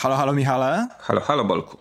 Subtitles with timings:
[0.00, 0.88] Halo, halo Michale.
[0.98, 1.76] Halo, halo Bolku.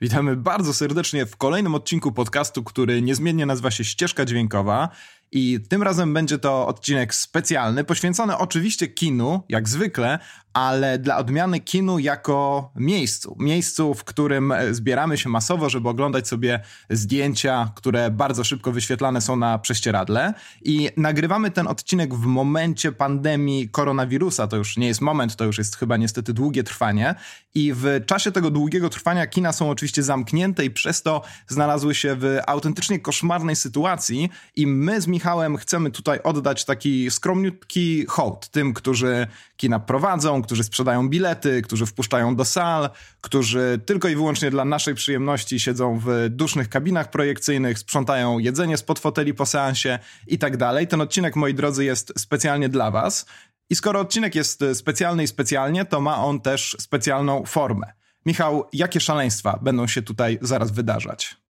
[0.00, 4.88] Witamy bardzo serdecznie w kolejnym odcinku podcastu, który niezmiennie nazywa się Ścieżka Dźwiękowa.
[5.36, 10.18] I tym razem będzie to odcinek specjalny, poświęcony oczywiście kinu, jak zwykle,
[10.52, 13.36] ale dla odmiany kinu jako miejscu.
[13.38, 16.60] Miejscu, w którym e, zbieramy się masowo, żeby oglądać sobie
[16.90, 20.34] zdjęcia, które bardzo szybko wyświetlane są na prześcieradle.
[20.62, 24.46] I nagrywamy ten odcinek w momencie pandemii koronawirusa.
[24.46, 27.14] To już nie jest moment, to już jest chyba niestety długie trwanie.
[27.54, 32.16] I w czasie tego długiego trwania kina są oczywiście zamknięte i przez to znalazły się
[32.16, 34.30] w autentycznie koszmarnej sytuacji.
[34.56, 35.23] I my z Michałem
[35.58, 42.36] chcemy tutaj oddać taki skromniutki hołd tym, którzy kina prowadzą, którzy sprzedają bilety, którzy wpuszczają
[42.36, 48.38] do sal, którzy tylko i wyłącznie dla naszej przyjemności siedzą w dusznych kabinach projekcyjnych, sprzątają
[48.38, 50.88] jedzenie spod foteli po seansie i tak dalej.
[50.88, 53.26] Ten odcinek, moi drodzy, jest specjalnie dla Was.
[53.70, 57.92] I skoro odcinek jest specjalny i specjalnie, to ma on też specjalną formę.
[58.26, 61.43] Michał, jakie szaleństwa będą się tutaj zaraz wydarzać?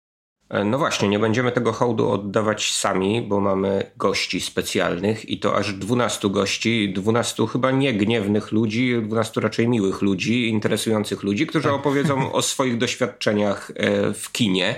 [0.52, 5.56] E, no właśnie, nie będziemy tego hołdu oddawać sami, bo mamy gości specjalnych i to
[5.56, 11.64] aż 12 gości, 12 chyba nie gniewnych ludzi, 12 raczej miłych ludzi, interesujących ludzi, którzy
[11.64, 11.74] tak.
[11.74, 14.76] opowiedzą o swoich doświadczeniach e, w kinie,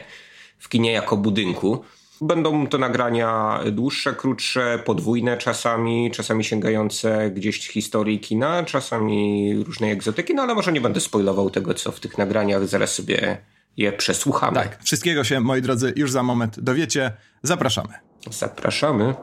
[0.59, 1.83] w kinie jako budynku.
[2.21, 10.35] Będą to nagrania dłuższe, krótsze, podwójne czasami, czasami sięgające gdzieś historii kina, czasami różnej egzotyki,
[10.35, 13.37] no ale może nie będę spoilował tego, co w tych nagraniach, zaraz sobie
[13.77, 14.55] je przesłuchamy.
[14.55, 17.11] Tak, wszystkiego się, moi drodzy, już za moment dowiecie.
[17.43, 17.93] Zapraszamy.
[18.31, 19.15] Zapraszamy.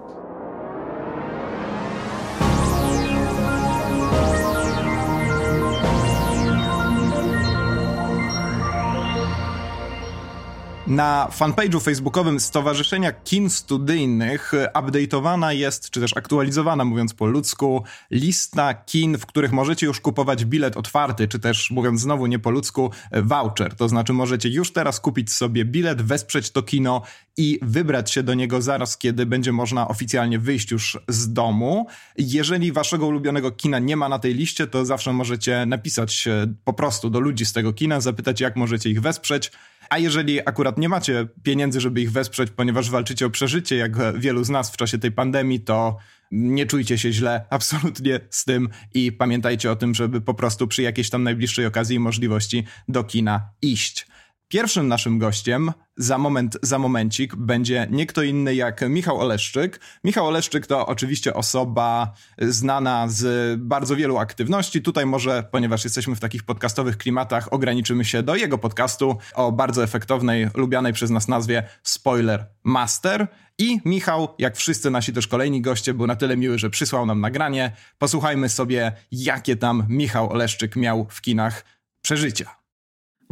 [10.90, 18.74] Na fanpage'u facebookowym Stowarzyszenia Kin Studyjnych update'owana jest, czy też aktualizowana, mówiąc po ludzku, lista
[18.74, 22.90] kin, w których możecie już kupować bilet otwarty, czy też, mówiąc znowu nie po ludzku,
[23.12, 23.74] voucher.
[23.74, 27.02] To znaczy możecie już teraz kupić sobie bilet, wesprzeć to kino
[27.36, 31.86] i wybrać się do niego zaraz, kiedy będzie można oficjalnie wyjść już z domu.
[32.18, 36.28] Jeżeli waszego ulubionego kina nie ma na tej liście, to zawsze możecie napisać
[36.64, 39.52] po prostu do ludzi z tego kina, zapytać, jak możecie ich wesprzeć.
[39.90, 44.44] A jeżeli akurat nie macie pieniędzy, żeby ich wesprzeć, ponieważ walczycie o przeżycie, jak wielu
[44.44, 45.96] z nas w czasie tej pandemii, to
[46.30, 50.82] nie czujcie się źle absolutnie z tym i pamiętajcie o tym, żeby po prostu przy
[50.82, 54.06] jakiejś tam najbliższej okazji i możliwości do kina iść.
[54.52, 59.80] Pierwszym naszym gościem za moment, za momencik będzie nie kto inny jak Michał Oleszczyk.
[60.04, 64.82] Michał Oleszczyk to oczywiście osoba znana z bardzo wielu aktywności.
[64.82, 69.84] Tutaj może, ponieważ jesteśmy w takich podcastowych klimatach, ograniczymy się do jego podcastu o bardzo
[69.84, 73.26] efektownej, lubianej przez nas nazwie Spoiler Master.
[73.58, 77.20] I Michał, jak wszyscy nasi też kolejni goście, był na tyle miły, że przysłał nam
[77.20, 77.72] nagranie.
[77.98, 81.64] Posłuchajmy sobie, jakie tam Michał Oleszczyk miał w kinach
[82.02, 82.59] przeżycia.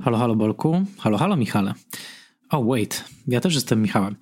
[0.01, 0.85] Halo, halo Bolku.
[0.99, 1.75] Halo, halo Michale.
[2.51, 4.17] O, oh, wait, ja też jestem Michałem.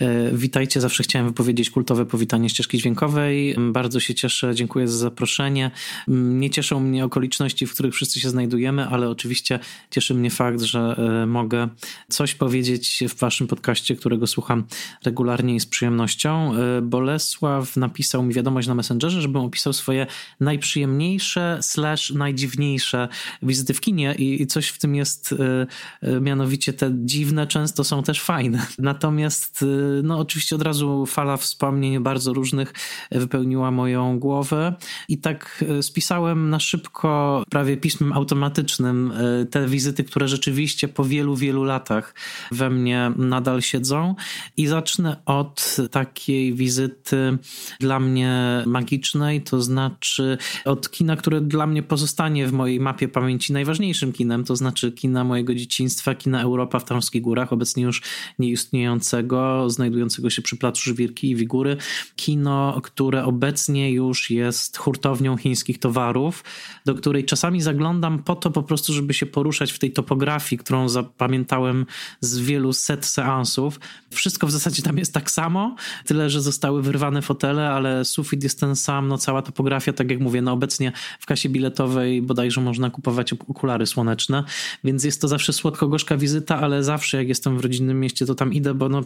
[0.00, 3.56] E, witajcie, zawsze chciałem wypowiedzieć kultowe powitanie ścieżki dźwiękowej.
[3.72, 5.70] Bardzo się cieszę, dziękuję za zaproszenie.
[6.08, 9.58] Nie cieszą mnie okoliczności, w których wszyscy się znajdujemy, ale oczywiście
[9.90, 11.68] cieszy mnie fakt, że e, mogę
[12.08, 14.64] coś powiedzieć w waszym podcaście, którego słucham
[15.04, 16.54] regularnie i z przyjemnością.
[16.54, 20.06] E, Bolesław napisał mi wiadomość na Messengerze, żebym opisał swoje
[20.40, 23.08] najprzyjemniejsze slash najdziwniejsze
[23.42, 25.34] wizyty w kinie i coś w tym jest,
[26.20, 28.66] mianowicie te dziwne często są też fajne.
[28.78, 29.64] Natomiast
[30.02, 32.72] no oczywiście od razu fala wspomnień bardzo różnych
[33.10, 34.74] wypełniła moją głowę.
[35.08, 41.04] I tak e, spisałem na szybko, prawie pismem automatycznym e, te wizyty, które rzeczywiście po
[41.04, 42.14] wielu, wielu latach
[42.52, 44.14] we mnie nadal siedzą.
[44.56, 47.38] I zacznę od takiej wizyty
[47.80, 53.52] dla mnie magicznej, to znaczy od kina, które dla mnie pozostanie w mojej mapie pamięci
[53.52, 58.02] najważniejszym kinem, to znaczy kina mojego dzieciństwa, kina Europa w Tarnowskich Górach, obecnie już
[58.38, 61.76] nieistniejącego, znajdującego się przy Placu Żwirki i Wigury.
[62.16, 66.44] Kino, które obecnie już jest hurtownią chińskich towarów,
[66.86, 70.88] do której czasami zaglądam po to po prostu, żeby się poruszać w tej topografii, którą
[70.88, 71.86] zapamiętałem
[72.20, 73.80] z wielu set seansów.
[74.10, 78.60] Wszystko w zasadzie tam jest tak samo, tyle, że zostały wyrwane fotele, ale sufit jest
[78.60, 82.90] ten sam, no cała topografia, tak jak mówię, no obecnie w kasie biletowej bodajże można
[82.90, 84.44] kupować okulary słoneczne,
[84.84, 88.52] więc jest to zawsze słodko-gorzka wizyta, ale zawsze jak jestem w rodzinnym mieście, to tam
[88.52, 89.02] idę, bo no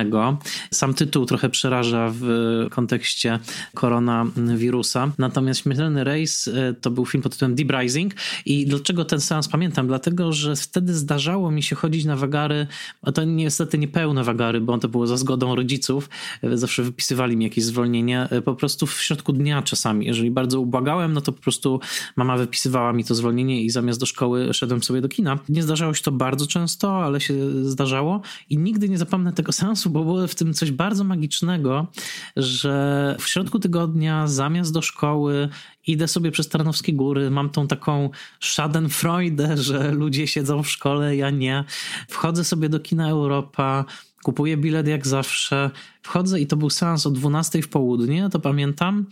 [0.72, 2.26] Sam tytuł trochę przeraża w
[2.72, 3.40] kontekście
[3.74, 5.12] koronawirusa.
[5.18, 8.14] Natomiast Śmiertelny Rejs e, to był film pod tytułem Deep Rising
[8.46, 9.88] i dlaczego ten seans pamiętam?
[9.88, 12.68] Dlatego, że wtedy zdarzało mi się chodzić na wagary,
[13.02, 16.10] a to niestety nie pełne wagary, bo to było za zgodą rodziców.
[16.54, 18.30] Zawsze wypisywali mi jakieś zwolnienie.
[18.46, 21.80] Po prostu w środku dnia czasami, jeżeli bardzo ubłagałem, no to po prostu
[22.16, 25.40] mama wypisywała mi to zwolnienie i zamiast do szkoły szedłem sobie do kina.
[25.50, 27.34] Nie zdarzało się to bardzo często, ale się
[27.70, 31.88] zdarzało i nigdy nie zapomnę tego seansu, bo było w tym coś bardzo magicznego,
[32.36, 35.50] że w środku tygodnia zamiast do szkoły
[35.88, 41.30] idę sobie przez Tarnowskie Góry, mam tą taką schadenfreude, że ludzie siedzą w szkole, ja
[41.30, 41.64] nie.
[42.10, 43.86] Wchodzę sobie do kina Europa,
[44.24, 49.06] kupuję bilet jak zawsze, wchodzę i to był seans o 12 w południe, to pamiętam,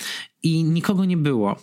[0.43, 1.55] i nikogo nie było.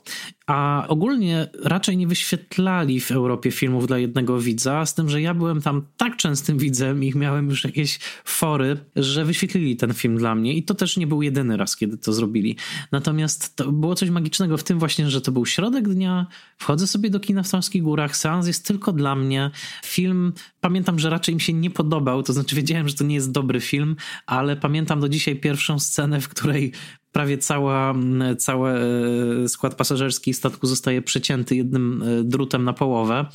[0.46, 5.34] A ogólnie raczej nie wyświetlali w Europie filmów dla jednego widza, z tym, że ja
[5.34, 10.34] byłem tam tak częstym widzem i miałem już jakieś fory, że wyświetlili ten film dla
[10.34, 12.56] mnie i to też nie był jedyny raz, kiedy to zrobili.
[12.92, 16.26] Natomiast to było coś magicznego w tym właśnie, że to był środek dnia,
[16.58, 19.50] wchodzę sobie do kina w Samskich Górach, seans jest tylko dla mnie.
[19.84, 23.32] Film, pamiętam, że raczej mi się nie podobał, to znaczy wiedziałem, że to nie jest
[23.32, 23.96] dobry film,
[24.26, 26.72] ale pamiętam do dzisiaj pierwszą scenę, w której
[27.16, 27.94] prawie cała,
[28.38, 28.70] cały
[29.44, 33.26] e, skład pasażerski statku zostaje przecięty jednym e, drutem na połowę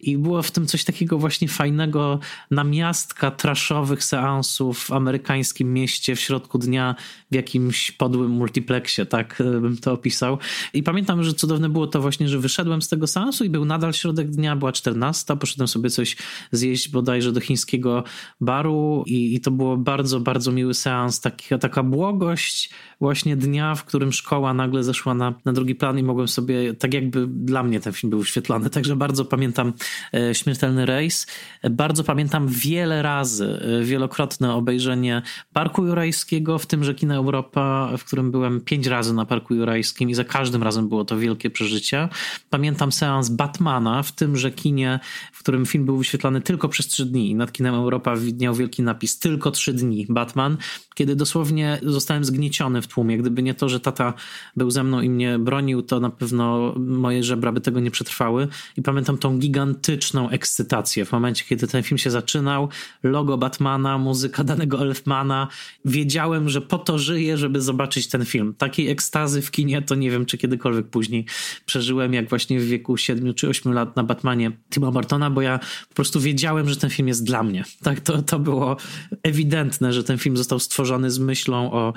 [0.00, 2.18] i było w tym coś takiego właśnie fajnego
[2.50, 6.94] namiastka traszowych seansów w amerykańskim mieście w środku dnia
[7.30, 10.38] w jakimś podłym multiplexie, tak e, bym to opisał.
[10.74, 13.92] I pamiętam, że cudowne było to właśnie, że wyszedłem z tego seansu i był nadal
[13.92, 16.16] środek dnia, była 14, poszedłem sobie coś
[16.52, 18.04] zjeść bodajże do chińskiego
[18.40, 22.70] baru i, i to było bardzo, bardzo miły seans, taka, taka błogość
[23.00, 26.94] właśnie dnia, w którym szkoła nagle zeszła na, na drugi plan i mogłem sobie, tak
[26.94, 28.70] jakby dla mnie ten film był wyświetlany.
[28.70, 29.72] Także bardzo pamiętam
[30.14, 31.26] e, Śmiertelny Rejs.
[31.70, 35.22] Bardzo pamiętam wiele razy, e, wielokrotne obejrzenie
[35.52, 40.10] Parku Jurajskiego, w tym, że Kina Europa, w którym byłem pięć razy na Parku Jurajskim
[40.10, 42.08] i za każdym razem było to wielkie przeżycie.
[42.50, 45.00] Pamiętam seans Batmana, w tym, że kinie,
[45.32, 48.82] w którym film był wyświetlany tylko przez trzy dni i nad Kinem Europa widniał wielki
[48.82, 50.56] napis tylko trzy dni Batman,
[50.94, 54.14] kiedy dosłownie zostałem zgnieciony w tłumie, gdyby nie to, że tata
[54.56, 58.48] był ze mną i mnie bronił, to na pewno moje żebra by tego nie przetrwały.
[58.76, 62.68] I pamiętam tą gigantyczną ekscytację w momencie, kiedy ten film się zaczynał.
[63.02, 65.48] Logo Batmana, muzyka danego Elfmana.
[65.84, 68.54] Wiedziałem, że po to żyję, żeby zobaczyć ten film.
[68.58, 71.26] Takiej ekstazy w kinie to nie wiem, czy kiedykolwiek później
[71.66, 75.60] przeżyłem, jak właśnie w wieku 7 czy 8 lat na Batmanie Tima Burtona, bo ja
[75.88, 77.64] po prostu wiedziałem, że ten film jest dla mnie.
[77.82, 78.76] Tak, to, to było
[79.22, 81.92] ewidentne, że ten film został stworzony z myślą o,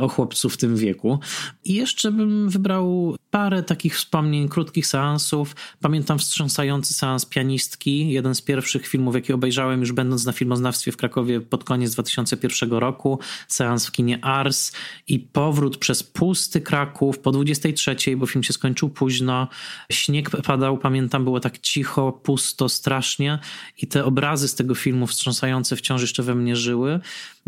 [0.00, 1.18] o chłopcu w tym wieku.
[1.64, 5.56] I jeszcze bym wybrał parę takich wspomnień, krótkich seansów.
[5.80, 10.96] Pamiętam wstrząsający seans pianistki, jeden z pierwszych filmów, jaki obejrzałem już będąc na filmoznawstwie w
[10.96, 13.18] Krakowie pod koniec 2001 roku.
[13.48, 14.72] Seans w kinie Ars
[15.08, 19.48] i powrót przez pusty Kraków po 23, bo film się skończył późno.
[19.92, 23.38] Śnieg padał, pamiętam, było tak cicho, pusto, strasznie
[23.82, 27.00] i te obrazy z tego filmu wstrząsające wciąż jeszcze we mnie żyły.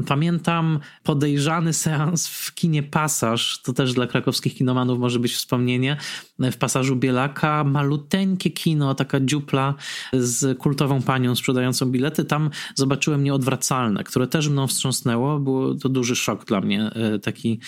[0.07, 5.78] Pamiętam podejrzany seans w kinie Pasaż, to też dla krakowskich kinomanów może być wspomnienie.
[5.79, 5.99] Armênia
[6.39, 9.75] W Pasażu Bielaka maluteńkie kino, taka dziupla
[10.13, 12.25] z kultową panią sprzedającą bilety.
[12.25, 15.39] Tam zobaczyłem Nieodwracalne, które też mną wstrząsnęło.
[15.39, 17.61] Było to duży szok dla mnie, e, taki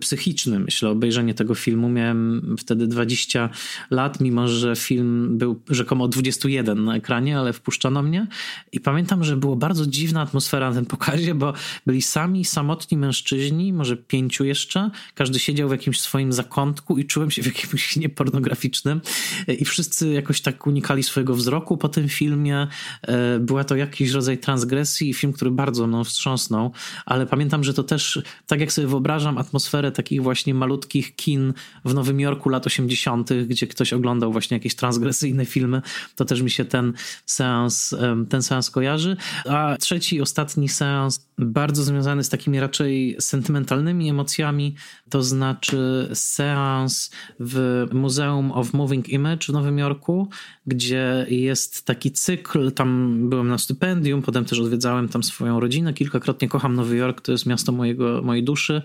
[0.00, 1.88] psychiczny, myślę, obejrzenie tego filmu.
[1.88, 3.50] Miałem wtedy 20
[3.90, 8.26] lat, mimo że film był rzekomo 21 na ekranie, ale wpuszczono mnie.
[8.72, 11.52] I pamiętam, że było bardzo dziwna atmosfera na tym pokazie, bo
[11.86, 14.90] byli sami, samotni mężczyźni, może pięciu jeszcze.
[15.14, 19.00] Każdy siedział w jakimś swoim zakątku i czułem się w jakimś kinie pornograficznym
[19.48, 22.66] i wszyscy jakoś tak unikali swojego wzroku po tym filmie.
[23.02, 26.72] E, była to jakiś rodzaj transgresji film, który bardzo mną wstrząsnął,
[27.06, 31.52] ale pamiętam, że to też, tak jak sobie wyobrażam atmosferę takich właśnie malutkich kin
[31.84, 35.82] w Nowym Jorku lat 80., gdzie ktoś oglądał właśnie jakieś transgresyjne filmy,
[36.16, 36.92] to też mi się ten
[37.26, 37.94] seans,
[38.28, 39.16] ten seans kojarzy.
[39.48, 44.74] A trzeci, ostatni seans bardzo związany z takimi raczej sentymentalnymi emocjami,
[45.10, 50.28] to znaczy seans w Muzeum of Moving Image w Nowym Jorku,
[50.66, 55.94] gdzie jest taki cykl, tam byłem na stypendium, potem też odwiedzałem tam swoją rodzinę.
[55.94, 58.82] Kilkakrotnie, kocham Nowy Jork, to jest miasto mojego, mojej duszy.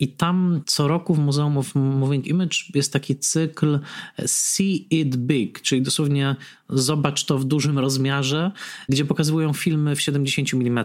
[0.00, 3.78] I tam co roku w Muzeum of Moving Image jest taki cykl
[4.26, 6.36] See It Big, czyli dosłownie
[6.68, 8.52] zobacz to w dużym rozmiarze,
[8.88, 10.84] gdzie pokazują filmy w 70 mm.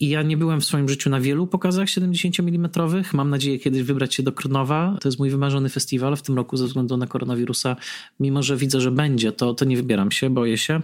[0.00, 2.70] I ja nie byłem w swoim życiu na wielu pokazach 70 mm.
[3.12, 4.96] Mam nadzieję kiedyś wybrać się do Krnowa.
[5.00, 7.76] To jest mój wymarzony festiwal w tym roku ze względu na koronawirusa.
[8.20, 10.80] Mimo, że widzę, że będzie, to, to nie wybieram się, boję się.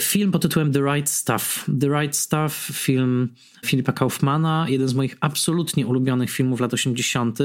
[0.00, 1.64] Film pod tytułem The Right Stuff.
[1.80, 3.34] The Right Stuff, film
[3.66, 7.38] Filipa Kaufmana, jeden z moich absolutnie ulubionych filmów lat 80.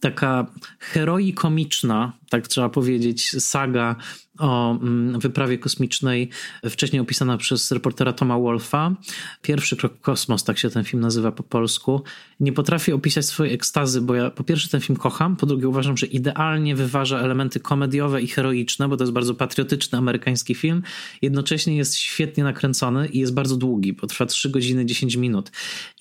[0.00, 0.46] Taka
[0.78, 3.96] heroi komiczna, tak trzeba powiedzieć, saga
[4.38, 6.28] o mm, wyprawie kosmicznej,
[6.70, 8.94] wcześniej opisana przez reportera Toma Wolfa.
[9.42, 12.02] Pierwszy krok kosmos, tak się ten film nazywa po polsku.
[12.40, 15.96] Nie potrafię opisać swojej ekstazy, bo ja po pierwsze ten film kocham, po drugie uważam,
[15.96, 20.82] że idealnie wyważa elementy komediowe i heroiczne, bo to jest bardzo patriotyczny amerykański film.
[21.22, 25.50] Jednocześnie jest świetnie nakręcony i jest bardzo długi, bo trwa 3 godziny 10 minut.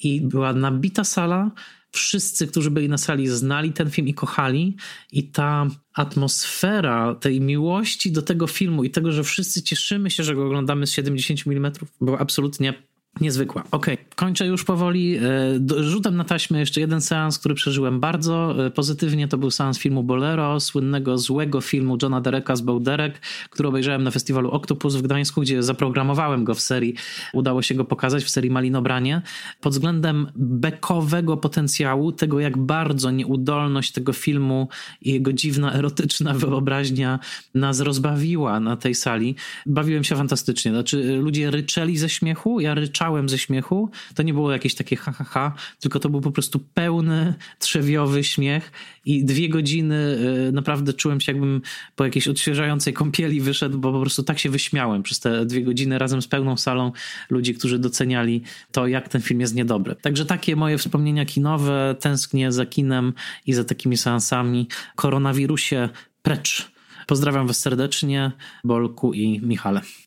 [0.03, 1.51] I była nabita sala,
[1.95, 4.75] wszyscy, którzy byli na sali, znali ten film i kochali,
[5.11, 10.35] i ta atmosfera tej miłości do tego filmu i tego, że wszyscy cieszymy się, że
[10.35, 11.71] go oglądamy z 70 mm,
[12.01, 12.73] była absolutnie
[13.21, 13.63] Niezwykła.
[13.71, 14.05] Okej, okay.
[14.15, 15.17] kończę już powoli.
[15.17, 19.27] E, rzutem na taśmę jeszcze jeden seans, który przeżyłem bardzo e, pozytywnie.
[19.27, 23.19] To był seans filmu Bolero, słynnego złego filmu Johna Dereka z Bołderek,
[23.49, 26.95] który obejrzałem na festiwalu Octopus w Gdańsku, gdzie zaprogramowałem go w serii.
[27.33, 29.21] Udało się go pokazać w serii Malinobranie.
[29.61, 34.67] Pod względem bekowego potencjału, tego jak bardzo nieudolność tego filmu
[35.01, 37.19] i jego dziwna, erotyczna wyobraźnia
[37.53, 39.35] nas rozbawiła na tej sali.
[39.65, 40.71] Bawiłem się fantastycznie.
[40.71, 43.89] Znaczy, ludzie ryczeli ze śmiechu, ja ryczałem płakałem ze śmiechu.
[44.15, 48.23] To nie było jakieś takie ha, ha, ha, tylko to był po prostu pełny, trzewiowy
[48.23, 48.71] śmiech
[49.05, 50.17] i dwie godziny
[50.49, 51.61] y, naprawdę czułem się jakbym
[51.95, 55.99] po jakiejś odświeżającej kąpieli wyszedł, bo po prostu tak się wyśmiałem przez te dwie godziny
[55.99, 56.91] razem z pełną salą
[57.29, 59.95] ludzi, którzy doceniali to, jak ten film jest niedobry.
[59.95, 63.13] Także takie moje wspomnienia kinowe, tęsknię za kinem
[63.45, 64.67] i za takimi seansami.
[64.95, 65.89] Koronawirusie
[66.21, 66.71] precz.
[67.07, 68.31] Pozdrawiam Was serdecznie,
[68.63, 70.04] Bolku i Michale.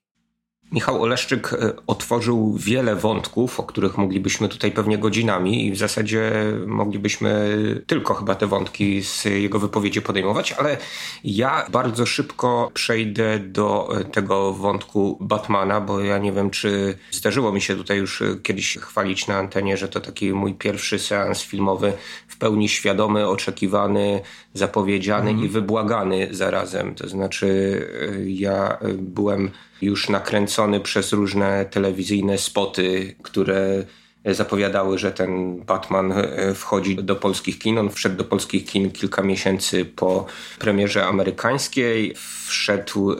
[0.72, 6.32] Michał Oleszczyk e, otworzył wiele wątków, o których moglibyśmy tutaj pewnie godzinami i w zasadzie
[6.66, 7.56] moglibyśmy
[7.86, 10.76] tylko chyba te wątki z jego wypowiedzi podejmować, ale
[11.24, 17.52] ja bardzo szybko przejdę do e, tego wątku Batmana, bo ja nie wiem, czy zdarzyło
[17.52, 21.42] mi się tutaj już e, kiedyś chwalić na antenie, że to taki mój pierwszy seans
[21.42, 21.92] filmowy
[22.28, 24.20] w pełni świadomy, oczekiwany,
[24.54, 25.44] zapowiedziany mm.
[25.44, 26.94] i wybłagany zarazem.
[26.94, 27.48] To znaczy
[28.26, 29.50] ja byłem
[29.82, 33.84] już nakręcony przez różne telewizyjne spoty, które
[34.24, 37.78] zapowiadały, że ten Batman e, wchodzi do polskich kin.
[37.78, 40.26] On wszedł do polskich kin kilka miesięcy po
[40.58, 42.14] premierze amerykańskiej.
[42.46, 43.16] Wszedł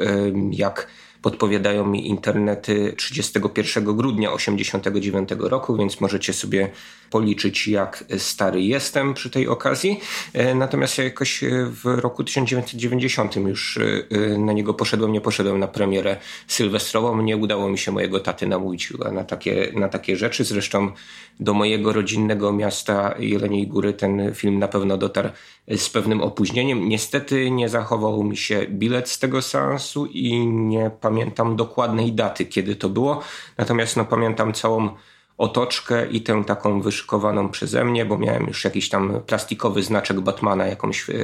[0.51, 0.87] jak
[1.23, 6.71] podpowiadają mi internety 31 grudnia 1989 roku, więc możecie sobie
[7.11, 10.01] policzyć, jak stary jestem przy tej okazji.
[10.33, 15.59] E, natomiast ja jakoś e, w roku 1990 już e, na niego poszedłem, nie poszedłem
[15.59, 17.23] na premierę sylwestrową.
[17.23, 20.45] Nie udało mi się mojego taty namówić na takie, na takie rzeczy.
[20.45, 20.93] Zresztą
[21.41, 25.29] do mojego rodzinnego miasta Jeleniej Góry ten film na pewno dotarł
[25.77, 26.89] z pewnym opóźnieniem.
[26.89, 32.77] Niestety nie zachował mi się bilet z tego seansu i nie pamiętam dokładnej daty, kiedy
[32.77, 33.23] to było.
[33.59, 34.91] Natomiast no, pamiętam całą
[35.39, 40.67] otoczkę i tę taką wyszykowaną przeze mnie, bo miałem już jakiś tam plastikowy znaczek Batmana,
[40.67, 41.15] jakąś e,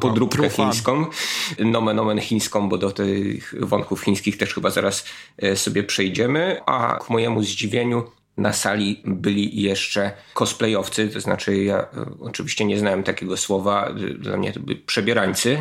[0.00, 1.06] podróbkę chińską,
[1.58, 5.04] nomen omen chińską, bo do tych wątków chińskich też chyba zaraz
[5.38, 8.02] e, sobie przejdziemy, a ku mojemu zdziwieniu
[8.36, 11.86] na sali byli jeszcze cosplayowcy, to znaczy ja e,
[12.20, 15.58] oczywiście nie znałem takiego słowa, dla mnie to byli przebierańcy.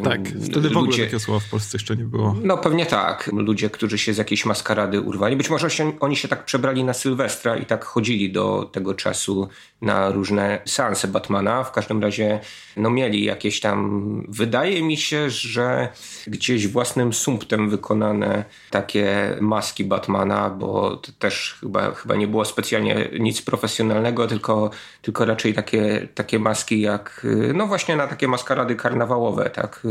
[0.00, 2.36] E, tak, wtedy w ogóle takiego słowa w Polsce jeszcze nie było.
[2.42, 5.36] No pewnie tak, ludzie, którzy się z jakiejś maskarady urwali.
[5.36, 9.48] Być może się, oni się tak przebrali na Sylwestra i tak chodzili do tego czasu
[9.82, 11.64] na różne seanse Batmana.
[11.64, 12.40] W każdym razie
[12.76, 15.88] no mieli jakieś tam, wydaje mi się, że
[16.26, 23.08] gdzieś własnym sumptem wykonane takie maski Batmana, bo to też chyba chyba nie było specjalnie
[23.20, 24.70] nic profesjonalnego, tylko,
[25.02, 29.82] tylko raczej takie, takie maski jak, no właśnie na takie maskarady karnawałowe, tak.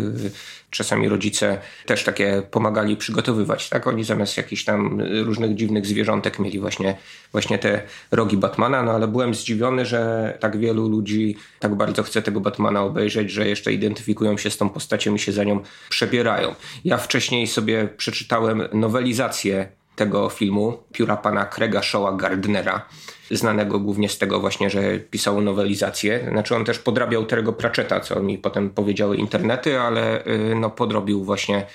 [0.70, 3.88] Czasami rodzice też takie pomagali przygotowywać, tak.
[3.88, 6.98] Oni zamiast jakichś tam różnych dziwnych zwierzątek mieli właśnie,
[7.32, 7.82] właśnie te
[8.12, 12.84] rogi Batmana, no ale byłem zdziwiony, że tak wielu ludzi tak bardzo chce tego Batmana
[12.84, 15.60] obejrzeć, że jeszcze identyfikują się z tą postacią i się za nią
[15.90, 16.56] przebierają.
[16.86, 22.86] Ja wcześniej sobie przeczytałem nowelizację tego filmu, pióra pana Craiga Shawa Gardnera,
[23.32, 26.28] znanego głównie z tego właśnie, że pisał nowelizację.
[26.32, 31.24] Znaczy on też podrabiał Terego Pratchetta, co mi potem powiedziały internety, ale y, no podrobił
[31.24, 31.66] właśnie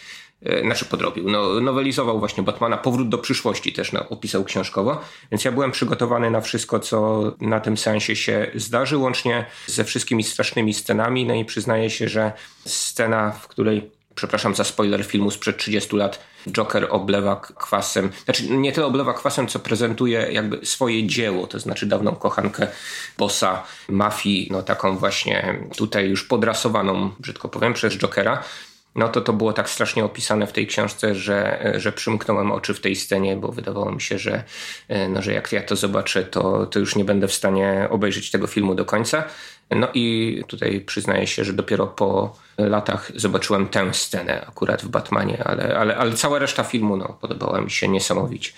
[0.63, 5.01] znaczy podrobił, no, nowelizował właśnie Batmana, Powrót do przyszłości też opisał książkowo,
[5.31, 10.23] więc ja byłem przygotowany na wszystko, co na tym sensie się zdarzy, łącznie ze wszystkimi
[10.23, 12.33] strasznymi scenami, no i przyznaję się, że
[12.65, 18.73] scena, w której przepraszam za spoiler filmu sprzed 30 lat, Joker oblewa kwasem, znaczy nie
[18.73, 22.69] tyle oblewa kwasem, co prezentuje jakby swoje dzieło, to znaczy dawną kochankę
[23.19, 28.43] bossa mafii, no taką właśnie tutaj już podrasowaną, brzydko powiem, przez Jokera
[28.97, 32.81] no to to było tak strasznie opisane w tej książce, że, że przymknąłem oczy w
[32.81, 34.45] tej scenie, bo wydawało mi się, że,
[35.09, 38.47] no, że jak ja to zobaczę, to, to już nie będę w stanie obejrzeć tego
[38.47, 39.25] filmu do końca.
[39.71, 45.45] No i tutaj przyznaję się, że dopiero po latach zobaczyłem tę scenę akurat w Batmanie,
[45.45, 48.53] ale, ale, ale cała reszta filmu no, podobała mi się niesamowicie.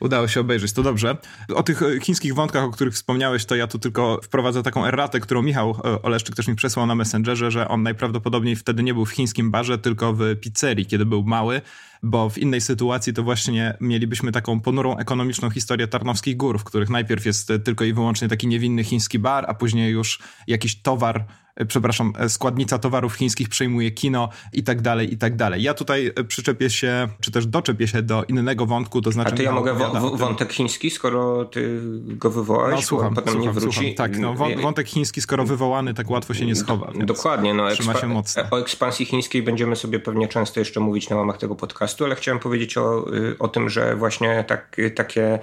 [0.00, 1.16] Udało się obejrzeć, to dobrze.
[1.54, 5.20] O tych e, chińskich wątkach, o których wspomniałeś, to ja tu tylko wprowadzę taką erratę,
[5.20, 9.06] którą Michał e, Oleszczyk też mi przesłał na Messengerze, że on najprawdopodobniej wtedy nie był
[9.06, 11.60] w chińskim barze, tylko w pizzerii, kiedy był mały,
[12.02, 16.90] bo w innej sytuacji to właśnie mielibyśmy taką ponurą ekonomiczną historię Tarnowskich Gór, w których
[16.90, 21.24] najpierw jest tylko i wyłącznie taki niewinny chiński bar, a później już jakiś towar
[21.66, 25.62] przepraszam, e, składnica towarów chińskich przejmuje kino i tak dalej, i tak dalej.
[25.62, 29.34] Ja tutaj e, przyczepię się, czy też doczepię się do innego wątku, to znaczy...
[29.34, 29.74] A to ja mogę
[30.14, 33.76] wątek chiński, skoro ty go wywołałeś, no, słucham, potem słucham, nie wróci.
[33.76, 33.94] Słucham.
[33.94, 36.92] Tak, no, wątek chiński, skoro wywołany, tak łatwo się nie schowa.
[37.04, 38.42] Dokładnie, no, ekspa- się mocno.
[38.50, 42.40] o ekspansji chińskiej będziemy sobie pewnie często jeszcze mówić na łamach tego podcastu, ale chciałem
[42.40, 45.40] powiedzieć o, y, o tym, że właśnie tak, takie E,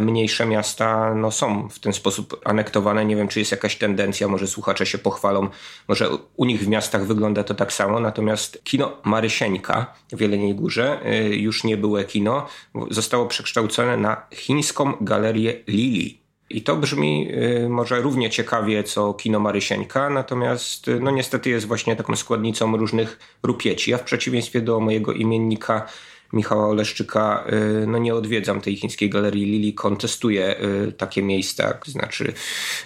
[0.00, 3.04] mniejsze miasta no, są w ten sposób anektowane.
[3.04, 5.48] Nie wiem, czy jest jakaś tendencja, może słuchacze się pochwalą,
[5.88, 11.00] może u nich w miastach wygląda to tak samo, natomiast kino Marysieńka w Jeleniej Górze
[11.04, 12.46] e, już nie było kino,
[12.90, 16.28] zostało przekształcone na chińską galerię Lili.
[16.50, 21.96] I to brzmi y, może równie ciekawie co kino Marysieńka, natomiast no niestety jest właśnie
[21.96, 23.90] taką składnicą różnych rupieci.
[23.90, 25.86] Ja w przeciwieństwie do mojego imiennika
[26.32, 27.44] Michała Oleszczyka,
[27.82, 32.32] y, no nie odwiedzam tej chińskiej galerii Lili, kontestuję y, takie miejsca, to znaczy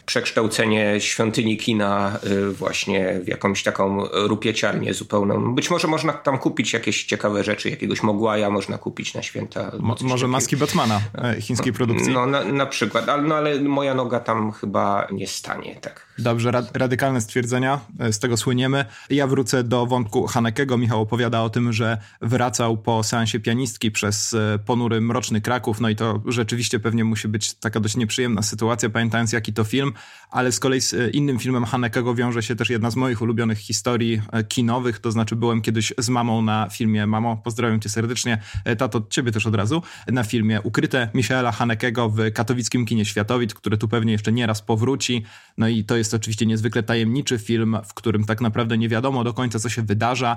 [0.06, 5.54] przekształcenie świątyni kina y, właśnie w jakąś taką rupieciarnię zupełną.
[5.54, 9.72] Być może można tam kupić jakieś ciekawe rzeczy, jakiegoś Mogłaja można kupić na święta.
[9.80, 12.12] Mo może maski Batmana e, chińskiej produkcji.
[12.12, 16.11] No na, na przykład, no, ale moja noga tam chyba nie stanie, tak.
[16.18, 18.84] Dobrze, radykalne stwierdzenia, e, z tego słyniemy.
[19.10, 20.78] Ja wrócę do wątku Hanekego.
[20.78, 25.88] Michał opowiada o tym, że wracał po seansie pianistki przez e, ponury, mroczny Kraków, no
[25.88, 29.92] i to rzeczywiście pewnie musi być taka dość nieprzyjemna sytuacja, pamiętając jaki to film,
[30.30, 33.58] ale z kolei z e, innym filmem Hanekego wiąże się też jedna z moich ulubionych
[33.58, 38.38] historii kinowych, to znaczy byłem kiedyś z mamą na filmie, mamo, pozdrawiam cię serdecznie,
[38.78, 43.78] tato, ciebie też od razu, na filmie Ukryte Michaela Hanekego w katowickim kinie Światowit, który
[43.78, 45.24] tu pewnie jeszcze nieraz powróci,
[45.58, 49.24] no i to jest jest oczywiście niezwykle tajemniczy film, w którym tak naprawdę nie wiadomo
[49.24, 50.36] do końca, co się wydarza.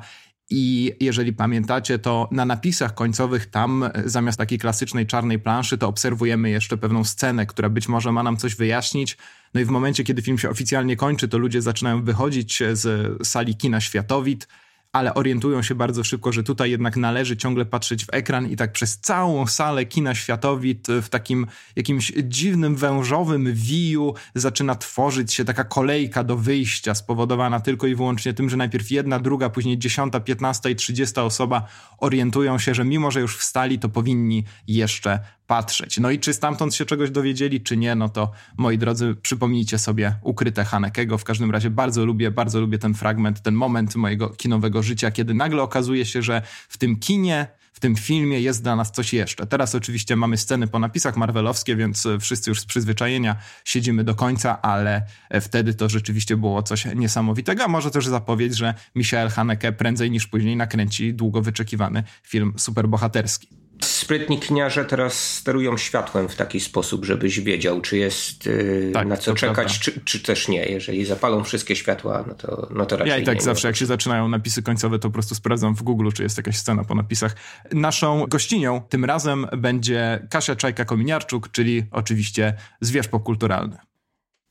[0.50, 6.50] I jeżeli pamiętacie, to na napisach końcowych tam zamiast takiej klasycznej czarnej planszy, to obserwujemy
[6.50, 9.18] jeszcze pewną scenę, która być może ma nam coś wyjaśnić.
[9.54, 13.56] No i w momencie, kiedy film się oficjalnie kończy, to ludzie zaczynają wychodzić z sali
[13.56, 14.48] kina Światowit
[14.96, 18.72] ale orientują się bardzo szybko, że tutaj jednak należy ciągle patrzeć w ekran i tak
[18.72, 25.64] przez całą salę kina światowit w takim jakimś dziwnym, wężowym wiju zaczyna tworzyć się taka
[25.64, 30.70] kolejka do wyjścia, spowodowana tylko i wyłącznie tym, że najpierw jedna, druga, później dziesiąta, piętnasta
[30.70, 36.00] i trzydziesta osoba orientują się, że mimo, że już wstali, to powinni jeszcze patrzeć.
[36.00, 40.16] No i czy stamtąd się czegoś dowiedzieli, czy nie, no to moi drodzy, przypomnijcie sobie
[40.22, 41.18] ukryte Hanekego.
[41.18, 45.34] W każdym razie bardzo lubię, bardzo lubię ten fragment, ten moment mojego kinowego życia, kiedy
[45.34, 49.48] nagle okazuje się, że w tym kinie w tym filmie jest dla nas coś jeszcze.
[49.48, 54.62] Teraz oczywiście mamy sceny po napisach marvelowskie, więc wszyscy już z przyzwyczajenia siedzimy do końca,
[54.62, 55.06] ale
[55.42, 57.64] wtedy to rzeczywiście było coś niesamowitego.
[57.64, 63.65] A może też zapowiedź, że Michael Haneke prędzej niż później nakręci długo wyczekiwany film superbohaterski.
[63.84, 69.18] Sprytni kniarze teraz sterują światłem w taki sposób, żebyś wiedział, czy jest yy, tak, na
[69.18, 70.66] co czekać, czy, czy, też nie.
[70.66, 73.70] Jeżeli zapalą wszystkie światła, no to, no to raczej Ja i tak nie, zawsze, nie.
[73.70, 76.84] jak się zaczynają napisy końcowe, to po prostu sprawdzam w Google, czy jest jakaś scena
[76.84, 77.36] po napisach.
[77.72, 83.78] Naszą gościnią tym razem będzie Kasia Czajka-Kominiarczuk, czyli oczywiście zwierz popkulturalny.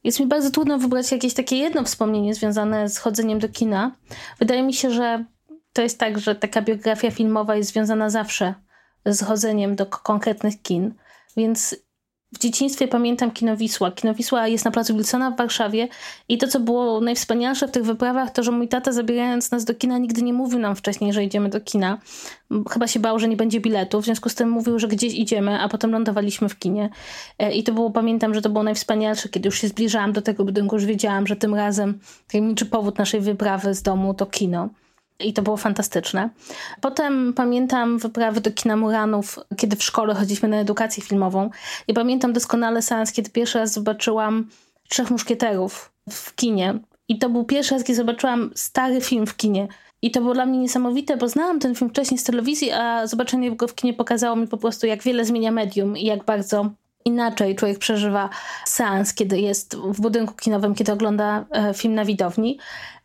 [0.04, 3.96] Jest mi bardzo trudno wybrać jakieś takie jedno wspomnienie związane z chodzeniem do kina.
[4.38, 5.24] Wydaje mi się, że
[5.72, 8.54] to jest tak, że taka biografia filmowa jest związana zawsze
[9.07, 10.95] z chodzeniem do konkretnych kin.
[11.37, 11.77] Więc
[12.35, 13.90] w dzieciństwie pamiętam Kino Wisła.
[13.90, 15.88] Kino Wisła jest na placu Wilsona w Warszawie
[16.29, 19.75] i to, co było najwspanialsze w tych wyprawach, to, że mój tata zabierając nas do
[19.75, 21.99] kina nigdy nie mówił nam wcześniej, że idziemy do kina.
[22.71, 25.61] Chyba się bał, że nie będzie biletu, w związku z tym mówił, że gdzieś idziemy,
[25.61, 26.90] a potem lądowaliśmy w kinie.
[27.38, 30.45] E, I to było, pamiętam, że to było najwspanialsze, kiedy już się zbliżałam do tego
[30.45, 34.69] budynku, już wiedziałam, że tym razem tajemniczy powód naszej wyprawy z domu to kino.
[35.20, 36.31] I to było fantastyczne.
[36.81, 41.50] Potem pamiętam wyprawy do kina Muranów, kiedy w szkole chodziliśmy na edukację filmową.
[41.88, 44.48] I pamiętam doskonale seans, kiedy pierwszy raz zobaczyłam
[44.88, 46.79] Trzech Muszkieterów w kinie.
[47.09, 49.68] I to był pierwszy raz, kiedy zobaczyłam stary film w kinie.
[50.03, 53.57] I to było dla mnie niesamowite, bo znałam ten film wcześniej z telewizji, a zobaczenie
[53.57, 56.70] go w kinie pokazało mi po prostu, jak wiele zmienia medium i jak bardzo
[57.05, 58.31] inaczej człowiek przeżywa
[58.64, 62.59] seans, kiedy jest w budynku kinowym, kiedy ogląda e, film na widowni.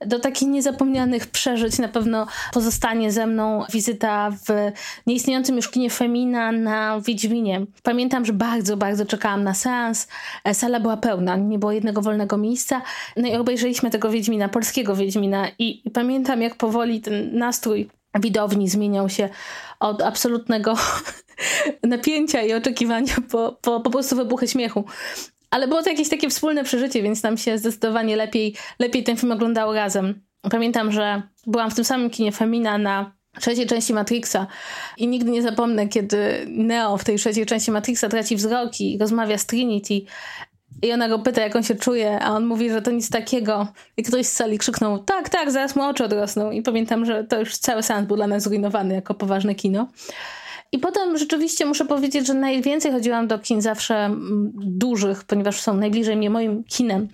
[0.06, 4.72] Do takich niezapomnianych przeżyć na pewno pozostanie ze mną wizyta w
[5.08, 7.66] nieistniejącym już kinie Femina na Wiedźminie.
[7.84, 10.08] Pamiętam, że bardzo, bardzo czekałam na seans.
[10.44, 12.82] E, sala była pełna, nie było jednego wolnego miejsca.
[13.18, 18.70] No i obejrzeliśmy tego Wiedźmina, polskiego Wiedźmina i, i pamiętam, jak powoli ten nastrój widowni
[18.70, 19.30] zmieniał się
[19.80, 20.78] od absolutnego
[21.84, 24.86] napięcia i oczekiwania po, po, po prostu wybuchy śmiechu.
[25.52, 29.32] Ale było to jakieś takie wspólne przeżycie, więc nam się zdecydowanie lepiej, lepiej ten film
[29.32, 30.22] oglądało razem.
[30.52, 34.48] Pamiętam, że byłam w tym samym kinie Femina na trzeciej części Matrixa
[34.98, 39.38] i nigdy nie zapomnę, kiedy Neo w tej trzeciej części Matrixa traci wzrok i rozmawia
[39.38, 40.02] z Trinity
[40.82, 43.68] i ona go pyta, jak on się czuje, a on mówi, że to nic takiego.
[43.98, 46.52] I ktoś z sali krzyknął, tak, tak, zaraz mu oczy odrosną.
[46.52, 49.88] I pamiętam, że to już cały seans był dla nas zrujnowany jako poważne kino.
[50.72, 55.74] I potem rzeczywiście muszę powiedzieć, że najwięcej chodziłam do kin zawsze mm, dużych, ponieważ są
[55.74, 57.08] najbliżej mnie moim kinem.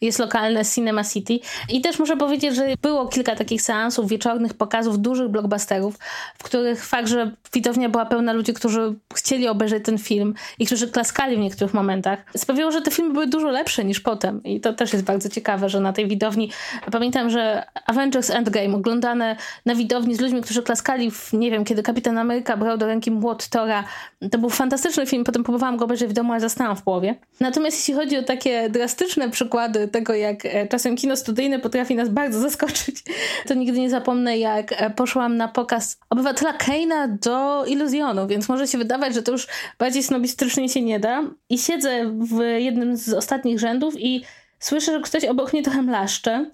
[0.00, 1.38] Jest lokalne Cinema City.
[1.68, 5.98] I też muszę powiedzieć, że było kilka takich seansów, wieczornych pokazów dużych blockbusterów,
[6.38, 10.88] w których fakt, że widownia była pełna ludzi, którzy chcieli obejrzeć ten film i którzy
[10.88, 14.42] klaskali w niektórych momentach, sprawiło, że te filmy były dużo lepsze niż potem.
[14.42, 16.50] I to też jest bardzo ciekawe, że na tej widowni
[16.92, 21.82] pamiętam, że Avengers Endgame oglądane na widowni z ludźmi, którzy klaskali w, nie wiem, kiedy
[21.82, 23.84] Kapitan Ameryka brał do ręki ręki Młot Tora.
[24.30, 27.14] To był fantastyczny film, potem próbowałam go obejrzeć w domu, ale zastałam w połowie.
[27.40, 32.08] Natomiast jeśli chodzi o takie drastyczne przykłady tego, jak e, czasem kino studyjne potrafi nas
[32.08, 33.02] bardzo zaskoczyć,
[33.46, 38.68] to nigdy nie zapomnę, jak e, poszłam na pokaz Obywatela Keina do Iluzjonu, więc może
[38.68, 39.46] się wydawać, że to już
[39.78, 41.22] bardziej snobistrycznie się nie da.
[41.48, 44.24] I siedzę w jednym z ostatnich rzędów i
[44.58, 46.50] słyszę, że ktoś obok mnie trochę mlaszcze.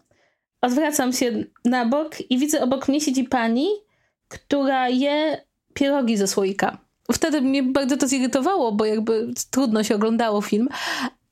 [0.60, 3.68] Odwracam się na bok i widzę obok mnie siedzi pani,
[4.28, 5.45] która je
[5.76, 6.78] pierogi ze słoika.
[7.12, 10.68] Wtedy mnie bardzo to zirytowało, bo jakby trudno się oglądało film,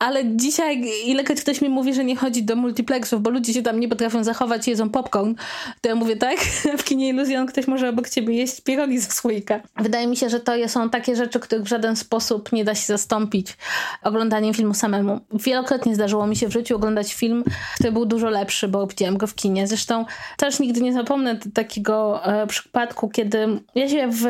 [0.04, 3.80] ale dzisiaj, ilekroć ktoś mi mówi, że nie chodzi do multiplexów, bo ludzie się tam
[3.80, 5.34] nie potrafią zachować jedzą popcorn,
[5.80, 6.38] to ja mówię tak,
[6.78, 9.60] w kinie Iluzjon ktoś może obok ciebie jeść pierogi ze słoika.
[9.76, 12.86] Wydaje mi się, że to są takie rzeczy, których w żaden sposób nie da się
[12.86, 13.56] zastąpić
[14.02, 15.20] oglądaniem filmu samemu.
[15.32, 19.26] Wielokrotnie zdarzyło mi się w życiu oglądać film, który był dużo lepszy, bo widziałem go
[19.26, 19.66] w kinie.
[19.66, 20.04] Zresztą
[20.36, 24.24] też nigdy nie zapomnę takiego e, przypadku, kiedy ja się w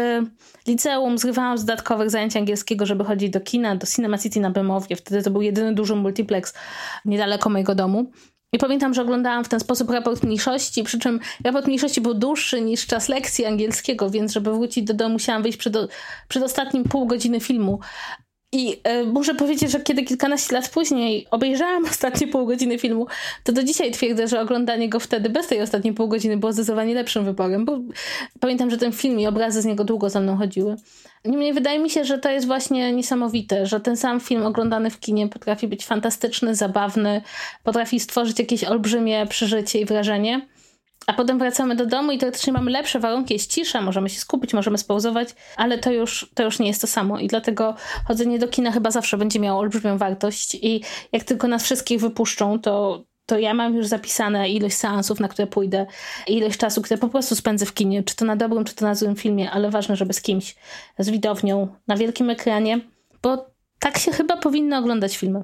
[0.67, 4.97] liceum zrywałam z dodatkowych zajęć angielskiego, żeby chodzić do kina, do Cinema City na Bemowie.
[4.97, 6.55] Wtedy to był jedyny duży multiplex
[7.05, 8.11] niedaleko mojego domu.
[8.53, 12.61] I pamiętam, że oglądałam w ten sposób raport mniejszości, przy czym raport mniejszości był dłuższy
[12.61, 15.77] niż czas lekcji angielskiego, więc żeby wrócić do domu musiałam wyjść przed,
[16.29, 17.81] przed ostatnim pół godziny filmu.
[18.53, 23.07] I y, muszę powiedzieć, że kiedy kilkanaście lat później obejrzałam ostatnie pół godziny filmu,
[23.45, 26.95] to do dzisiaj twierdzę, że oglądanie go wtedy bez tej ostatniej pół godziny było zdecydowanie
[26.95, 27.79] lepszym wyborem, bo
[28.41, 30.77] pamiętam, że ten film i obrazy z niego długo za mną chodziły.
[31.25, 35.01] Niemniej wydaje mi się, że to jest właśnie niesamowite, że ten sam film oglądany w
[35.01, 37.23] kinie potrafi być fantastyczny, zabawny,
[37.63, 40.49] potrafi stworzyć jakieś olbrzymie przeżycie i wrażenie.
[41.07, 44.55] A potem wracamy do domu i teoretycznie mamy lepsze warunki, jest cisza, możemy się skupić,
[44.55, 47.19] możemy spauzować, ale to już, to już nie jest to samo.
[47.19, 47.75] I dlatego
[48.09, 50.81] chodzenie do kina chyba zawsze będzie miało olbrzymią wartość i
[51.13, 55.47] jak tylko nas wszystkich wypuszczą, to, to ja mam już zapisane ilość seansów, na które
[55.47, 55.87] pójdę,
[56.27, 58.95] ilość czasu, które po prostu spędzę w kinie, czy to na dobrym, czy to na
[58.95, 60.57] złym filmie, ale ważne, żeby z kimś,
[60.99, 62.81] z widownią, na wielkim ekranie,
[63.23, 63.47] bo
[63.79, 65.43] tak się chyba powinno oglądać filmy.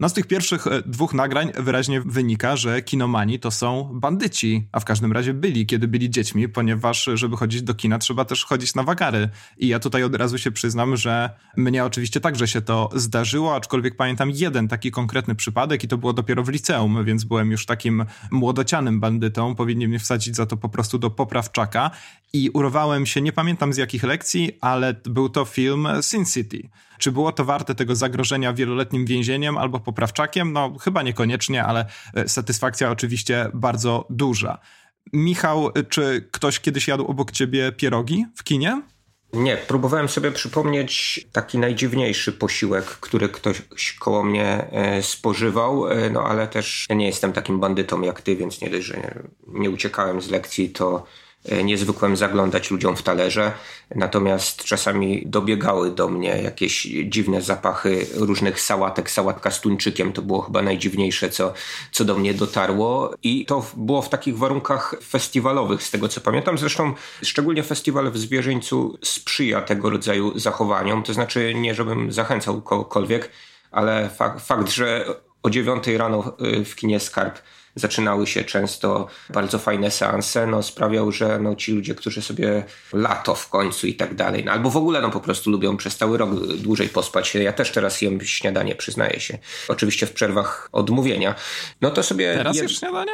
[0.00, 4.80] No z tych pierwszych e, dwóch nagrań wyraźnie wynika, że kinomani to są bandyci, a
[4.80, 8.74] w każdym razie byli, kiedy byli dziećmi, ponieważ żeby chodzić do kina trzeba też chodzić
[8.74, 9.28] na wagary.
[9.58, 13.96] I ja tutaj od razu się przyznam, że mnie oczywiście także się to zdarzyło, aczkolwiek
[13.96, 18.04] pamiętam jeden taki konkretny przypadek i to było dopiero w liceum, więc byłem już takim
[18.30, 21.90] młodocianym bandytą, powinni mnie wsadzić za to po prostu do poprawczaka
[22.32, 26.68] i urwałem się, nie pamiętam z jakich lekcji, ale był to film Sin City.
[27.00, 30.52] Czy było to warte tego zagrożenia wieloletnim więzieniem albo poprawczakiem?
[30.52, 34.58] No, chyba niekoniecznie, ale e, satysfakcja oczywiście bardzo duża.
[35.12, 38.82] Michał, czy ktoś kiedyś jadł obok ciebie pierogi w kinie?
[39.32, 43.62] Nie, próbowałem sobie przypomnieć taki najdziwniejszy posiłek, który ktoś
[43.98, 48.36] koło mnie e, spożywał, e, no ale też ja nie jestem takim bandytą jak ty,
[48.36, 49.14] więc nie dość, że nie,
[49.46, 51.29] nie uciekałem z lekcji, to E,
[51.64, 53.52] niezwykłem zaglądać ludziom w talerze,
[53.94, 60.40] natomiast czasami dobiegały do mnie jakieś dziwne zapachy różnych sałatek, sałatka z tuńczykiem, to było
[60.42, 61.52] chyba najdziwniejsze, co,
[61.92, 63.14] co do mnie dotarło.
[63.22, 66.58] I to było w takich warunkach festiwalowych, z tego co pamiętam.
[66.58, 73.30] Zresztą szczególnie festiwal w Zwierzyńcu sprzyja tego rodzaju zachowaniom, to znaczy nie, żebym zachęcał kogokolwiek,
[73.70, 75.04] ale fakt, fakt że
[75.42, 77.38] o dziewiątej rano y, w kinie Skarb
[77.80, 83.34] zaczynały się często bardzo fajne seanse, no sprawiał, że no, ci ludzie, którzy sobie lato
[83.34, 86.18] w końcu i tak dalej, no, albo w ogóle no po prostu lubią przez cały
[86.18, 87.34] rok dłużej pospać.
[87.34, 89.38] Ja też teraz jem śniadanie, przyznaję się.
[89.68, 91.34] Oczywiście w przerwach odmówienia.
[91.80, 92.34] No to sobie...
[92.34, 92.68] Teraz jem...
[92.68, 93.12] śniadanie?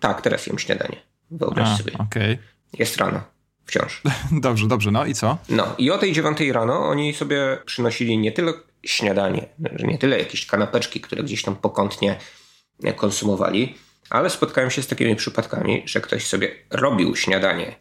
[0.00, 0.96] Tak, teraz jem śniadanie.
[1.30, 1.92] Wyobraź A, sobie.
[1.98, 2.38] Okay.
[2.78, 3.20] Jest rano.
[3.66, 4.02] Wciąż.
[4.46, 4.90] Dobrze, dobrze.
[4.90, 5.38] No i co?
[5.48, 8.52] No i o tej dziewiątej rano oni sobie przynosili nie tyle
[8.82, 9.48] śniadanie,
[9.84, 12.18] nie tyle jakieś kanapeczki, które gdzieś tam pokątnie
[12.96, 13.74] konsumowali,
[14.10, 17.76] ale spotkałem się z takimi przypadkami, że ktoś sobie robił śniadanie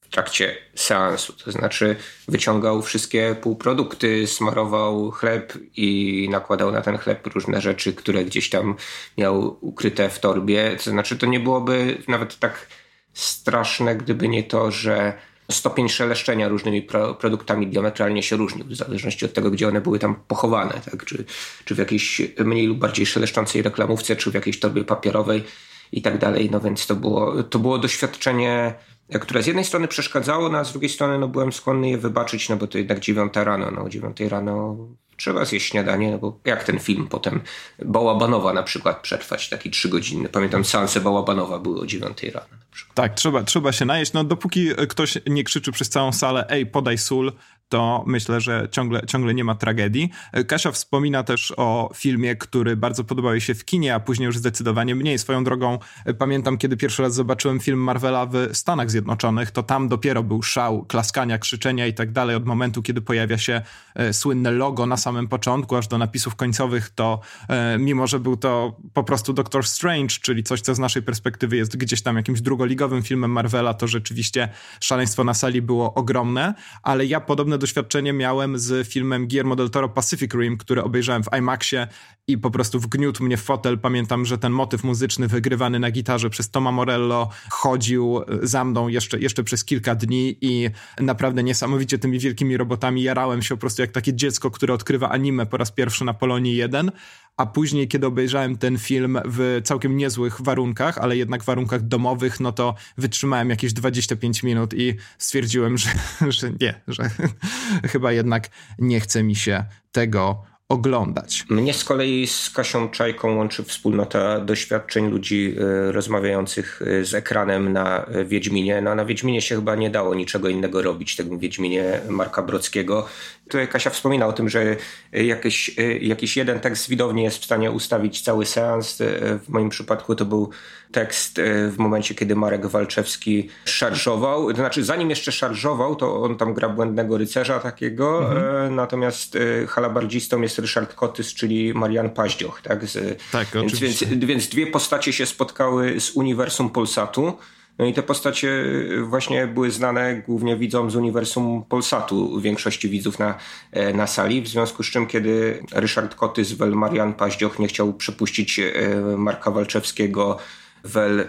[0.00, 1.32] w trakcie seansu.
[1.32, 1.96] To znaczy
[2.28, 8.76] wyciągał wszystkie półprodukty, smarował chleb i nakładał na ten chleb różne rzeczy, które gdzieś tam
[9.18, 10.76] miał ukryte w torbie.
[10.84, 12.66] To znaczy to nie byłoby nawet tak
[13.12, 15.12] straszne, gdyby nie to, że
[15.50, 19.98] stopień szeleszczenia różnymi pro, produktami diametralnie się różnił, w zależności od tego, gdzie one były
[19.98, 21.04] tam pochowane, tak?
[21.04, 21.24] czy,
[21.64, 25.44] czy w jakiejś mniej lub bardziej szeleszczącej reklamówce, czy w jakiejś torbie papierowej
[25.92, 26.50] i tak dalej.
[26.50, 28.74] No więc to było, to było doświadczenie,
[29.20, 32.48] które z jednej strony przeszkadzało, no a z drugiej strony no, byłem skłonny je wybaczyć,
[32.48, 34.76] no bo to jednak dziewiąta rano, no o dziewiątej rano
[35.16, 37.40] trzeba zjeść śniadanie, no bo jak ten film potem
[37.84, 40.28] Bałabanowa na przykład przetrwać, taki trzygodzinny.
[40.28, 42.46] Pamiętam, seanse Bałabanowa były o dziewiątej rano.
[42.94, 44.12] Tak, trzeba, trzeba się najeść.
[44.12, 47.32] No dopóki ktoś nie krzyczy przez całą salę, ej, podaj sól,
[47.68, 50.10] to myślę, że ciągle, ciągle nie ma tragedii.
[50.46, 54.94] Kasia wspomina też o filmie, który bardzo podobał się w kinie, a później już zdecydowanie
[54.94, 55.18] mniej.
[55.18, 55.78] Swoją drogą
[56.18, 60.84] pamiętam, kiedy pierwszy raz zobaczyłem film Marvela w Stanach Zjednoczonych, to tam dopiero był szał
[60.84, 62.36] klaskania, krzyczenia i tak dalej.
[62.36, 63.62] Od momentu, kiedy pojawia się
[63.94, 68.36] e, słynne logo na samym początku, aż do napisów końcowych, to e, mimo, że był
[68.36, 72.40] to po prostu Doctor Strange, czyli coś, co z naszej perspektywy jest gdzieś tam jakimś
[72.40, 74.48] drugoligowym filmem Marvela, to rzeczywiście
[74.80, 79.70] szaleństwo na sali było ogromne, ale ja podobne podobne doświadczenie miałem z filmem Guillermo del
[79.70, 81.86] Toro Pacific Rim, który obejrzałem w IMAXie
[82.28, 83.78] i po prostu wgniótł mnie w fotel.
[83.78, 89.18] Pamiętam, że ten motyw muzyczny wygrywany na gitarze przez Toma Morello chodził za mną jeszcze,
[89.18, 93.92] jeszcze przez kilka dni i naprawdę niesamowicie tymi wielkimi robotami jarałem się po prostu jak
[93.92, 96.90] takie dziecko, które odkrywa anime po raz pierwszy na Polonii 1,
[97.36, 102.52] a później, kiedy obejrzałem ten film w całkiem niezłych warunkach, ale jednak warunkach domowych, no
[102.52, 105.88] to wytrzymałem jakieś 25 minut i stwierdziłem, że,
[106.28, 107.10] że nie, że
[107.92, 111.44] chyba jednak nie chce mi się tego oglądać.
[111.50, 115.54] Mnie z kolei z Kasią Czajką łączy wspólnota doświadczeń ludzi
[115.88, 118.80] y, rozmawiających y, z ekranem na Wiedźminie.
[118.80, 123.06] No, na Wiedźminie się chyba nie dało niczego innego robić, tego Wiedźminie Marka Brockiego.
[123.48, 124.76] Tutaj Kasia wspomina o tym, że
[125.12, 128.98] jakiś, jakiś jeden tekst widowni jest w stanie ustawić cały seans.
[129.44, 130.50] W moim przypadku to był
[130.92, 134.50] tekst w momencie, kiedy Marek Walczewski szarżował.
[134.50, 138.74] To znaczy, zanim jeszcze szarżował, to on tam gra błędnego rycerza takiego, mhm.
[138.74, 142.60] natomiast halabardzistą jest Ryszard Kotys, czyli Marian Paździoch.
[142.62, 147.38] Tak, z, tak więc, więc, więc dwie postacie się spotkały z uniwersum Polsatu.
[147.78, 148.64] No i te postacie
[149.02, 153.34] właśnie były znane głównie widzom z uniwersum Polsatu, większości widzów na,
[153.72, 157.92] e, na sali, w związku z czym kiedy Ryszard Kotys, wel Marian Paździoch nie chciał
[157.92, 158.72] przepuścić e,
[159.16, 160.38] Marka Walczewskiego
[160.84, 161.26] wel, e,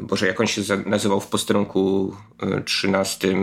[0.00, 2.16] Boże, jak on się nazywał w posterunku
[2.64, 3.34] 13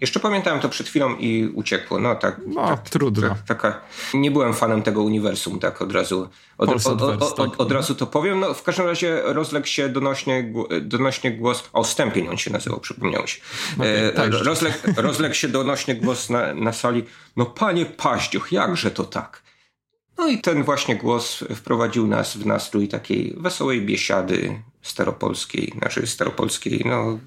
[0.00, 1.98] jeszcze pamiętałem to przed chwilą i uciekło.
[1.98, 2.40] No tak.
[2.46, 3.28] No, tak, trudno.
[3.28, 3.80] Tak, taka,
[4.14, 6.28] nie byłem fanem tego uniwersum, tak od razu.
[6.58, 8.40] Od, od, od, od, od razu to powiem.
[8.40, 11.68] No, w każdym razie rozległ się donośnie, donośnie głos.
[11.72, 13.40] O, Stępień on się nazywał, przypomniał się.
[13.76, 17.04] Okay, e, tak, rozległ, rozległ się donośnie głos na, na sali.
[17.36, 19.42] No, panie Paździoch, jakże to tak?
[20.18, 26.82] No i ten właśnie głos wprowadził nas w nastrój takiej wesołej biesiady staropolskiej, znaczy staropolskiej,
[26.86, 27.18] no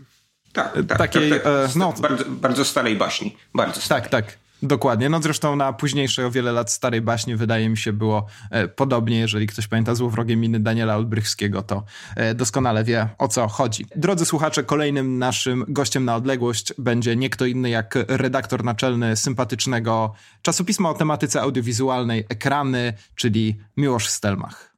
[0.53, 1.75] tak, tak, takiej, tak, tak.
[1.75, 3.37] No, bardzo, bardzo starej baśni.
[3.53, 4.03] Bardzo starej.
[4.03, 4.41] Tak, tak.
[4.63, 5.09] Dokładnie.
[5.09, 9.19] No zresztą na późniejsze o wiele lat starej baśni wydaje mi się było e, podobnie.
[9.19, 11.83] Jeżeli ktoś pamięta złowrogie miny Daniela Olbrychskiego, to
[12.15, 13.85] e, doskonale wie o co chodzi.
[13.95, 20.13] Drodzy słuchacze, kolejnym naszym gościem na odległość będzie nie kto inny jak redaktor naczelny sympatycznego
[20.41, 24.75] czasopisma o tematyce audiowizualnej Ekrany, czyli Miłosz Stelmach.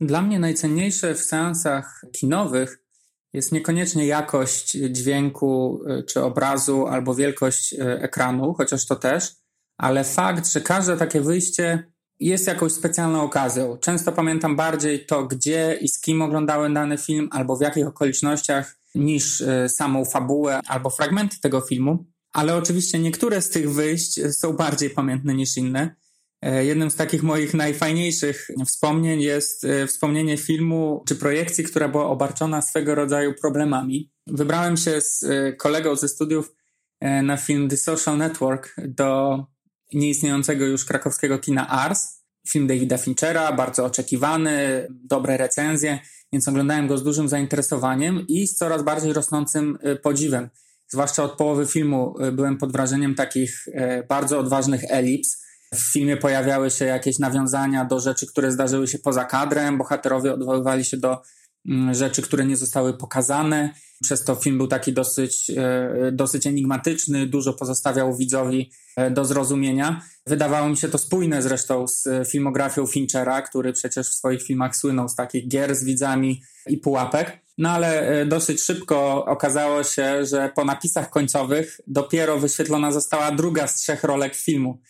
[0.00, 2.78] Dla mnie najcenniejsze w seansach kinowych
[3.32, 9.32] jest niekoniecznie jakość dźwięku y, czy obrazu albo wielkość y, ekranu, chociaż to też,
[9.78, 13.78] ale fakt, że każde takie wyjście jest jakąś specjalną okazją.
[13.78, 18.80] Często pamiętam bardziej to, gdzie i z kim oglądałem dany film, albo w jakich okolicznościach,
[18.94, 22.06] niż y, samą fabułę albo fragmenty tego filmu.
[22.32, 25.96] Ale oczywiście niektóre z tych wyjść są bardziej pamiętne niż inne.
[26.42, 32.06] E, jednym z takich moich najfajniejszych wspomnień jest e, wspomnienie filmu czy projekcji, która była
[32.06, 34.12] obarczona swego rodzaju problemami.
[34.26, 36.54] Wybrałem się z e, kolegą ze studiów
[37.22, 39.38] na film The Social Network do
[39.92, 42.22] nieistniejącego już krakowskiego kina Ars.
[42.48, 45.98] film Davida Finchera, bardzo oczekiwany, dobre recenzje,
[46.32, 50.48] więc oglądałem go z dużym zainteresowaniem i z coraz bardziej rosnącym podziwem.
[50.88, 53.66] Zwłaszcza od połowy filmu byłem pod wrażeniem takich
[54.08, 55.42] bardzo odważnych elips.
[55.74, 60.84] W filmie pojawiały się jakieś nawiązania do rzeczy, które zdarzyły się poza kadrem, bohaterowie odwoływali
[60.84, 61.22] się do
[61.68, 63.74] mm, rzeczy, które nie zostały pokazane.
[64.02, 65.50] Przez to film był taki dosyć,
[66.12, 68.72] dosyć enigmatyczny, dużo pozostawiał widzowi
[69.10, 70.02] do zrozumienia.
[70.26, 75.08] Wydawało mi się to spójne zresztą z filmografią Finchera, który przecież w swoich filmach słynął
[75.08, 77.40] z takich gier z widzami i pułapek.
[77.58, 83.66] No ale e, dosyć szybko okazało się, że po napisach końcowych dopiero wyświetlona została druga
[83.66, 84.80] z trzech rolek filmu.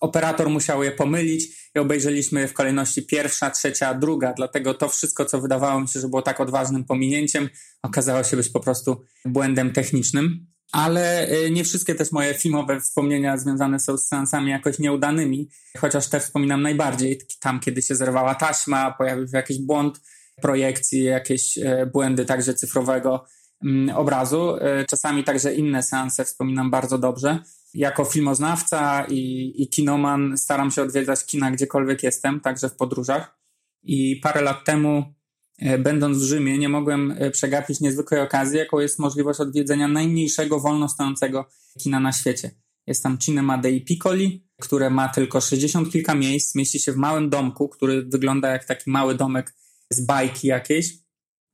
[0.00, 4.32] Operator musiał je pomylić i obejrzeliśmy je w kolejności pierwsza, trzecia, druga.
[4.32, 7.48] Dlatego to wszystko, co wydawało mi się, że było tak odważnym pominięciem,
[7.82, 13.38] okazało się być po prostu błędem technicznym ale y, nie wszystkie też moje filmowe wspomnienia
[13.38, 17.20] związane są z seansami jakoś nieudanymi, chociaż te wspominam najbardziej.
[17.40, 20.00] Tam, kiedy się zerwała taśma, pojawił się jakiś błąd
[20.42, 23.24] projekcji, jakieś y, błędy także cyfrowego
[23.64, 24.56] mm, obrazu.
[24.56, 27.38] Y, czasami także inne seanse wspominam bardzo dobrze.
[27.76, 33.38] Jako filmoznawca i, i kinoman staram się odwiedzać kina gdziekolwiek jestem, także w podróżach.
[33.82, 35.16] I parę lat temu
[35.58, 40.60] E, będąc w Rzymie, nie mogłem e, przegapić niezwykłej okazji, jaką jest możliwość odwiedzenia najmniejszego
[40.60, 42.50] wolno stojącego kina na świecie.
[42.86, 47.30] Jest tam Cinema dei Piccoli, które ma tylko 60 kilka miejsc, mieści się w małym
[47.30, 49.54] domku, który wygląda jak taki mały domek
[49.90, 50.98] z bajki jakiejś.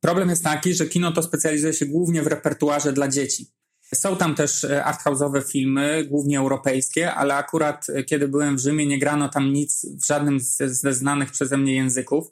[0.00, 3.46] Problem jest taki, że kino to specjalizuje się głównie w repertuarze dla dzieci.
[3.94, 8.98] Są tam też e, arthouse'owe filmy, głównie europejskie, ale akurat kiedy byłem w Rzymie, nie
[8.98, 12.26] grano tam nic w żadnym ze znanych przeze mnie języków.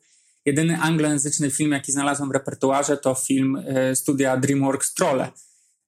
[0.45, 5.29] Jedyny anglojęzyczny film, jaki znalazłem w repertuarze, to film e, studia DreamWorks Trolle.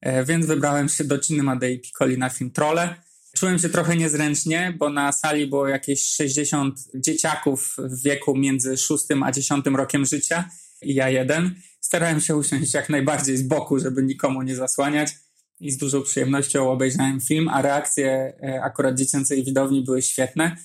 [0.01, 2.95] E, więc wybrałem się do Cinema dei Piccoli na film Trolle.
[3.37, 9.05] Czułem się trochę niezręcznie, bo na sali było jakieś 60 dzieciaków w wieku między 6
[9.25, 10.51] a 10 rokiem życia
[10.83, 11.55] i ja jeden.
[11.81, 15.15] Starałem się usiąść jak najbardziej z boku, żeby nikomu nie zasłaniać
[15.63, 20.57] i z dużą przyjemnością obejrzałem film, a reakcje e, akurat dziecięcej widowni były świetne.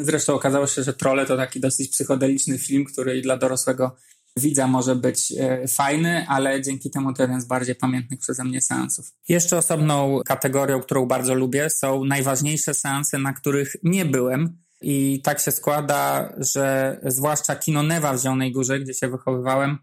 [0.00, 3.96] Zresztą okazało się, że Trolle to taki dosyć psychodeliczny film, który dla dorosłego
[4.36, 8.60] widza może być e, fajny, ale dzięki temu to jeden z bardziej pamiętnych przeze mnie
[8.60, 9.12] seansów.
[9.28, 14.58] Jeszcze osobną kategorią, którą bardzo lubię, są najważniejsze seanse, na których nie byłem.
[14.80, 19.78] I tak się składa, że zwłaszcza kino Newa w Zielonej Górze, gdzie się wychowywałem,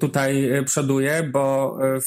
[0.00, 2.00] tutaj e, przoduje, bo e,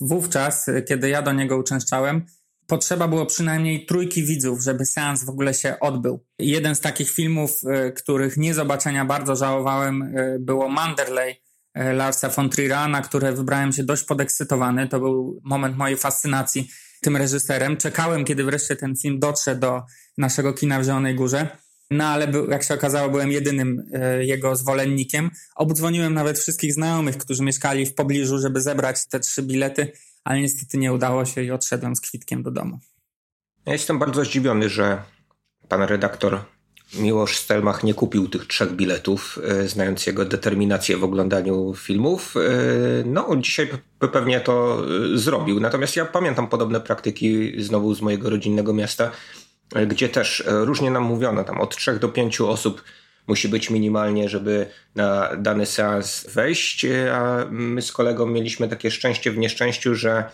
[0.00, 2.26] wówczas, kiedy ja do niego uczęszczałem,
[2.66, 6.24] potrzeba było przynajmniej trójki widzów, żeby seans w ogóle się odbył.
[6.38, 11.42] Jeden z takich filmów, e, których nie zobaczenia bardzo żałowałem, e, było Manderley
[11.74, 14.88] Larsa von Trier'a, na które wybrałem się dość podekscytowany.
[14.88, 17.76] To był moment mojej fascynacji tym reżyserem.
[17.76, 19.82] Czekałem, kiedy wreszcie ten film dotrze do
[20.18, 21.48] naszego kina w Zielonej Górze.
[21.90, 25.30] No ale był, jak się okazało, byłem jedynym jego zwolennikiem.
[25.56, 29.92] Obdzwoniłem nawet wszystkich znajomych, którzy mieszkali w pobliżu, żeby zebrać te trzy bilety
[30.28, 32.78] ale niestety nie udało się i odszedłem z kwitkiem do domu.
[33.66, 35.02] Ja jestem bardzo zdziwiony, że
[35.68, 36.40] pan redaktor
[36.94, 42.34] Miłosz Stelmach nie kupił tych trzech biletów, e, znając jego determinację w oglądaniu filmów.
[42.36, 42.40] E,
[43.04, 43.68] no, dzisiaj
[44.12, 44.82] pewnie to
[45.14, 45.60] e, zrobił.
[45.60, 49.10] Natomiast ja pamiętam podobne praktyki znowu z mojego rodzinnego miasta,
[49.86, 52.84] gdzie też różnie nam mówiono, tam od trzech do pięciu osób
[53.26, 59.30] musi być minimalnie, żeby na dany seans wejść, a my z kolegą mieliśmy takie szczęście
[59.30, 60.24] w nieszczęściu, że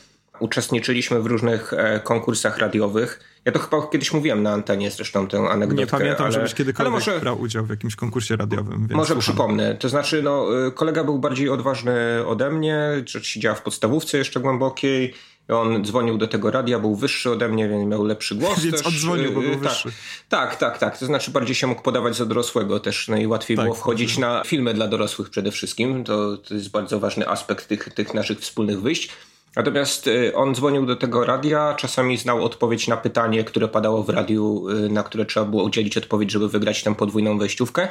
[0.40, 3.20] uczestniczyliśmy w różnych e, konkursach radiowych.
[3.44, 5.84] Ja to chyba kiedyś mówiłem na antenie zresztą tę anegdotkę.
[5.84, 8.88] Nie pamiętam, ale, żebyś kiedykolwiek może, brał udział w jakimś konkursie radiowym.
[8.90, 9.20] może słucham.
[9.20, 9.74] przypomnę.
[9.74, 15.14] To znaczy, no, e, kolega był bardziej odważny ode mnie, siedziała w podstawówce jeszcze głębokiej
[15.48, 18.60] on dzwonił do tego radia, był wyższy ode mnie, więc miał lepszy głos.
[18.64, 18.86] Więc też.
[18.86, 19.88] oddzwonił, bo był tak, wyższy.
[20.28, 20.98] Tak, tak, tak.
[20.98, 23.08] To znaczy bardziej się mógł podawać za dorosłego też.
[23.08, 24.20] Najłatwiej tak, było wchodzić tak.
[24.20, 26.04] na filmy dla dorosłych przede wszystkim.
[26.04, 29.10] To, to jest bardzo ważny aspekt tych, tych naszych wspólnych wyjść.
[29.56, 34.08] Natomiast y, on dzwonił do tego radia, czasami znał odpowiedź na pytanie, które padało w
[34.08, 37.88] radiu, y, na które trzeba było udzielić odpowiedź, żeby wygrać tę podwójną wejściówkę.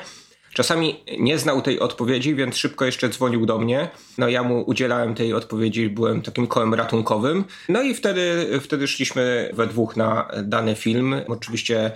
[0.53, 3.89] Czasami nie znał tej odpowiedzi, więc szybko jeszcze dzwonił do mnie.
[4.17, 7.43] No ja mu udzielałem tej odpowiedzi, byłem takim kołem ratunkowym.
[7.69, 11.15] No i wtedy, wtedy szliśmy we dwóch na dany film.
[11.27, 11.91] Oczywiście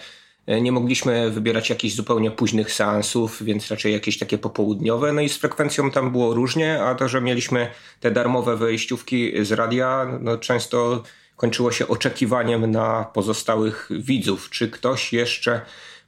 [0.47, 5.13] e, nie mogliśmy wybierać jakichś zupełnie późnych seansów, więc raczej jakieś takie popołudniowe.
[5.13, 9.51] No i z frekwencją tam było różnie, a to, że mieliśmy te darmowe wejściówki z
[9.51, 11.03] radia, no często
[11.35, 14.49] kończyło się oczekiwaniem na pozostałych widzów.
[14.49, 15.61] Czy ktoś jeszcze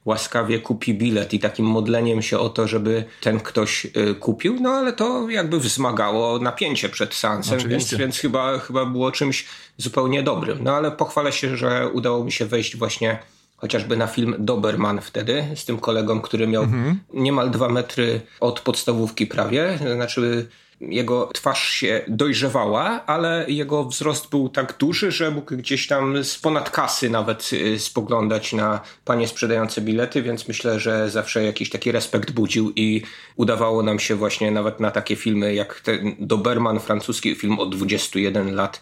[0.04, 4.70] łaskawie kupi bilet i takim modleniem się o to, żeby ten ktoś y, kupił, no
[4.70, 9.46] ale to jakby wzmagało napięcie przed seansem, więc, więc chyba, chyba było czymś
[9.76, 10.58] zupełnie dobrym.
[10.62, 13.18] No ale pochwalę się, że udało mi się wejść właśnie
[13.56, 17.00] chociażby na film Doberman wtedy, z tym kolegą, który miał mhm.
[17.14, 20.48] niemal dwa metry od podstawówki prawie, znaczy
[20.80, 26.38] jego twarz się dojrzewała, ale jego wzrost był tak duży, że mógł gdzieś tam z
[26.38, 31.92] ponad kasy nawet y, spoglądać na panie sprzedające bilety, więc myślę, że zawsze jakiś taki
[31.92, 33.02] respekt budził i
[33.36, 38.54] udawało nam się właśnie nawet na takie filmy jak ten Doberman, francuski film od 21
[38.54, 38.80] lat,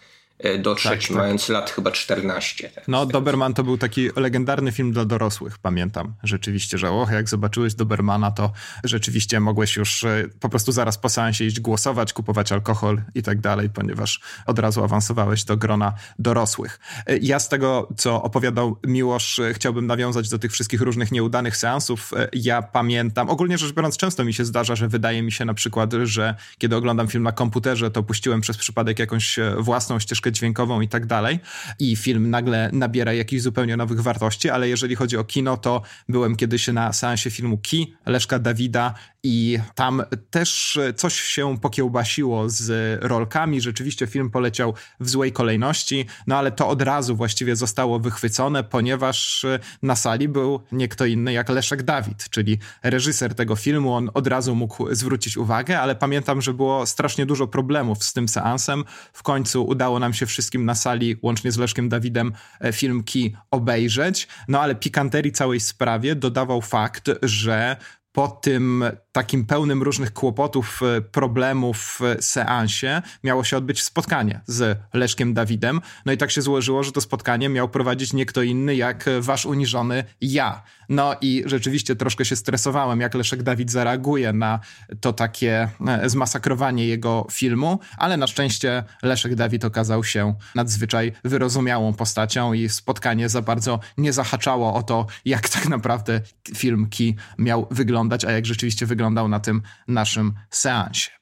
[0.59, 1.17] dotrzeć, tak, tak.
[1.17, 2.69] mając lat chyba 14.
[2.69, 6.15] Tak, no, Doberman to był taki legendarny film dla dorosłych, pamiętam.
[6.23, 8.53] Rzeczywiście, że och, jak zobaczyłeś Dobermana, to
[8.85, 13.41] rzeczywiście mogłeś już e, po prostu zaraz po seansie iść głosować, kupować alkohol i tak
[13.41, 16.81] dalej, ponieważ od razu awansowałeś do grona dorosłych.
[17.07, 22.13] E, ja z tego, co opowiadał Miłosz, chciałbym nawiązać do tych wszystkich różnych nieudanych seansów.
[22.33, 25.93] Ja pamiętam, ogólnie rzecz biorąc, często mi się zdarza, że wydaje mi się na przykład,
[26.03, 30.89] że kiedy oglądam film na komputerze, to puściłem przez przypadek jakąś własną ścieżkę dźwiękową i
[30.89, 31.39] tak dalej.
[31.79, 36.37] I film nagle nabiera jakichś zupełnie nowych wartości, ale jeżeli chodzi o kino, to byłem
[36.37, 43.61] kiedyś na seansie filmu Ki Leszka Dawida i tam też coś się pokiełbasiło z rolkami.
[43.61, 49.47] Rzeczywiście film poleciał w złej kolejności, no ale to od razu właściwie zostało wychwycone, ponieważ
[49.83, 53.95] na sali był nie kto inny jak Leszek Dawid, czyli reżyser tego filmu.
[53.95, 58.29] On od razu mógł zwrócić uwagę, ale pamiętam, że było strasznie dużo problemów z tym
[58.29, 58.85] seansem.
[59.13, 64.29] W końcu udało nam się wszystkim na sali, łącznie z Leszkiem Dawidem, e, filmki obejrzeć.
[64.49, 67.77] No ale pikanterii całej sprawie dodawał fakt, że
[68.13, 68.85] po tym
[69.19, 75.81] takim pełnym różnych kłopotów, e, problemów e, seansie miało się odbyć spotkanie z Leszkiem Dawidem.
[76.07, 79.47] No i tak się złożyło, że to spotkanie miał prowadzić nie kto inny jak wasz
[79.47, 80.63] uniżony ja.
[80.89, 84.61] No i rzeczywiście troszkę się stresowałem, jak Leszek Dawid zareaguje na
[85.01, 91.95] to takie e, zmasakrowanie jego filmu, ale na szczęście Leszek Dawid okazał się nadzwyczaj wyrozumiałą
[91.95, 96.21] postacią i spotkanie za bardzo nie zahaczało o to, jak tak naprawdę
[96.57, 101.19] film Ki miał wyglądać, a jak rzeczywiście wyglądał na tym naszym seansie.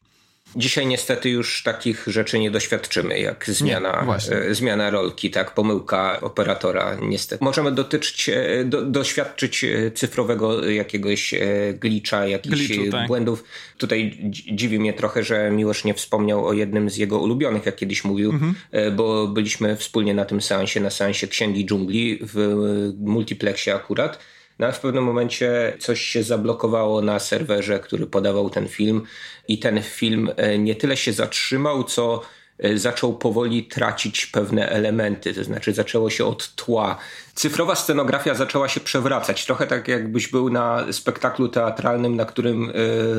[0.57, 4.07] Dzisiaj niestety już takich rzeczy nie doświadczymy, jak zmiana,
[4.49, 7.45] nie, zmiana rolki, tak, pomyłka operatora, niestety.
[7.45, 11.39] Możemy dotyczyć, e, do, doświadczyć e, cyfrowego jakiegoś e,
[11.75, 13.07] glitcha, jakichś Glitchu, tak.
[13.07, 13.45] błędów.
[13.79, 18.05] Tutaj dziwi mnie trochę, że Miłosz nie wspomniał o jednym z jego ulubionych, jak kiedyś
[18.05, 18.55] mówił, mhm.
[18.97, 22.63] bo byliśmy wspólnie na tym seansie, na seansie Księgi Dżungli w
[22.99, 24.19] multiplexie akurat
[24.59, 29.03] no a w pewnym momencie coś się zablokowało na serwerze, który podawał ten film
[29.49, 32.23] i ten film e, nie tyle się zatrzymał, co
[32.59, 36.99] e, zaczął powoli tracić pewne elementy, to znaczy zaczęło się od tła
[37.37, 39.45] cyfrowa scenografia zaczęła się przewracać.
[39.45, 42.73] Trochę tak jakbyś był na spektaklu teatralnym, na którym y,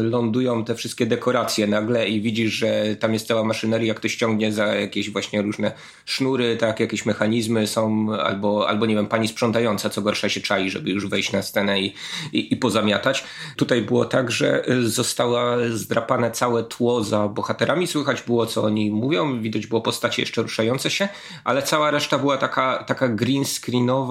[0.04, 4.66] lądują te wszystkie dekoracje nagle i widzisz, że tam jest cała maszyneria, ktoś ściągnie za
[4.66, 5.72] jakieś właśnie różne
[6.06, 10.70] sznury, tak, jakieś mechanizmy są, albo, albo nie wiem, pani sprzątająca, co gorsza się czai,
[10.70, 11.94] żeby już wejść na scenę i,
[12.34, 13.24] i, i pozamiatać.
[13.56, 18.92] Tutaj było tak, że y, została zdrapane całe tło za bohaterami, słychać było, co oni
[18.92, 21.10] mówią, widać było postacie jeszcze ruszające się,
[21.44, 24.07] ale cała reszta była taka, taka green screenowa,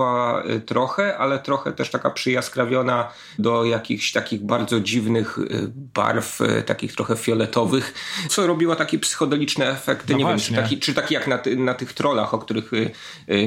[0.50, 6.62] Y, trochę, ale trochę też taka przyjaskrawiona do jakichś takich bardzo dziwnych y, barw, y,
[6.62, 7.94] takich trochę fioletowych,
[8.28, 10.12] co robiło takie psychodeliczne efekty.
[10.12, 10.56] No nie właśnie.
[10.56, 12.70] wiem, czy taki, czy taki jak na, na tych trollach, o których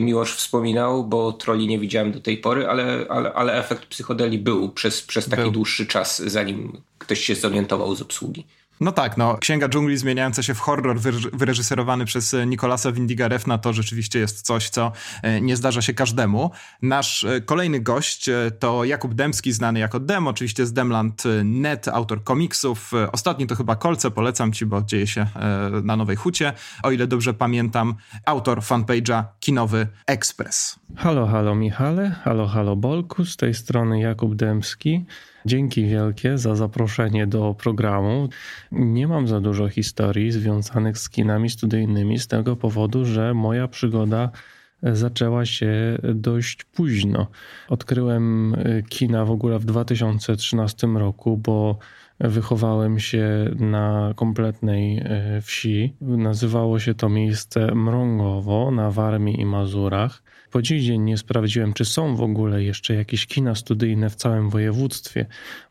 [0.01, 4.69] Miłosz wspominał, bo troli nie widziałem do tej pory, ale, ale, ale efekt psychodeli był
[4.69, 5.51] przez, przez taki był.
[5.51, 8.45] dłuższy czas, zanim ktoś się zorientował z obsługi.
[8.79, 9.37] No tak, no.
[9.37, 10.99] Księga dżungli zmieniająca się w horror
[11.33, 15.93] wyreżyserowany przez e, Nikolasa Windiga Refna to rzeczywiście jest coś, co e, nie zdarza się
[15.93, 16.51] każdemu.
[16.81, 22.91] Nasz e, kolejny gość to Jakub Demski, znany jako Dem, oczywiście z Demland.net, autor komiksów.
[23.11, 25.25] Ostatni to chyba Kolce, polecam ci, bo dzieje się
[25.83, 26.53] na Nowej Hucie.
[26.83, 30.79] O ile dobrze pamiętam, autor fanpage'a Kinowy Express.
[30.95, 35.05] Halo, halo Michale, halo, halo Bolku, z tej strony Jakub Demski.
[35.49, 38.29] Dzięki wielkie za zaproszenie do programu.
[38.71, 44.31] Nie mam za dużo historii związanych z kinami studyjnymi z tego powodu, że moja przygoda
[44.83, 47.27] zaczęła się dość późno.
[47.69, 48.55] Odkryłem
[48.89, 51.77] kina w ogóle w 2013 roku, bo
[52.19, 55.93] wychowałem się na kompletnej e, wsi.
[56.01, 60.23] Nazywało się to miejsce Mrągowo na Warmii i Mazurach.
[60.51, 64.49] Po dziś dzień nie sprawdziłem, czy są w ogóle jeszcze jakieś kina studyjne w całym
[64.49, 65.25] województwie.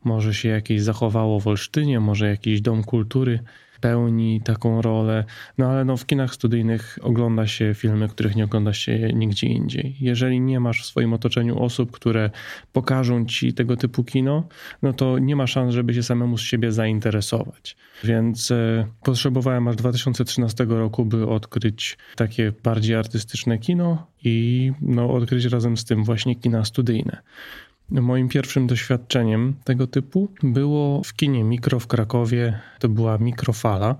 [0.04, 3.40] Może się jakieś zachowało w Olsztynie, może jakiś dom kultury
[3.80, 5.24] pełni taką rolę.
[5.58, 9.96] No ale no, w kinach studyjnych ogląda się filmy, których nie ogląda się nigdzie indziej.
[10.00, 12.30] Jeżeli nie masz w swoim otoczeniu osób, które
[12.72, 14.48] pokażą ci tego typu kino,
[14.82, 17.76] no to nie ma szans, żeby się samemu z siebie zainteresować.
[18.04, 25.44] Więc e, potrzebowałem aż 2013 roku, by odkryć takie bardziej artystyczne kino i no, odkryć
[25.44, 27.22] razem z tym właśnie kina studyjne.
[27.90, 32.60] Moim pierwszym doświadczeniem tego typu było w kinie Mikro w Krakowie.
[32.78, 33.96] To była mikrofala.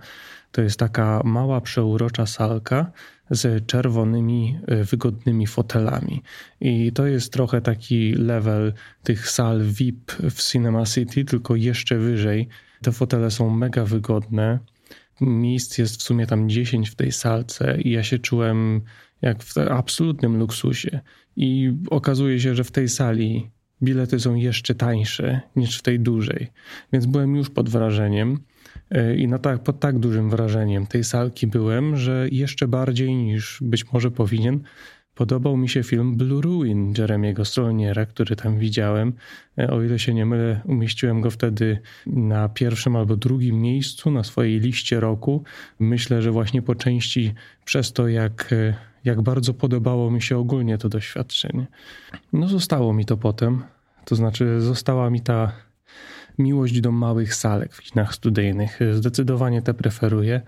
[0.53, 2.93] To jest taka mała, przeurocza salka
[3.31, 6.23] z czerwonymi, e, wygodnymi fotelami.
[6.61, 8.73] I to jest trochę taki level
[9.03, 12.49] tych sal VIP w Cinema City, tylko jeszcze wyżej.
[12.83, 14.59] Te fotele są mega wygodne.
[15.21, 18.81] Miejsc jest w sumie tam 10 w tej salce i ja się czułem
[19.23, 21.01] jak w absolutnym luksusie.
[21.37, 23.51] I okazuje się, że w tej sali
[23.83, 26.49] bilety są jeszcze tańsze niż w tej dużej.
[26.93, 28.39] Więc byłem już pod wrażeniem
[28.91, 33.59] e, i na tak, pod tak dużym wrażeniem tej salki byłem, że jeszcze bardziej niż
[33.63, 34.61] być może powinien
[35.19, 39.13] podobał mi się film Blue Ruin Jeremiego Solniera, który tam widziałem.
[39.59, 44.25] E, o ile się nie mylę, umieściłem go wtedy na pierwszym albo drugim miejscu na
[44.25, 45.45] swojej liście roku.
[45.79, 50.79] Myślę, że właśnie po części przez to, jak e, jak bardzo podobało mi się ogólnie
[50.79, 51.67] to doświadczenie.
[52.33, 53.63] No, zostało mi to potem.
[54.05, 55.53] To znaczy, została mi ta
[56.39, 58.81] miłość do małych salek w kinach studyjnych.
[58.93, 60.41] Zdecydowanie te preferuję.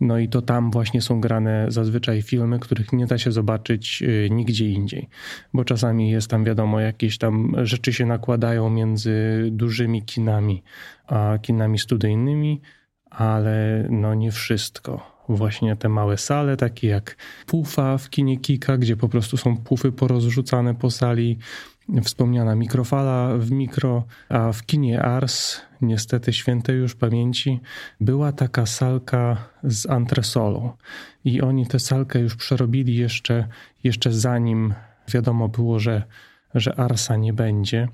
[0.00, 4.28] No i to tam właśnie są grane zazwyczaj filmy, których nie da się zobaczyć y,
[4.30, 5.08] nigdzie indziej,
[5.54, 10.62] bo czasami jest tam wiadomo, jakieś tam rzeczy się nakładają między dużymi kinami
[11.06, 12.60] a kinami studyjnymi,
[13.10, 15.14] ale no nie wszystko.
[15.28, 17.16] Właśnie te małe sale, takie jak
[17.46, 21.38] Pufa w kinie Kika, gdzie po prostu są pufy porozrzucane po sali,
[22.02, 27.60] wspomniana mikrofala w mikro, a w kinie Ars, niestety świętej już pamięci,
[28.00, 30.72] była taka salka z antresolą
[31.24, 33.48] i oni tę salkę już przerobili jeszcze,
[33.84, 34.74] jeszcze zanim
[35.08, 36.02] wiadomo było, że,
[36.54, 37.88] że Arsa nie będzie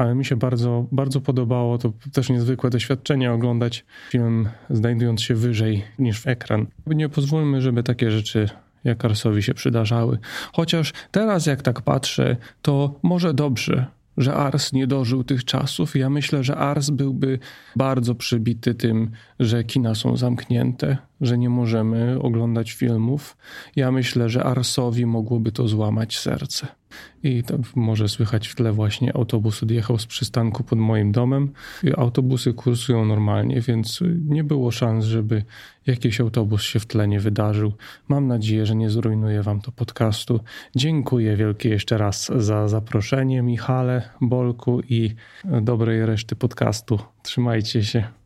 [0.00, 1.78] ale mi się bardzo, bardzo podobało.
[1.78, 6.66] To też niezwykłe doświadczenie oglądać film znajdując się wyżej niż w ekran.
[6.86, 8.48] Nie pozwólmy, żeby takie rzeczy
[8.84, 10.18] jak Arsowi się przydarzały.
[10.52, 13.86] Chociaż teraz jak tak patrzę, to może dobrze,
[14.16, 15.96] że Ars nie dożył tych czasów.
[15.96, 17.38] Ja myślę, że Ars byłby
[17.76, 23.36] bardzo przybity tym, że kina są zamknięte, że nie możemy oglądać filmów.
[23.76, 26.79] Ja myślę, że Arsowi mogłoby to złamać serce.
[27.22, 31.52] I to może słychać w tle właśnie autobus odjechał z przystanku pod moim domem.
[31.96, 35.44] Autobusy kursują normalnie, więc nie było szans, żeby
[35.86, 37.72] jakiś autobus się w tle nie wydarzył.
[38.08, 40.40] Mam nadzieję, że nie zrujnuje wam to podcastu.
[40.76, 45.14] Dziękuję wielkie jeszcze raz za zaproszenie Michale, Bolku i
[45.62, 46.98] dobrej reszty podcastu.
[47.22, 48.19] Trzymajcie się.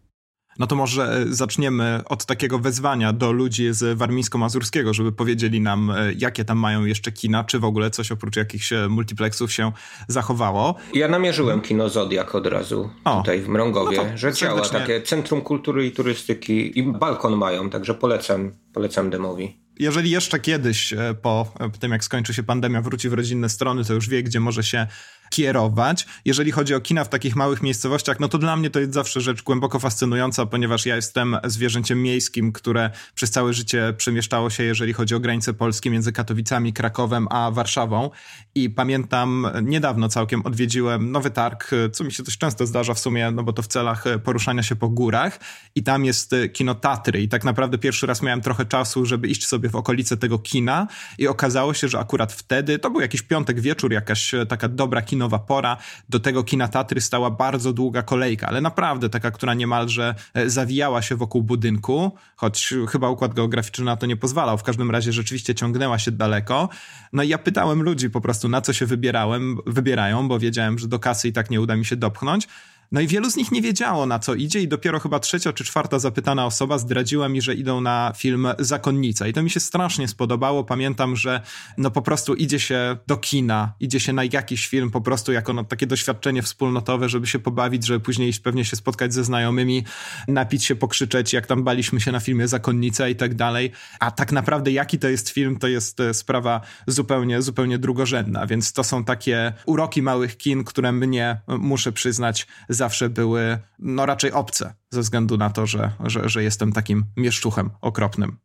[0.59, 5.91] No to może e, zaczniemy od takiego wezwania do ludzi z warmińsko-mazurskiego, żeby powiedzieli nam,
[5.91, 9.73] e, jakie tam mają jeszcze kina, czy w ogóle coś oprócz jakichś e, multiplexów się
[10.09, 10.75] zachowało.
[10.95, 15.41] Ja namierzyłem kino Zodiak od razu o, tutaj w Mrągowie, no że działa takie Centrum
[15.41, 19.65] Kultury i Turystyki i balkon mają, także polecam, polecam demowi.
[19.79, 24.09] Jeżeli jeszcze kiedyś po tym, jak skończy się pandemia, wróci w rodzinne strony, to już
[24.09, 24.87] wie, gdzie może się
[25.35, 26.07] kierować.
[26.25, 29.21] Jeżeli chodzi o kina w takich małych miejscowościach, no to dla mnie to jest zawsze
[29.21, 34.93] rzecz głęboko fascynująca, ponieważ ja jestem zwierzęciem miejskim, które przez całe życie przemieszczało się, jeżeli
[34.93, 38.11] chodzi o granice polskie między Katowicami, Krakowem a Warszawą.
[38.55, 43.31] I pamiętam, niedawno całkiem odwiedziłem Nowy Targ, co mi się dość często zdarza w sumie,
[43.31, 45.41] no bo to w celach poruszania się po górach.
[45.75, 47.23] I tam jest kino Tatry.
[47.23, 50.87] I tak naprawdę pierwszy raz miałem trochę czasu, żeby iść sobie w okolice tego kina.
[51.19, 55.24] I okazało się, że akurat wtedy, to był jakiś piątek wieczór, jakaś taka dobra kino
[55.25, 55.77] kinowa pora.
[56.09, 61.03] Do tego kina Tatry stała bardzo długa kolejka, ale naprawdę taka, która niemalże e, zawijała
[61.03, 64.59] się wokół budynku, choć chyba układ geograficzny na to nie pozwalał.
[64.59, 66.69] W każdym razie rzeczywiście ciągnęła się daleko.
[67.13, 70.89] No i ja pytałem ludzi po prostu, na co się wybierałem, wybierają, bo wiedziałem, że
[70.89, 72.49] do kasy i tak nie uda mi się dopchnąć.
[72.95, 75.65] No i wielu z nich nie wiedziało na co idzie i dopiero chyba trzecia czy
[75.65, 80.09] czwarta zapytana osoba zdradziła mi, że idą na film Zakonnica i to mi się strasznie
[80.09, 80.65] spodobało.
[80.65, 81.41] Pamiętam, że
[81.79, 85.53] no po prostu idzie się do kina, idzie się na jakiś film po prostu jako
[85.53, 89.85] no takie doświadczenie wspólnotowe, żeby się pobawić, żeby później pewnie się spotkać ze znajomymi,
[90.29, 93.73] napić się, pokrzyczeć, jak tam baliśmy się na filmie Zakonnica i tak dalej.
[94.01, 98.73] A tak naprawdę jaki to jest film, to jest e, sprawa zupełnie, zupełnie drugorzędna, więc
[98.73, 102.47] to są takie uroki małych kin, które mnie, muszę przyznać,
[102.85, 107.71] zawsze były no raczej obce, ze względu na to, że, że, że jestem takim mieszczuchem
[107.81, 108.39] okropnym.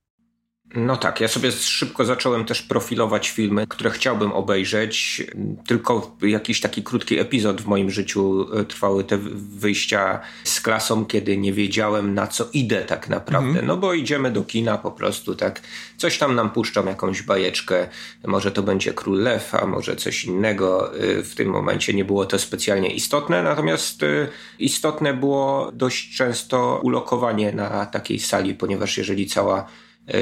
[0.76, 5.24] No tak, ja sobie szybko zacząłem też profilować filmy, które chciałbym obejrzeć.
[5.68, 9.18] Tylko jakiś taki krótki epizod w moim życiu e, trwały te
[9.58, 13.50] wyjścia z klasą, kiedy nie wiedziałem na co idę tak naprawdę.
[13.50, 13.66] Mhm.
[13.66, 15.62] No bo idziemy do kina po prostu, tak.
[15.98, 17.88] Coś tam nam puszczą, jakąś bajeczkę.
[18.26, 20.94] Może to będzie Król Lew, a może coś innego.
[20.94, 24.28] E, w tym momencie nie było to specjalnie istotne, natomiast e,
[24.60, 29.66] istotne było dość często ulokowanie na takiej sali, ponieważ jeżeli cała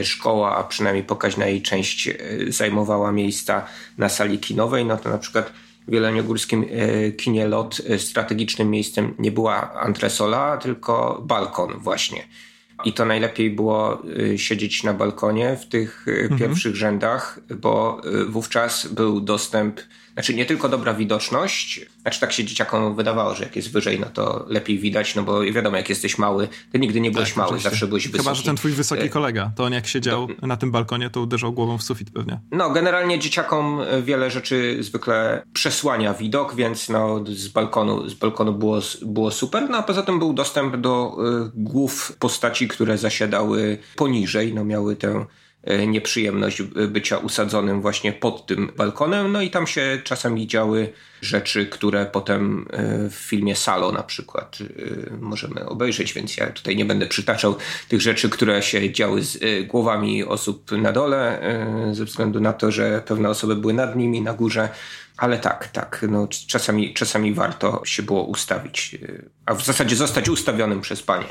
[0.03, 2.15] szkoła, a przynajmniej pokaźna jej część e,
[2.47, 3.65] zajmowała miejsca
[3.97, 5.51] na sali kinowej, no to na przykład
[5.88, 12.23] w Jeleniogórskim e, kinie LOT strategicznym miejscem nie była antresola, tylko balkon właśnie.
[12.85, 14.01] I to najlepiej było
[14.35, 16.39] siedzieć na balkonie w tych mhm.
[16.39, 19.81] pierwszych rzędach, bo wówczas był dostęp
[20.18, 24.07] znaczy nie tylko dobra widoczność, znaczy tak się dzieciakom wydawało, że jak jest wyżej, no
[24.13, 27.47] to lepiej widać, no bo wiadomo, jak jesteś mały, ty nigdy nie byłeś tak, mały,
[27.47, 27.70] oczywiście.
[27.70, 28.24] zawsze byłeś wysoki.
[28.24, 31.09] Chyba, że ten twój wysoki e, kolega, to on jak siedział to, na tym balkonie,
[31.09, 32.39] to uderzał głową w sufit pewnie.
[32.51, 38.80] No, generalnie dzieciakom wiele rzeczy zwykle przesłania widok, więc no z balkonu, z balkonu było,
[39.01, 44.53] było super, no a poza tym był dostęp do y, głów postaci, które zasiadały poniżej,
[44.53, 45.26] no miały tę
[45.87, 49.31] nieprzyjemność bycia usadzonym właśnie pod tym balkonem.
[49.31, 54.57] No i tam się czasami działy rzeczy, które potem e, w filmie Salo na przykład
[54.61, 57.55] e, możemy obejrzeć, więc ja tutaj nie będę przytaczał
[57.87, 61.41] tych rzeczy, które się działy z głowami osób na dole,
[61.91, 64.69] ze względu na to, że pewne osoby były nad nimi, na górze.
[65.17, 68.97] Ale tak, tak, no, czasami, czasami warto się było ustawić,
[69.45, 71.27] a w zasadzie zostać ustawionym przez panie.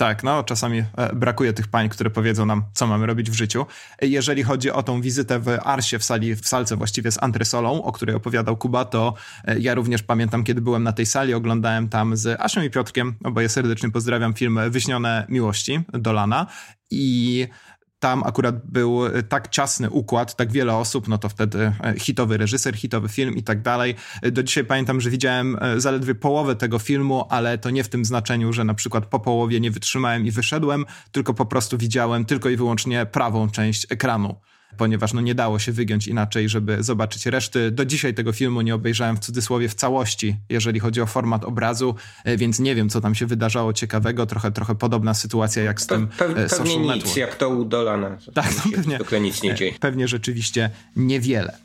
[0.00, 3.66] Tak, no czasami e, brakuje tych pań, które powiedzą nam, co mamy robić w życiu.
[4.02, 7.92] Jeżeli chodzi o tą wizytę w Arsie, w sali, w salce właściwie z antresolą, o
[7.92, 12.16] której opowiadał Kuba, to e, ja również pamiętam, kiedy byłem na tej sali, oglądałem tam
[12.16, 16.46] z Asią i Piotrkiem, oboje serdecznie pozdrawiam, film Wyśnione Miłości Dolana
[16.90, 17.46] i
[18.00, 22.36] tam akurat był e, tak ciasny układ, tak wiele osób, no to wtedy e, hitowy
[22.36, 23.94] reżyser, hitowy film i tak dalej.
[24.22, 28.04] E, do dzisiaj pamiętam, że widziałem zaledwie połowę tego filmu, ale to nie w tym
[28.04, 32.48] znaczeniu, że na przykład po połowie nie wytrzymałem i wyszedłem, tylko po prostu widziałem tylko
[32.48, 34.34] i wyłącznie prawą część ekranu
[34.76, 37.70] ponieważ no nie dało się wygiąć inaczej, żeby zobaczyć reszty.
[37.70, 41.94] Do dzisiaj tego filmu nie obejrzałem w cudzysłowie w całości, jeżeli chodzi o format obrazu,
[42.24, 44.26] e, więc nie wiem, co tam się wydarzało ciekawego.
[44.26, 47.16] Trochę, trochę podobna sytuacja jak z tym Pe pe Social Pewnie nic, Network.
[47.16, 48.16] jak to u Dolana.
[48.34, 49.72] Tak, no pewnie, nic nie dzieje.
[49.80, 51.56] pewnie rzeczywiście niewiele.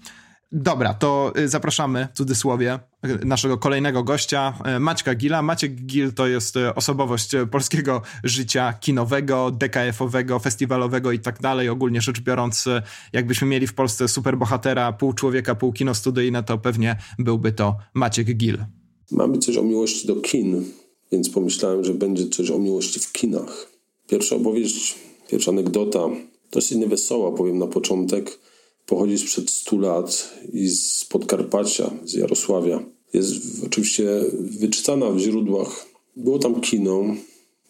[0.52, 2.80] Dobra, to y, zapraszamy w cudzysłowie
[3.22, 5.42] y, naszego kolejnego gościa, y, Maćka Gila.
[5.42, 11.70] Maciek Gil to jest osobowość polskiego życia kinowego, DKF-owego, festiwalowego i tak dalej.
[11.70, 12.66] Ogólnie rzecz biorąc,
[13.14, 18.38] jakbyśmy mieli w Polsce superbohatera, pół człowieka, pół kino studyjne, to pewnie byłby to Maciek
[18.38, 18.58] Gil.
[19.12, 20.66] Mamy coś o miłości do kin,
[21.12, 23.68] więc pomyślałem, że będzie coś o miłości w kinach.
[24.08, 24.96] Pierwsza opowieść,
[25.30, 26.10] pierwsza anegdota,
[26.52, 28.40] dosyć niewesoła, powiem na początek
[28.86, 32.84] pochodzi sprzed 100 lat i z Podkarpacia, z Jarosławia.
[33.14, 33.34] Jest
[33.66, 34.06] oczywiście
[34.40, 35.86] wyczytana w źródłach.
[36.16, 37.04] Było tam kino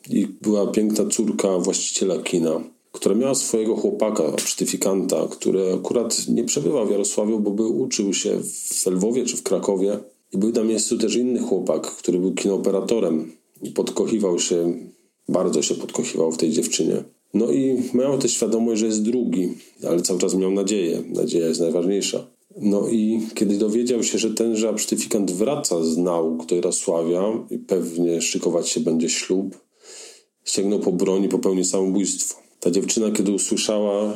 [0.09, 2.61] i była piękna córka właściciela kina,
[2.91, 8.39] która miała swojego chłopaka, sztyfikanta, który akurat nie przebywał w Jarosławiu, bo był, uczył się
[8.43, 9.99] w Lwowie czy w Krakowie.
[10.33, 14.73] I był na miejscu też inny chłopak, który był kinooperatorem i podkochiwał się,
[15.29, 17.03] bardzo się podkochiwał w tej dziewczynie.
[17.35, 19.49] No i miał też świadomość, że jest drugi,
[19.87, 21.03] ale cały czas miał nadzieję.
[21.13, 22.27] Nadzieja jest najważniejsza.
[22.61, 28.21] No i kiedy dowiedział się, że tenże absztyfikant wraca z nauk do Jarosławia i pewnie
[28.21, 29.57] szykować się będzie ślub,
[30.45, 32.41] sięgnął po broń i popełnił samobójstwo.
[32.59, 34.13] Ta dziewczyna, kiedy usłyszała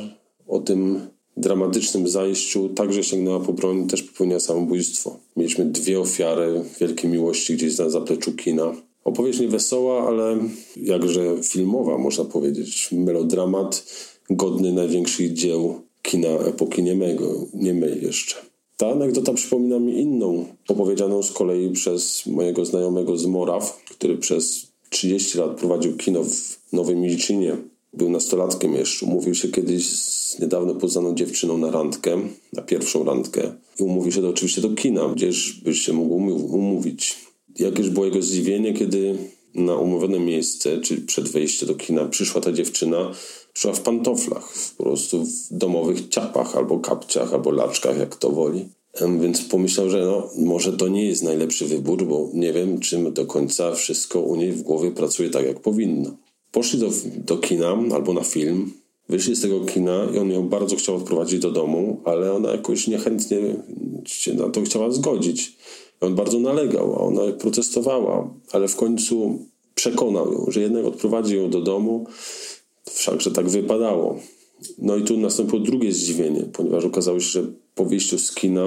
[0.48, 1.00] o tym
[1.36, 5.18] dramatycznym zajściu, także sięgnęła po broń, też popełniła samobójstwo.
[5.36, 8.72] Mieliśmy dwie ofiary wielkiej miłości gdzieś na zapleczu kina.
[9.04, 10.38] Opowieść niewesoła, ale
[10.76, 12.88] jakże filmowa, można powiedzieć.
[12.92, 13.84] Melodramat
[14.30, 18.34] godny największych dzieł kina epoki niemego, niemej jeszcze.
[18.76, 24.66] Ta anegdota przypomina mi inną, opowiedzianą z kolei przez mojego znajomego z Moraw, który przez
[24.90, 27.56] 30 lat prowadził kino w Nowej Milicinie.
[27.92, 29.06] Był nastolatkiem jeszcze.
[29.06, 32.18] Umówił się kiedyś z niedawno poznaną dziewczyną na randkę,
[32.52, 33.52] na pierwszą randkę.
[33.80, 36.14] I umówił się to oczywiście do kina, gdzież byś się mógł
[36.54, 37.29] umówić.
[37.60, 39.14] Jakież było jego zdziwienie, kiedy
[39.54, 43.12] na umówione miejsce, czyli przed wejściem do kina, przyszła ta dziewczyna,
[43.52, 48.68] przyszła w pantoflach, po prostu w domowych ciapach, albo kapciach, albo laczkach, jak to woli.
[49.20, 53.26] Więc pomyślał, że no, może to nie jest najlepszy wybór, bo nie wiem, czym do
[53.26, 56.16] końca wszystko u niej w głowie pracuje tak, jak powinno.
[56.52, 58.72] Poszli do, do kina albo na film,
[59.08, 62.86] wyszli z tego kina i on ją bardzo chciał odprowadzić do domu, ale ona jakoś
[62.86, 63.38] niechętnie
[64.06, 65.56] się na to chciała zgodzić.
[66.00, 69.38] On bardzo nalegał, a ona protestowała, ale w końcu
[69.74, 72.06] przekonał ją, że jednak odprowadzi ją do domu,
[72.90, 74.18] wszakże tak wypadało.
[74.78, 78.66] No i tu nastąpiło drugie zdziwienie, ponieważ okazało się, że po wyjściu z kina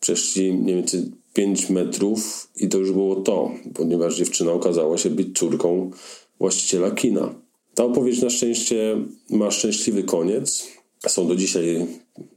[0.00, 5.38] przeszli mniej więcej 5 metrów i to już było to, ponieważ dziewczyna okazała się być
[5.38, 5.90] córką
[6.38, 7.34] właściciela kina.
[7.74, 8.96] Ta opowieść na szczęście
[9.30, 10.68] ma szczęśliwy koniec.
[11.08, 11.86] Są do dzisiaj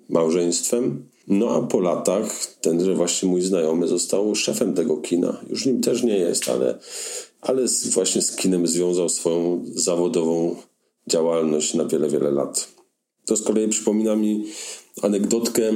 [0.09, 1.05] małżeństwem.
[1.27, 5.41] No a po latach tenże właśnie mój znajomy został szefem tego kina.
[5.49, 6.79] Już nim też nie jest, ale,
[7.41, 10.55] ale właśnie z kinem związał swoją zawodową
[11.07, 12.67] działalność na wiele, wiele lat.
[13.25, 14.45] To z kolei przypomina mi
[15.01, 15.73] anegdotkę,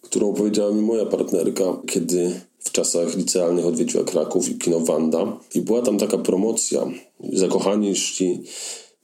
[0.00, 5.38] którą opowiedziała mi moja partnerka, kiedy w czasach licealnych odwiedziła Kraków i kino Wanda.
[5.54, 6.90] I była tam taka promocja.
[7.32, 8.42] Zakochani szli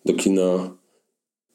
[0.05, 0.74] do kina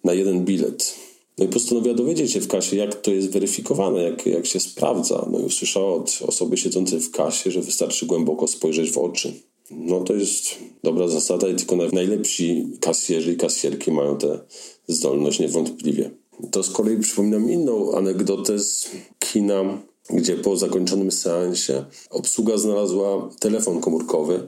[0.04, 1.03] na jeden bilet.
[1.38, 5.28] No i postanowiła dowiedzieć się w kasie, jak to jest weryfikowane, jak, jak się sprawdza.
[5.32, 9.34] No i usłyszała od osoby siedzącej w kasie, że wystarczy głęboko spojrzeć w oczy.
[9.72, 10.46] No to jest
[10.84, 14.40] dobra zasada i tylko najlepsi kasjerzy i kasjerki mają tę
[14.88, 16.12] zdolność niewątpliwie.
[16.52, 23.30] To z kolei przypomina mi inną anegdotę z kina, gdzie po zakończonym seansie obsługa znalazła
[23.40, 24.48] telefon komórkowy.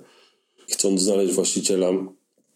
[0.68, 1.92] Chcąc znaleźć właściciela,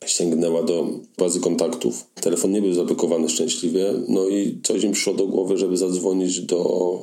[0.06, 0.88] sięgnęła do
[1.18, 2.06] bazy kontaktów.
[2.22, 7.00] Telefon nie był zablokowany szczęśliwie, no i coś im przyszło do głowy, żeby zadzwonić do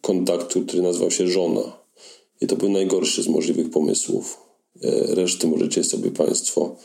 [0.00, 1.84] kontaktu, który nazywał się żona.
[2.40, 4.40] I to był najgorszy z możliwych pomysłów.
[4.82, 6.76] E, reszty możecie sobie Państwo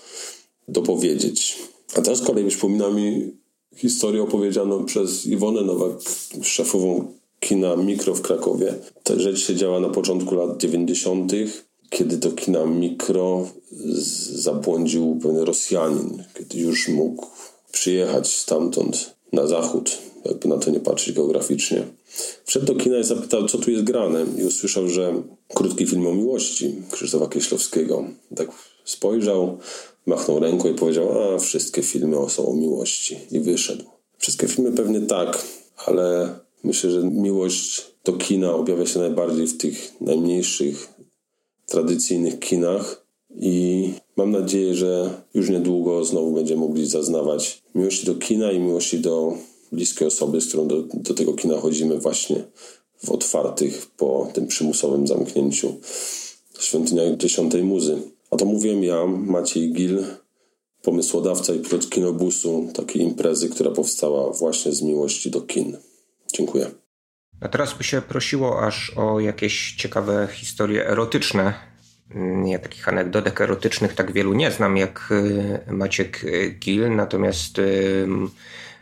[0.68, 1.58] dopowiedzieć.
[1.96, 3.32] A teraz z kolei przypomina mi
[3.76, 5.92] historię opowiedzianą przez Iwonę Nowak,
[6.42, 8.74] szefową kina Mikro w Krakowie.
[9.04, 11.32] Ta rzecz się działa na początku lat 90.,
[11.90, 13.48] kiedy do kina Mikro
[14.34, 17.28] zabłądził pewien Rosjanin, kiedy już mógł
[17.72, 21.84] przyjechać stamtąd na zachód, jakby na to nie patrzeć geograficznie.
[22.46, 25.22] Wszedł do kina i zapytał, co tu jest grane i usłyszał, że
[25.54, 28.04] krótki film o miłości Krzysztofa Kieślowskiego.
[28.36, 28.50] Tak
[28.86, 29.58] spojrzał,
[30.06, 33.84] machnął ręką i powiedział, a wszystkie filmy są o miłości i wyszedł.
[34.18, 35.46] Wszystkie filmy pewnie tak,
[35.86, 40.99] ale myślę, że miłość do kina objawia się najbardziej w tych najmniejszych,
[41.70, 43.06] tradycyjnych kinach
[43.36, 49.00] i mam nadzieję, że już niedługo znowu będziemy mogli zaznawać miłości do kina i miłości
[49.00, 49.34] do
[49.72, 52.44] bliskiej osoby, z którą do, do tego kina chodzimy właśnie
[53.04, 55.74] w otwartych po tym przymusowym zamknięciu
[56.70, 58.02] świątyniach dziesiątej muzy.
[58.32, 60.04] A to mówiłem ja, Maciej Gil,
[60.82, 65.78] pomysłodawca i pilot kinobusu, takiej imprezy, która powstała właśnie z miłości do kin.
[66.34, 66.72] Dziękuję.
[67.42, 71.54] A teraz by się prosiło aż o jakieś ciekawe historie erotyczne.
[72.46, 76.26] Ja takich anegdotek erotycznych tak wielu nie znam jak y, Maciek
[76.60, 78.08] Gil, natomiast y,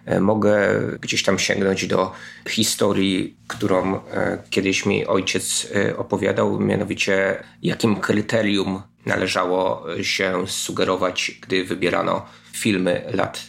[0.07, 2.11] E, mogę gdzieś tam sięgnąć do
[2.49, 12.25] historii, którą e, kiedyś mi ojciec opowiadał, mianowicie jakim kryterium należało się sugerować, gdy wybierano
[12.51, 13.43] filmy lat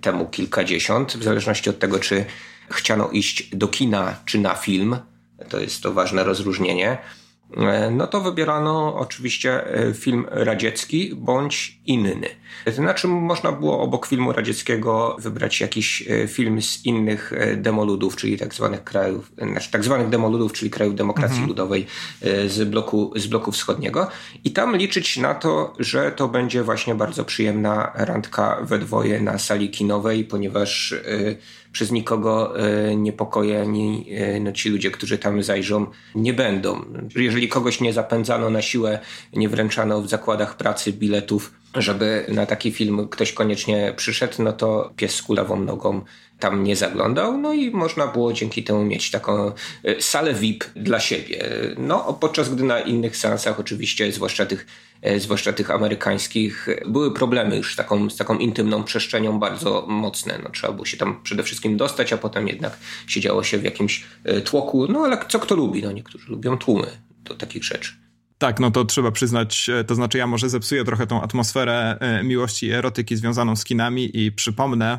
[0.00, 2.24] temu kilkadziesiąt, w zależności od tego, czy
[2.70, 4.96] chciano iść do kina, czy na film.
[5.48, 6.98] To jest to ważne rozróżnienie.
[7.56, 12.28] E, no to wybierano oczywiście e, film radziecki bądź inny.
[12.64, 18.38] To znaczy można było obok filmu radzieckiego wybrać jakiś e, film z innych demoludów, czyli
[18.38, 21.48] tak zwanych krajów, znaczy tak zwanych demoludów, czyli krajów demokracji mhm.
[21.48, 21.86] ludowej
[22.46, 24.08] z bloku, z bloku wschodniego
[24.44, 29.38] i tam liczyć na to, że to będzie właśnie bardzo przyjemna randka we dwoje na
[29.38, 30.94] sali kinowej, ponieważ
[31.74, 36.84] przez nikogo e, niepokojeni e, no, ci ludzie, którzy tam zajrzą, nie będą.
[37.16, 38.98] Jeżeli kogoś nie zapędzano na siłę,
[39.32, 44.92] nie wręczano w zakładach pracy biletów, żeby na taki film ktoś koniecznie przyszedł, no to
[44.96, 46.00] pies z kulawą nogą
[46.38, 49.52] tam nie zaglądał, no i można było dzięki temu mieć taką
[49.84, 51.44] e, salę VIP dla siebie.
[51.78, 54.66] No, podczas gdy na innych seansach oczywiście, zwłaszcza tych,
[55.18, 60.38] zwłaszcza tych amerykańskich, były problemy już z taką, z taką intymną przestrzenią bardzo mocne.
[60.42, 64.04] No, trzeba było się tam przede wszystkim dostać, a potem jednak siedziało się w jakimś
[64.24, 64.86] e, tłoku.
[64.88, 65.82] No ale co kto lubi?
[65.82, 66.86] No, niektórzy lubią tłumy
[67.24, 67.92] do takich rzeczy.
[68.38, 72.72] Tak, no to trzeba przyznać, to znaczy ja może zepsuję trochę tą atmosferę miłości i
[72.72, 74.98] erotyki związaną z kinami i przypomnę,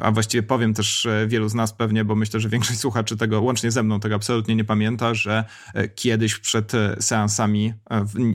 [0.00, 3.40] a właściwie powiem też e, wielu z nas pewnie, bo myślę, że większość słuchaczy tego,
[3.40, 7.72] łącznie ze mną, tego absolutnie nie pamięta, że e, kiedyś przed e, seansami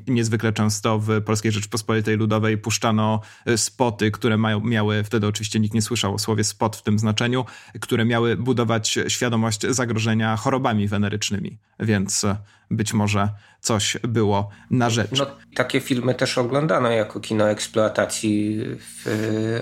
[0.08, 3.22] niezwykle często w Polskiej Rzeczpospolitej Ludowej puszczano
[3.56, 7.46] spoty, które miały, wtedy oczywiście nikt nie słyszał o słowie spot w tym znaczeniu,
[7.82, 11.58] które miały budować świadomość zagrożenia chorobami wenerycznymi.
[11.80, 12.26] Więc
[12.72, 13.30] być może
[13.62, 15.12] coś było na rzecz.
[15.12, 19.06] No, takie filmy też oglądano jako kino eksploatacji w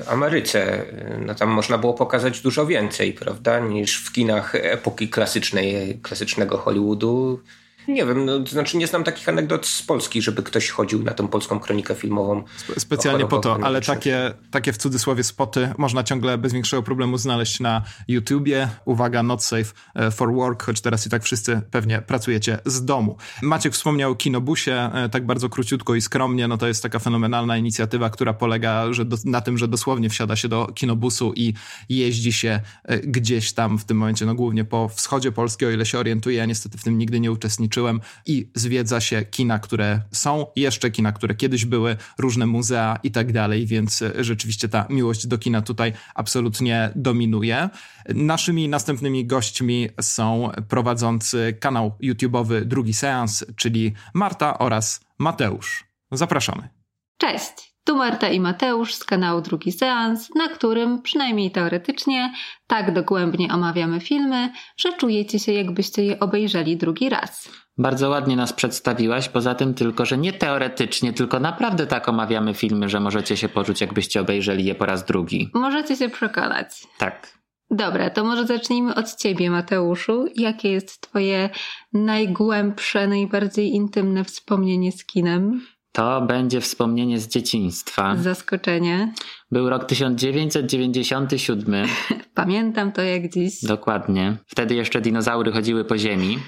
[0.07, 0.85] Ameryce.
[1.25, 7.39] No, tam można było pokazać dużo więcej, prawda, niż w kinach epoki klasycznej, klasycznego Hollywoodu.
[7.87, 11.13] Nie wiem, no, to znaczy nie znam takich anegdot z Polski, żeby ktoś chodził na
[11.13, 12.43] tą polską kronikę filmową.
[12.77, 17.59] Specjalnie po to, ale takie, takie w cudzysłowie spoty można ciągle bez większego problemu znaleźć
[17.59, 18.69] na YouTubie.
[18.85, 23.17] Uwaga, not safe e, for work, choć teraz i tak wszyscy pewnie pracujecie z domu.
[23.41, 27.57] Maciek wspomniał o Kinobusie, e, tak bardzo króciutko i skromnie, no to jest taka fenomenalna
[27.57, 31.53] inicjatywa, która polega że do, na tym, że dosłownie wsiada się do kinobusu i
[31.89, 35.85] jeździ się e, gdzieś tam w tym momencie, no głównie po wschodzie Polski, o ile
[35.85, 37.76] się orientuję, ja niestety w tym nigdy nie uczestniczyłem
[38.25, 43.31] i zwiedza się kina, które są, jeszcze kina, które kiedyś były, różne muzea i tak
[43.31, 47.69] dalej, więc e, rzeczywiście ta miłość do kina tutaj absolutnie dominuje.
[48.09, 55.83] Naszymi następnymi gośćmi są prowadzący kanał YouTube'owy Drugi Seans, czyli Marta oraz Mateusz.
[56.11, 56.69] Zapraszamy.
[57.17, 57.66] Cześć!
[57.87, 62.33] Tu Marta i Mateusz z kanału Drugi Seans, na którym, przynajmniej teoretycznie,
[62.67, 67.49] tak dogłębnie omawiamy filmy, że czujecie się jakbyście je obejrzeli drugi raz.
[67.77, 72.89] Bardzo ładnie nas przedstawiłaś, poza tym tylko, że nie teoretycznie, tylko naprawdę tak omawiamy filmy,
[72.89, 75.49] że możecie się poczuć, jakbyście obejrzeli je po raz drugi.
[75.53, 76.87] Możecie się przekonać.
[76.97, 77.37] Tak.
[77.69, 80.25] Dobra, to może zacznijmy od ciebie, Mateuszu.
[80.35, 81.49] Jakie jest twoje
[81.93, 85.61] najgłębsze, najbardziej intymne wspomnienie z kinem?
[85.97, 88.15] To będzie wspomnienie z dzieciństwa.
[88.15, 89.13] Zaskoczenie.
[89.51, 91.87] Był rok 1997.
[92.33, 93.63] Pamiętam to jak dziś.
[93.63, 94.37] Dokładnie.
[94.47, 96.39] Wtedy jeszcze dinozaury chodziły po ziemi.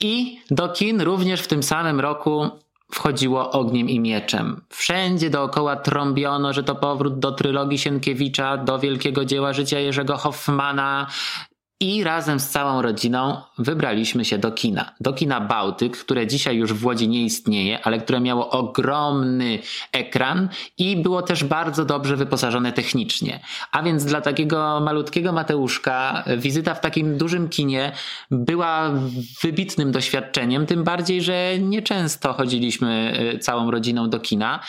[0.00, 2.50] I do kin również w tym samym roku
[2.92, 4.60] wchodziło ogniem i mieczem.
[4.68, 11.06] Wszędzie dookoła trąbiono, że to powrót do trylogii Sienkiewicza, do wielkiego dzieła życia Jerzego Hoffmana,
[11.82, 14.94] i razem z całą rodziną wybraliśmy się do kina.
[15.00, 19.58] Do kina Bałtyk, które dzisiaj już w Łodzi nie istnieje, ale które miało ogromny
[19.92, 23.40] ekran i było też bardzo dobrze wyposażone technicznie.
[23.72, 27.92] A więc dla takiego malutkiego Mateuszka wizyta w takim dużym kinie
[28.30, 28.90] była
[29.42, 34.60] wybitnym doświadczeniem, tym bardziej, że nieczęsto chodziliśmy e, całą rodziną do kina.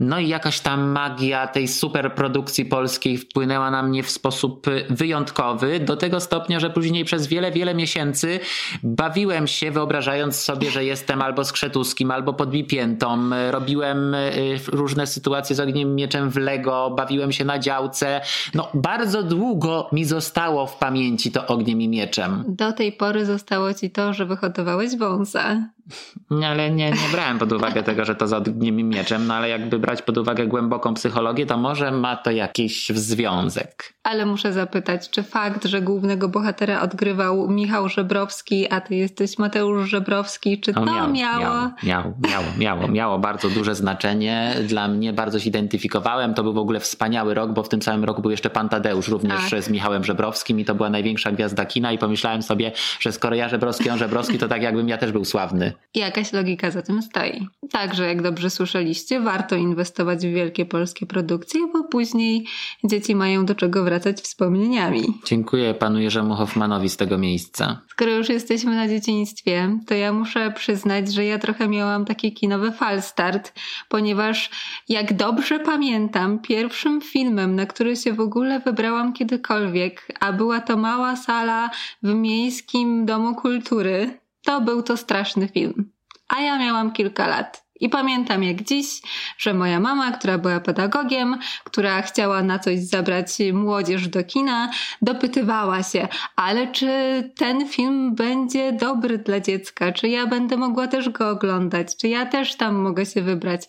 [0.00, 5.80] No i jakaś tam magia tej super produkcji polskiej wpłynęła na mnie w sposób wyjątkowy,
[5.80, 8.40] do tego stopnia, że później przez wiele, wiele miesięcy
[8.82, 13.30] bawiłem się, wyobrażając sobie, że jestem albo skrzetuskim, albo podbipiętą.
[13.50, 18.20] Robiłem y, różne sytuacje z ogniem mieczem w Lego, bawiłem się na działce.
[18.54, 22.44] No, bardzo długo mi zostało w pamięci to ogniem i mieczem.
[22.48, 25.70] Do tej pory zostało ci to, że wyhodowałeś wąsa.
[26.44, 29.48] Ale nie, nie brałem pod uwagę tego, że to z ogniem i mieczem, no ale
[29.48, 33.94] jakby brać pod uwagę głęboką psychologię, to może ma to jakiś związek.
[34.02, 39.90] Ale muszę zapytać, czy fakt, że głównego bohatera odgrywał Michał Żebrowski, a ty jesteś Mateusz
[39.90, 41.70] Żebrowski, czy to no, miało, miało...
[41.82, 44.56] Miało, miało, miało, miało bardzo duże znaczenie.
[44.68, 46.34] Dla mnie bardzo się identyfikowałem.
[46.34, 49.08] To był w ogóle wspaniały rok, bo w tym samym roku był jeszcze Pan Tadeusz,
[49.08, 49.62] również tak.
[49.62, 53.48] z Michałem Żebrowskim i to była największa gwiazda kina i pomyślałem sobie, że skoro ja
[53.48, 55.69] Żebrowski, on Żebrowski, to tak jakbym ja też był sławny.
[55.94, 57.46] Jakaś logika za tym stoi.
[57.70, 62.46] Także, jak dobrze słyszeliście, warto inwestować w wielkie polskie produkcje, bo później
[62.84, 65.02] dzieci mają do czego wracać wspomnieniami.
[65.24, 67.80] Dziękuję panu Jerzemu Hoffmanowi z tego miejsca.
[67.88, 72.72] Skoro już jesteśmy na dzieciństwie, to ja muszę przyznać, że ja trochę miałam taki kinowy
[72.72, 73.52] falstart,
[73.88, 74.50] ponieważ
[74.88, 80.76] jak dobrze pamiętam, pierwszym filmem, na który się w ogóle wybrałam kiedykolwiek, a była to
[80.76, 81.70] mała sala
[82.02, 85.92] w miejskim domu kultury, to był to straszny film.
[86.28, 87.69] A ja miałam kilka lat.
[87.80, 88.86] I pamiętam jak dziś,
[89.38, 94.70] że moja mama, która była pedagogiem, która chciała na coś zabrać młodzież do kina,
[95.02, 96.90] dopytywała się, ale czy
[97.36, 99.92] ten film będzie dobry dla dziecka?
[99.92, 101.96] Czy ja będę mogła też go oglądać?
[101.96, 103.62] Czy ja też tam mogę się wybrać?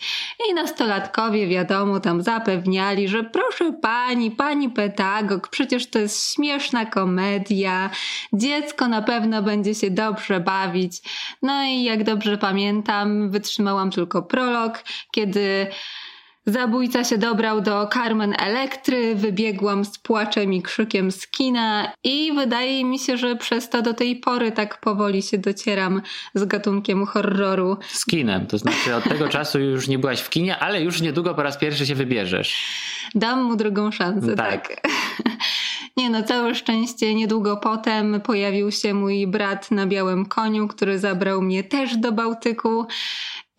[0.49, 7.89] I nastolatkowie, wiadomo, tam zapewniali, że proszę pani, pani pedagog, przecież to jest śmieszna komedia,
[8.33, 11.01] dziecko na pewno będzie się dobrze bawić.
[11.41, 15.67] No i jak dobrze pamiętam, wytrzymałam tylko prolog, kiedy
[16.45, 22.85] Zabójca się dobrał do Carmen Elektry, wybiegłam z płaczem i krzykiem z kina i wydaje
[22.85, 26.01] mi się, że przez to do tej pory tak powoli się docieram
[26.33, 27.77] z gatunkiem horroru.
[27.87, 31.33] Z kinem, to znaczy od tego czasu już nie byłaś w kinie, ale już niedługo
[31.33, 32.55] po raz pierwszy się wybierzesz.
[33.15, 34.67] Dam mu drugą szansę, tak.
[34.67, 34.81] tak.
[35.97, 41.41] Nie no, całe szczęście niedługo potem pojawił się mój brat na białym koniu, który zabrał
[41.41, 42.87] mnie też do Bałtyku.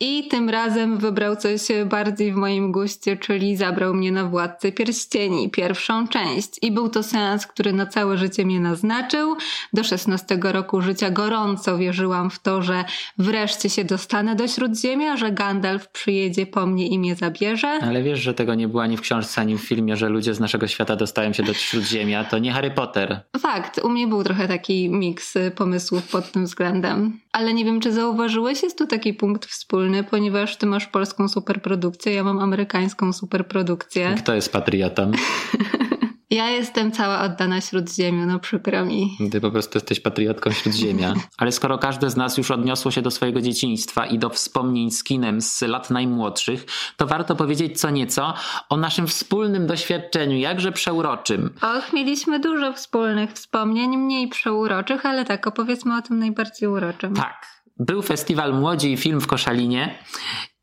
[0.05, 5.51] I tym razem wybrał coś bardziej w moim guście, czyli zabrał mnie na Władcę Pierścieni,
[5.51, 6.49] pierwszą część.
[6.63, 9.37] I był to seans, który na całe życie mnie naznaczył.
[9.73, 12.85] Do 16 roku życia gorąco wierzyłam w to, że
[13.19, 17.69] wreszcie się dostanę do Śródziemia, że Gandalf przyjedzie po mnie i mnie zabierze.
[17.69, 20.41] Ale wiesz, że tego nie było ani w książce, ani w filmie, że ludzie z
[20.41, 22.25] naszego świata dostają się do Śródziemia.
[22.25, 23.21] To nie Harry Potter.
[23.39, 27.22] Fakt, u mnie był trochę taki miks pomysłów pod tym względem.
[27.33, 32.13] Ale nie wiem, czy zauważyłeś, jest tu taki punkt wspólny, ponieważ ty masz polską superprodukcję,
[32.13, 34.15] ja mam amerykańską superprodukcję.
[34.19, 35.11] Kto jest patriotą?
[36.33, 39.17] Ja jestem cała oddana Śródziemiu, no przykro mi.
[39.33, 41.15] Ty po prostu jesteś patriotką Śródziemia.
[41.39, 45.05] Ale skoro każde z nas już odniosło się do swojego dzieciństwa i do wspomnień z
[45.05, 46.67] kinem z lat najmłodszych,
[46.97, 48.35] to warto powiedzieć co nieco
[48.69, 51.51] o naszym wspólnym doświadczeniu, jakże przeuroczym.
[51.63, 57.15] Och, mieliśmy dużo wspólnych wspomnień, mniej przeuroczych, ale tak, opowiedzmy o tym najbardziej uroczym.
[57.15, 57.47] Tak.
[57.79, 59.99] Był festiwal Młodzi i Film w Koszalinie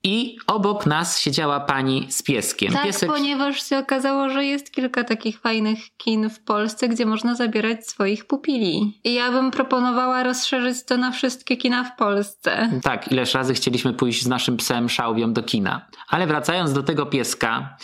[0.03, 2.73] i obok nas siedziała pani z pieskiem.
[2.73, 3.09] Tak, Piesek...
[3.09, 8.25] ponieważ się okazało, że jest kilka takich fajnych kin w Polsce, gdzie można zabierać swoich
[8.25, 8.99] pupili.
[9.03, 12.69] I ja bym proponowała rozszerzyć to na wszystkie kina w Polsce.
[12.83, 15.87] Tak, ileż razy chcieliśmy pójść z naszym psem szałwią do kina.
[16.09, 17.77] Ale wracając do tego pieska,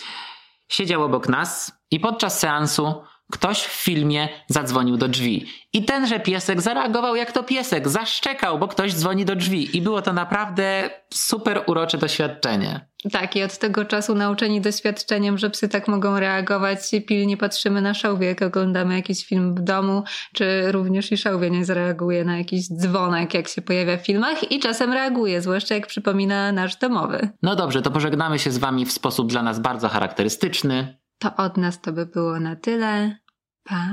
[0.68, 5.46] siedział obok nas i podczas seansu Ktoś w filmie zadzwonił do drzwi.
[5.74, 9.78] I tenże piesek zareagował jak to piesek, zaszczekał, bo ktoś dzwoni do drzwi.
[9.78, 12.88] I było to naprawdę super urocze doświadczenie.
[13.12, 17.94] Tak, i od tego czasu nauczeni doświadczeniem, że psy tak mogą reagować, pilnie patrzymy na
[17.94, 20.04] szałwię, jak oglądamy jakiś film w domu,
[20.34, 24.60] czy również i szałwia nie zareaguje na jakiś dzwonek, jak się pojawia w filmach i
[24.60, 27.30] czasem reaguje, zwłaszcza jak przypomina nasz domowy.
[27.42, 31.05] No dobrze, to pożegnamy się z wami w sposób dla nas bardzo charakterystyczny.
[31.26, 33.18] To od nas to by było na tyle.
[33.64, 33.88] Pa!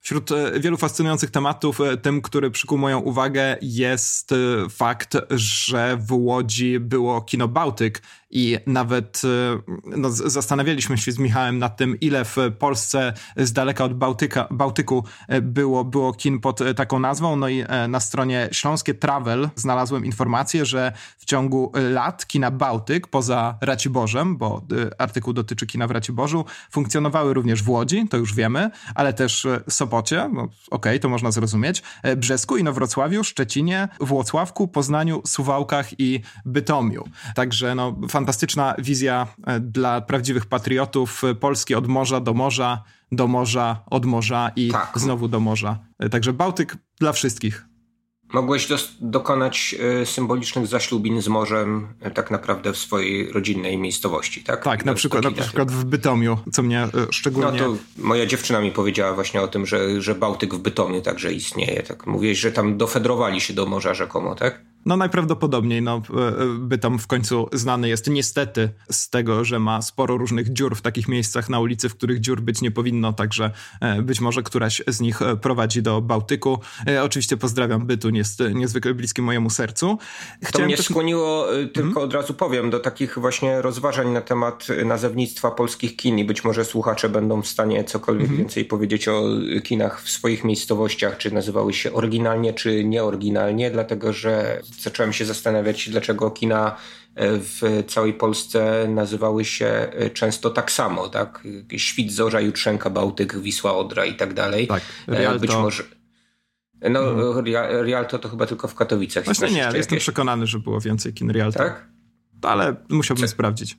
[0.00, 4.36] Wśród e, wielu fascynujących tematów, e, tym, który przykuł moją uwagę, jest e,
[4.70, 9.22] fakt, że w Łodzi było kino Bałtyk i nawet
[9.96, 15.04] no, zastanawialiśmy się z Michałem nad tym, ile w Polsce z daleka od Bałtyka, Bałtyku
[15.42, 17.36] było, było kin pod taką nazwą.
[17.36, 23.58] No i na stronie Śląskie Travel znalazłem informację, że w ciągu lat kina Bałtyk, poza
[23.60, 24.62] Raciborzem, bo
[24.98, 30.30] artykuł dotyczy kina w Raciborzu, funkcjonowały również w Łodzi, to już wiemy, ale też Sopocie,
[30.32, 31.82] no, okej, okay, to można zrozumieć,
[32.16, 37.04] Brzesku, Inowrocławiu, Szczecinie, Włocławku, Poznaniu, Suwałkach i Bytomiu.
[37.34, 39.26] Także no, fantastyczna wizja
[39.60, 41.22] dla prawdziwych patriotów.
[41.40, 44.92] Polski od morza do morza, do morza, od morza i tak.
[44.96, 45.78] znowu do morza.
[46.10, 47.64] Także Bałtyk dla wszystkich.
[48.32, 54.64] Mogłeś dos- dokonać symbolicznych zaślubin z morzem tak naprawdę w swojej rodzinnej miejscowości, tak?
[54.64, 57.52] Tak, na przykład, na przykład w Bytomiu, co mnie szczególnie...
[57.52, 61.32] No to moja dziewczyna mi powiedziała właśnie o tym, że, że Bałtyk w Bytomiu także
[61.32, 61.82] istnieje.
[61.82, 64.69] Tak mówiłeś, że tam dofedrowali się do morza rzekomo, tak?
[64.86, 66.02] No najprawdopodobniej, no
[66.58, 71.08] Bytom w końcu znany jest niestety z tego, że ma sporo różnych dziur w takich
[71.08, 73.50] miejscach na ulicy, w których dziur być nie powinno, także
[74.02, 76.58] być może któraś z nich prowadzi do Bałtyku.
[77.02, 79.98] Oczywiście pozdrawiam Bytu, jest niezwykle bliskie mojemu sercu.
[80.42, 80.86] Chciałem to mnie też...
[80.86, 82.08] skłoniło, tylko hmm?
[82.08, 86.64] od razu powiem, do takich właśnie rozważań na temat nazewnictwa polskich kin i być może
[86.64, 88.38] słuchacze będą w stanie cokolwiek hmm.
[88.38, 89.22] więcej powiedzieć o
[89.64, 95.88] kinach w swoich miejscowościach, czy nazywały się oryginalnie, czy nieoryginalnie, dlatego że zacząłem się zastanawiać,
[95.88, 96.76] dlaczego kina
[97.14, 101.42] e, w całej Polsce nazywały się e, często tak samo, tak?
[101.76, 104.66] Świt, Zorza, Jutrzenka, Bałtyk, Wisła, Odra i tak dalej.
[104.66, 105.40] Tak, e, Rialto.
[105.40, 105.82] Być może...
[106.90, 107.44] No, hmm.
[107.84, 109.24] Rialto to chyba tylko w Katowicach.
[109.24, 109.98] Właśnie nie, jestem jakieś...
[109.98, 111.58] przekonany, że było więcej kin Rialto.
[111.58, 111.88] Tak?
[112.42, 113.32] Ale musiałbym Co?
[113.32, 113.76] sprawdzić.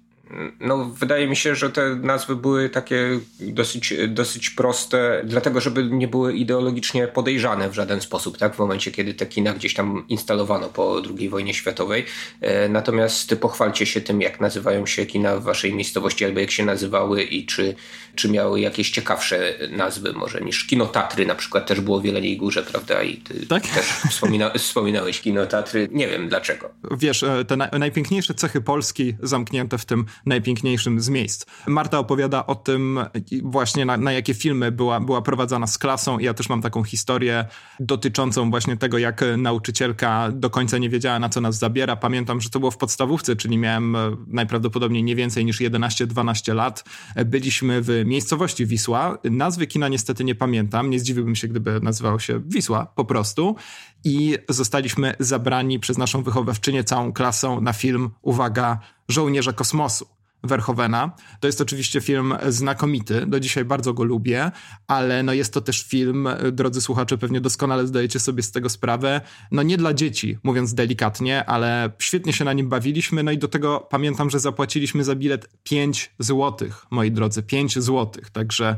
[0.59, 6.07] No, wydaje mi się, że te nazwy były takie dosyć, dosyć proste, dlatego żeby nie
[6.07, 8.55] były ideologicznie podejrzane w żaden sposób, tak?
[8.55, 12.05] W momencie, kiedy te kina gdzieś tam instalowano po II wojnie światowej.
[12.41, 16.65] E, natomiast pochwalcie się tym, jak nazywają się kina w waszej miejscowości, albo jak się
[16.65, 17.75] nazywały i czy,
[18.15, 22.37] czy miały jakieś ciekawsze nazwy może niż Kino Tatry na przykład też było w Jeleniej
[22.37, 23.03] Górze, prawda?
[23.03, 23.67] I ty tak?
[23.67, 25.89] też wspomina, wspominałeś Kino Tatry.
[25.91, 26.69] Nie wiem dlaczego.
[26.91, 31.45] Wiesz, e, te na, najpiękniejsze cechy Polski zamknięte w tym najpiękniejszym z miejsc.
[31.67, 32.99] Marta opowiada o tym
[33.43, 37.45] właśnie na, na jakie filmy była, była prowadzona z klasą ja też mam taką historię
[37.79, 41.95] dotyczącą właśnie tego, jak nauczycielka do końca nie wiedziała, na co nas zabiera.
[41.95, 46.83] Pamiętam, że to było w podstawówce, czyli miałem e, najprawdopodobniej nie więcej niż 11-12 lat.
[47.25, 49.17] Byliśmy w miejscowości Wisła.
[49.23, 50.89] Nazwy kina niestety nie pamiętam.
[50.89, 53.55] Nie zdziwiłbym się, gdyby nazywało się Wisła po prostu.
[54.03, 60.07] I zostaliśmy zabrani przez naszą wychowawczynię całą klasą na film, uwaga, Żołnierze Kosmosu.
[60.43, 61.11] Verhovena.
[61.39, 64.51] To jest oczywiście film znakomity, do dzisiaj bardzo go lubię,
[64.87, 69.21] ale no jest to też film, drodzy słuchacze, pewnie doskonale zdajecie sobie z tego sprawę,
[69.51, 73.47] no nie dla dzieci, mówiąc delikatnie, ale świetnie się na nim bawiliśmy, no i do
[73.47, 78.77] tego pamiętam, że zapłaciliśmy za bilet 5 złotych, moi drodzy, 5 złotych, także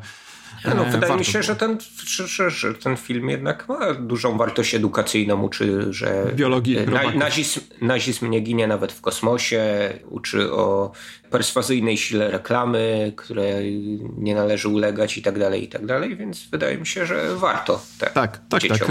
[0.66, 1.78] no, wydaje mi się, że ten,
[2.26, 8.30] że, że ten film jednak ma dużą wartość edukacyjną, uczy, że Biologii, na, nazizm, nazizm
[8.30, 9.64] nie ginie nawet w kosmosie,
[10.09, 10.91] uczy o
[11.34, 13.81] perswazyjnej sile reklamy, której
[14.17, 17.81] nie należy ulegać i tak dalej, i tak dalej, więc wydaje mi się, że warto.
[17.99, 18.67] Tak, tak, tak.
[18.67, 18.88] tak.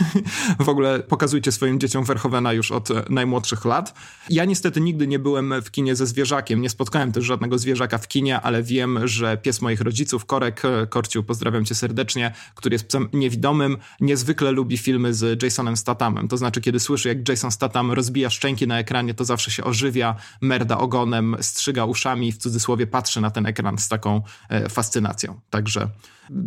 [0.66, 3.94] w ogóle pokazujcie swoim dzieciom Verhovena już od najmłodszych lat.
[4.30, 8.08] Ja niestety nigdy nie byłem w kinie ze zwierzakiem, nie spotkałem też żadnego zwierzaka w
[8.08, 13.08] kinie, ale wiem, że pies moich rodziców, Korek, Korciu, pozdrawiam cię serdecznie, który jest psem
[13.12, 16.28] niewidomym, niezwykle lubi filmy z Jasonem Stathamem.
[16.28, 20.16] To znaczy, kiedy słyszy, jak Jason Statham rozbija szczęki na ekranie, to zawsze się ożywia,
[20.40, 21.36] merda ogonem,
[21.70, 25.40] strzyga uszami i w cudzysłowie patrzy na ten ekran z taką e, fascynacją.
[25.50, 25.88] Także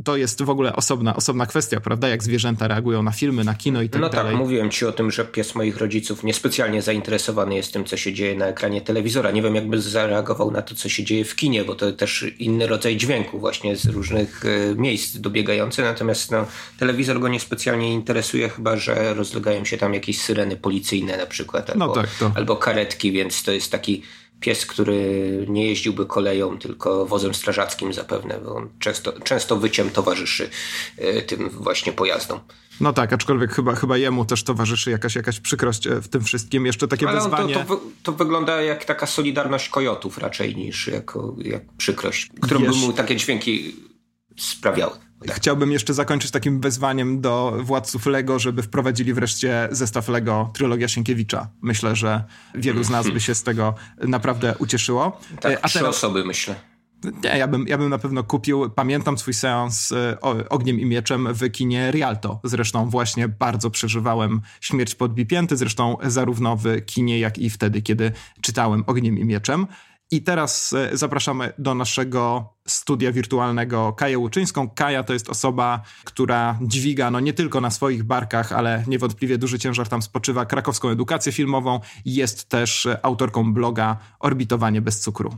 [0.04, 2.08] to jest w ogóle osobna, osobna kwestia, prawda?
[2.08, 4.26] Jak zwierzęta reagują na filmy, na kino i tak no dalej.
[4.26, 7.98] No tak, mówiłem ci o tym, że pies moich rodziców niespecjalnie zainteresowany jest tym, co
[7.98, 9.32] się dzieje na ekranie telewizora.
[9.32, 12.68] Nie wiem, jakby zareagował na to, co się dzieje w kinie, bo to też inny
[12.68, 16.46] rodzaj dźwięku właśnie z różnych e, miejsc dobiegający, natomiast no,
[16.80, 21.88] telewizor go niespecjalnie interesuje, chyba, że rozlegają się tam jakieś syreny policyjne na przykład, albo,
[21.88, 24.04] no tak, albo karetki, więc to jest taki
[24.44, 30.50] pies, który nie jeździłby koleją, tylko wozem strażackim zapewne, bo on często, często wyciem towarzyszy
[30.98, 32.40] e, tym właśnie pojazdom.
[32.80, 36.66] No tak, aczkolwiek chyba, chyba jemu też towarzyszy jakaś, jakaś przykrość e, w tym wszystkim.
[36.66, 37.54] Jeszcze takie Ale wezwanie...
[37.54, 42.72] To, to, to, wygląda jak taka solidarność kojotów raczej niż jako, jak przykrość, którą by
[42.72, 43.76] mu takie dźwięki
[44.38, 44.94] sprawiały.
[45.32, 51.48] Chciałbym jeszcze zakończyć takim wezwaniem do władców Lego, żeby wprowadzili wreszcie zestaw Lego Trylogia Sienkiewicza.
[51.62, 52.24] Myślę, że
[52.56, 55.20] wielu z nas by się z tego naprawdę ucieszyło.
[55.42, 55.96] Tak, A trzy teraz...
[55.96, 56.56] osoby myślę.
[57.24, 60.18] Nie, ja bym, ja bym na pewno kupił, pamiętam swój seans e,
[60.50, 62.40] Ogniem i Mieczem w kinie Rialto.
[62.44, 68.12] Zresztą właśnie bardzo przeżywałem śmierć podbipięty, zresztą zarówno w kinie, jak i wtedy, kiedy
[68.42, 69.68] czytałem Ogniem i Mieczem.
[70.14, 74.70] I teraz e, zapraszamy do naszego studia wirtualnego Kaję Łuczyńską.
[74.70, 79.60] Kaja to jest osoba, która dźwiga no nie tylko na swoich barkach, ale niewątpliwie duży
[79.60, 81.80] ciężar tam spoczywa krakowską edukację filmową.
[82.06, 85.38] Jest też autorką bloga Orbitowanie bez cukru.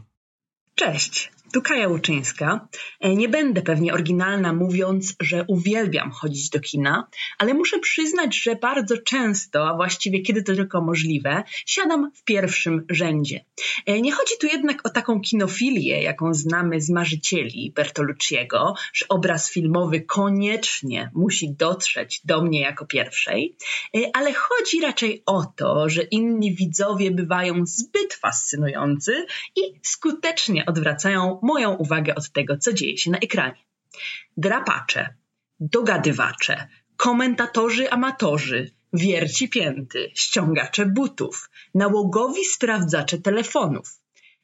[0.75, 2.67] Cześć, tu Kaja Łuczyńska.
[2.99, 8.55] E, nie będę pewnie oryginalna mówiąc, że uwielbiam chodzić do kina, ale muszę przyznać, że
[8.55, 13.45] bardzo często, a właściwie kiedy to tylko możliwe, siadam w pierwszym rzędzie.
[13.85, 19.51] E, nie chodzi tu jednak o taką kinofilię, jaką znamy z marzycieli Bertolucciego, że obraz
[19.51, 23.55] filmowy koniecznie musi dotrzeć do mnie jako pierwszej,
[23.95, 29.25] e, ale chodzi raczej o to, że inni widzowie bywają zbyt fascynujący
[29.55, 33.65] i skutecznie odwracają moją uwagę od tego, co dzieje się na ekranie.
[34.37, 35.13] Drapacze,
[35.59, 36.67] dogadywacze,
[36.97, 43.87] komentatorzy amatorzy, wierci pięty, ściągacze butów, nałogowi sprawdzacze telefonów.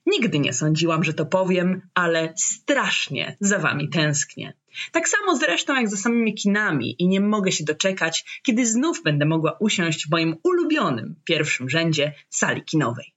[0.05, 4.53] Nigdy nie sądziłam, że to powiem, ale strasznie za wami tęsknię.
[4.91, 9.25] Tak samo zresztą jak za samymi kinami i nie mogę się doczekać, kiedy znów będę
[9.25, 13.13] mogła usiąść w moim ulubionym pierwszym rzędzie sali kinowej.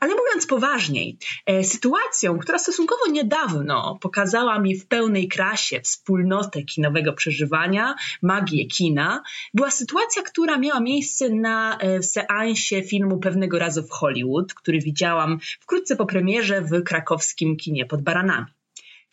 [0.00, 1.16] Ale mówiąc poważniej,
[1.46, 9.22] e, sytuacją, która stosunkowo niedawno pokazała mi w pełnej krasie wspólnotę kinowego przeżywania, magię kina,
[9.54, 15.38] była sytuacja, która miała miejsce na e, seansie filmu Pewnego razu w Hollywood, który widziałam
[15.60, 18.46] wkrótce po premierze w krakowskim kinie pod Baranami.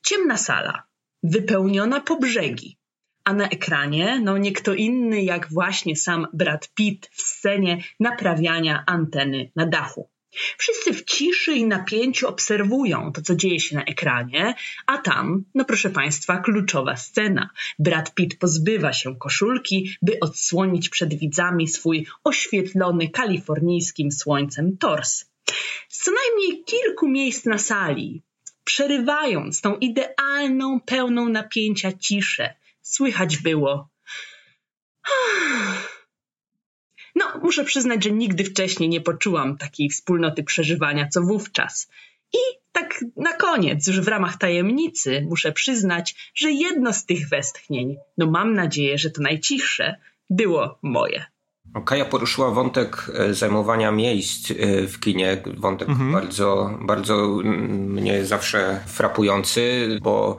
[0.02, 0.84] Ciemna sala,
[1.24, 2.78] wypełniona po brzegi,
[3.24, 8.84] a na ekranie no nie kto inny jak właśnie sam Brad Pitt w scenie naprawiania
[8.86, 10.10] anteny na dachu.
[10.58, 14.56] Wszyscy w ciszy i napięciu obserwują to, co dzieje się na ekranie,
[14.88, 17.50] a tam, no proszę Państwa, kluczowa scena.
[17.80, 25.26] Brad Pitt pozbywa się koszulki, by odsłonić przed widzami swój oświetlony kalifornijskim słońcem tors.
[25.90, 28.24] Z co najmniej kilku miejsc na sali,
[28.64, 33.90] przerywając tą idealną, pełną napięcia ciszę, słychać było.
[37.18, 41.88] No, muszę przyznać, że nigdy wcześniej nie poczułam takiej wspólnoty przeżywania, co wówczas.
[42.34, 42.38] I
[42.72, 48.32] tak na koniec, już w ramach tajemnicy, muszę przyznać, że jedno z tych westchnień, no
[48.32, 49.96] mam nadzieję, że to najcichsze,
[50.30, 51.26] było moje.
[51.86, 56.12] Kaja poruszyła wątek e, zajmowania miejsc e, w kinie, wątek mhm.
[56.12, 60.38] bardzo, bardzo mnie zawsze frapujący, bo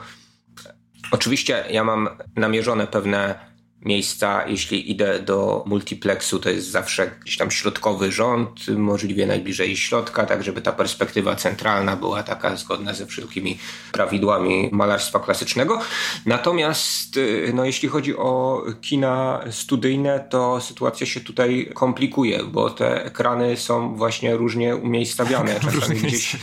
[1.10, 3.48] oczywiście ja mam namierzone pewne
[3.82, 10.26] miejsca, jeśli idę do multiplexu, to jest zawsze gdzieś tam środkowy rząd, możliwie najbliżej środka,
[10.26, 13.58] tak żeby ta perspektywa centralna była taka zgodna ze wszelkimi
[13.92, 15.80] prawidłami malarstwa klasycznego.
[16.26, 23.04] Natomiast y, no, jeśli chodzi o kina studyjne, to sytuacja się tutaj komplikuje, bo te
[23.04, 25.60] ekrany są właśnie różnie umiejscowione.
[25.80, 26.36] Czasami gdzieś,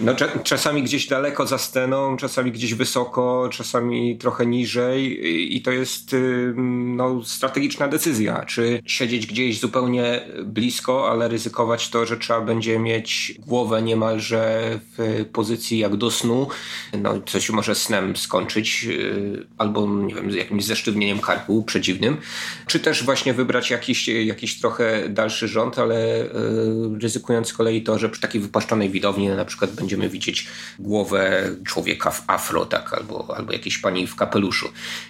[0.00, 0.14] No,
[0.44, 5.18] czasami gdzieś daleko za sceną, czasami gdzieś wysoko, czasami trochę niżej
[5.56, 6.14] i to jest
[6.96, 8.44] no, strategiczna decyzja.
[8.44, 15.24] Czy siedzieć gdzieś zupełnie blisko, ale ryzykować to, że trzeba będzie mieć głowę niemalże w
[15.32, 16.48] pozycji jak do snu,
[16.98, 22.16] no coś może snem skończyć, y, albo nie wiem, jakimś zesztywnieniem karku przedziwnym,
[22.66, 26.28] czy też właśnie wybrać jakiś, jakiś trochę dalszy rząd, ale y,
[27.02, 30.46] ryzykując z kolei to, że przy takiej wypłaszczonej widowni na przykład będziemy widzieć
[30.78, 34.68] głowę człowieka w afro, tak, albo, albo jakiejś pani w kapeluszu.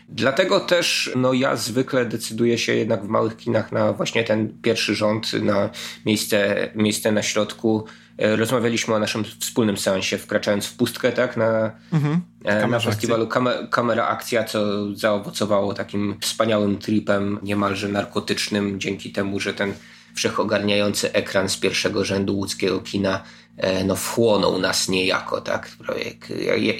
[0.08, 4.94] Dlatego też no, ja zwykle decyduję się jednak w małych kinach na właśnie ten pierwszy
[4.94, 5.70] rząd, na
[6.06, 7.84] miejsce, miejsce na środku.
[8.18, 12.20] E, rozmawialiśmy o naszym wspólnym seansie, wkraczając w pustkę, tak, na, mhm.
[12.44, 14.60] E, na festiwalu Kamer Kamera Akcja, co
[14.94, 19.74] zaowocowało takim wspaniałym tripem, niemalże narkotycznym, dzięki temu, że ten
[20.14, 23.22] wszechogarniający ekran z pierwszego rzędu łódzkiego kina
[23.56, 25.70] e, no, wchłonął nas niejako, tak?
[25.98, 26.30] Jak,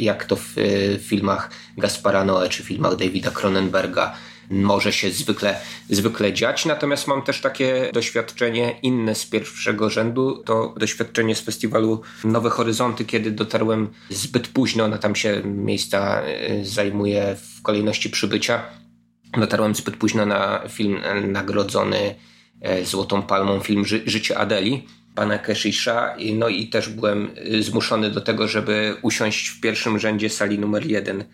[0.00, 0.54] jak to w
[1.00, 4.14] filmach Gaspara Noe czy filmach Davida Cronenberga
[4.50, 5.60] może się zwykle,
[5.90, 6.64] zwykle dziać.
[6.64, 10.42] Natomiast mam też takie doświadczenie inne z pierwszego rzędu.
[10.44, 16.22] To doświadczenie z festiwalu Nowe Horyzonty, kiedy dotarłem zbyt późno, no tam się miejsca
[16.60, 18.62] y, zajmuje w kolejności przybycia.
[19.38, 22.14] Dotarłem zbyt późno na film nagrodzony
[22.60, 26.16] e, Złotą Palmą, film Ży Życie Adeli pana Keshisha.
[26.34, 30.86] No i też byłem y, zmuszony do tego, żeby usiąść w pierwszym rzędzie sali numer
[30.86, 31.24] jeden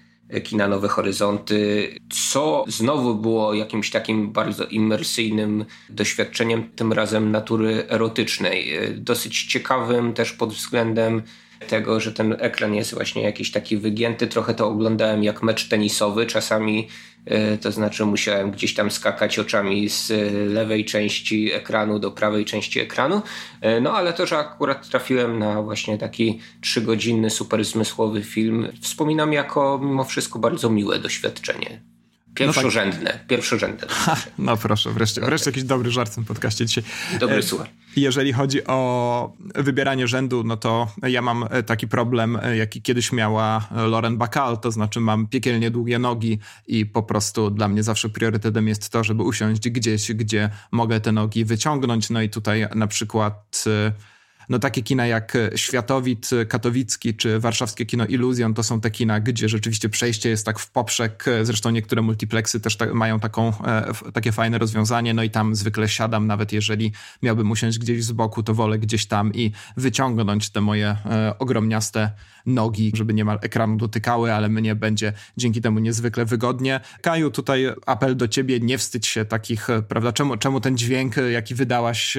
[0.41, 8.79] kina Nowe Horyzonty, co znowu było jakimś takim bardzo imersyjnym doświadczeniem, tym razem natury erotycznej.
[8.97, 11.23] Dosyć ciekawym też pod względem
[11.69, 14.27] tego, że ten ekran jest właśnie jakiś taki wygięty.
[14.27, 16.27] Trochę to oglądałem jak mecz tenisowy.
[16.27, 16.89] Czasami
[17.27, 22.45] E, to znaczy musiałem gdzieś tam skakać oczami z e, lewej części ekranu do prawej
[22.45, 23.23] części ekranu.
[23.61, 29.33] E, no ale to, że akurat trafiłem na właśnie taki trzygodzinny, super zmysłowy film, wspominam
[29.33, 31.81] jako mimo wszystko bardzo miłe doświadczenie.
[32.35, 33.27] Pierwszorzędne, no tak.
[33.27, 33.87] pierwszorzędne.
[33.91, 36.85] Ha, no proszę, wreszcie, wreszcie jakiś dobry żart w tym podcaście dzisiaj.
[37.21, 37.84] Dobry słuchaj.
[37.97, 44.17] Jeżeli chodzi o wybieranie rzędu, no to ja mam taki problem, jaki kiedyś miała Lauren
[44.17, 48.91] Bacall, to znaczy mam piekielnie długie nogi i po prostu dla mnie zawsze priorytetem jest
[48.91, 52.11] to, żeby usiąść gdzieś, gdzie mogę te nogi wyciągnąć.
[52.11, 53.65] No i tutaj na przykład
[54.49, 58.91] no takie kina jak e, Światowit e, Katowicki czy warszawskie kino Iluzjon to są te
[58.91, 61.29] kina, gdzie rzeczywiście przejście jest tak w poprzek.
[61.29, 63.53] E, zresztą niektóre multiplexy też ta, mają taką,
[64.13, 66.93] takie fajne rozwiązanie, no i tam zwykle siadam, nawet jeżeli
[67.23, 70.97] miałbym usiąść gdzieś z boku, to wolę gdzieś tam i wyciągnąć te moje
[71.39, 72.11] ogromniaste
[72.47, 76.81] nogi, żeby niemal ekranu dotykały, ale mnie będzie dzięki temu niezwykle wygodnie.
[77.03, 81.55] Kaju, tutaj apel do ciebie, nie wstydź się takich, prawda, czemu, czemu ten dźwięk, jaki
[81.55, 82.17] wydałaś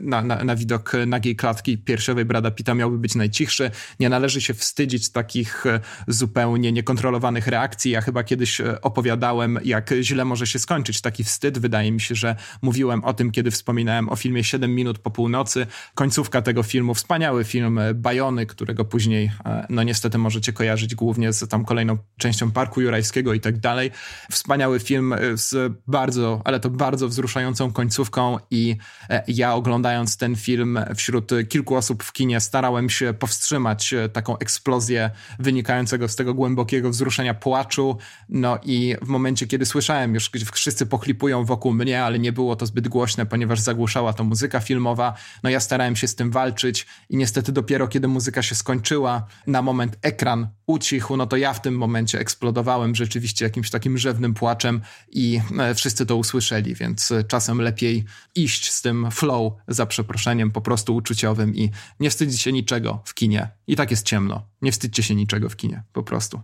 [0.00, 3.70] na, na, na widok nagiej klatki piersiowej Brada Pita miałby być najcichszy.
[4.00, 5.64] Nie należy się wstydzić takich
[6.08, 7.90] zupełnie niekontrolowanych reakcji.
[7.90, 11.58] Ja chyba kiedyś opowiadałem, jak źle może się skończyć taki wstyd.
[11.58, 15.66] Wydaje mi się, że mówiłem o tym, kiedy wspominałem o filmie 7 minut po północy.
[15.94, 19.30] Końcówka tego filmu, wspaniały film Bajony, którego później
[19.68, 23.90] no niestety możecie kojarzyć głównie z tam kolejną częścią Parku Jurajskiego i tak dalej.
[24.30, 28.76] Wspaniały film e, z bardzo, ale to bardzo wzruszającą końcówką i
[29.10, 34.38] e, ja oglądając ten film wśród kilku osób w kinie starałem się powstrzymać e, taką
[34.38, 37.96] eksplozję wynikającego z tego głębokiego wzruszenia płaczu.
[38.28, 42.56] No i w momencie, kiedy słyszałem już, gdzie wszyscy pochlipują wokół mnie, ale nie było
[42.56, 46.86] to zbyt głośne, ponieważ zagłuszała to muzyka filmowa, no ja starałem się z tym walczyć
[47.10, 51.62] i niestety dopiero kiedy muzyka się skończyła, na moment ekran ucichł, no to ja w
[51.62, 54.80] tym momencie eksplodowałem rzeczywiście jakimś takim rzewnym płaczem
[55.10, 58.04] i e, wszyscy to usłyszeli, więc e, czasem lepiej
[58.34, 60.96] iść z tym flow, za przeproszeniem, po prostu
[61.42, 61.70] uczuciowym i
[62.00, 63.48] nie wstydzić się niczego w kinie.
[63.66, 64.42] I tak jest ciemno.
[64.62, 66.40] Nie wstydźcie się niczego w kinie, po prostu.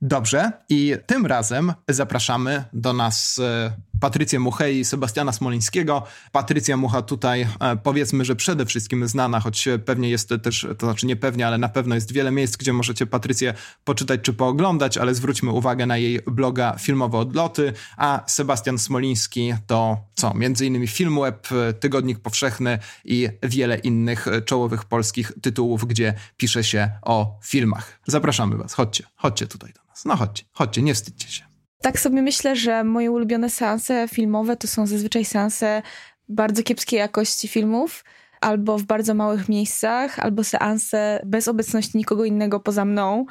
[0.00, 6.02] Dobrze, i tym razem zapraszamy do nas e, Patrycję Muchę i Sebastiana Smolińskiego.
[6.32, 11.06] Patrycja Mucha tutaj e, powiedzmy, że przede wszystkim znana, choć pewnie jest też, to znaczy
[11.06, 13.54] nie pewnie, ale na pewno jest wiele miejsc, gdzie możecie Patrycję
[13.84, 19.98] poczytać czy pooglądać, ale zwróćmy uwagę na jej bloga Filmowe Odloty, a Sebastian Smoliński to
[20.14, 20.34] co?
[20.34, 21.48] Między innymi Filmweb,
[21.80, 28.00] Tygodnik Powszechny i wiele innych czołowych polskich tytułów, gdzie pisze się o filmach.
[28.06, 30.04] Zapraszamy was, chodźcie, chodźcie tutaj do nas.
[30.04, 31.47] No chodźcie, chodźcie, nie wstydźcie się.
[31.82, 35.82] Tak sobie myślę, że moje ulubione seanse filmowe to są zazwyczaj seanse
[36.28, 38.04] bardzo kiepskiej jakości filmów.
[38.40, 43.26] albo w bardzo małych miejscach, albo seanse bez obecności nikogo innego poza mną,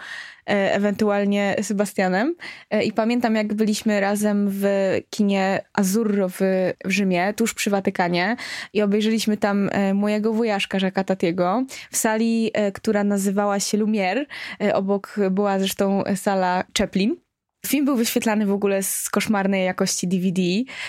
[0.49, 2.36] e, ewentualnie Sebastianem.
[2.69, 4.65] E, I pamiętam, jak byliśmy razem w
[5.10, 6.40] kinie Azurro w,
[6.86, 8.36] w Rzymie, tuż przy Watykanie
[8.74, 14.26] i obejrzeliśmy tam e, mojego wujaszka, Jacques'a Tatiego, w sali, która nazywała się Lumière.
[14.74, 17.27] Obok była zresztą sala Chaplin.
[17.68, 20.41] Film był wyświetlany w ogóle z koszmarnej jakości DVD.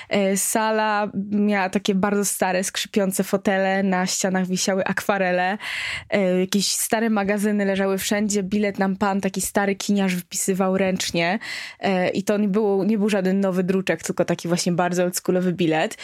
[0.09, 5.59] E, sala miała takie bardzo stare, skrzypiące fotele, na ścianach wisiały akwarele,
[6.10, 11.38] e, jakieś stare magazyny leżały wszędzie, bilet nam pan, taki stary kiniarz wypisywał ręcznie
[11.80, 15.52] e, i to nie, było, nie był żaden nowy druczek, tylko taki właśnie bardzo oldschoolowy
[15.52, 15.98] bilet.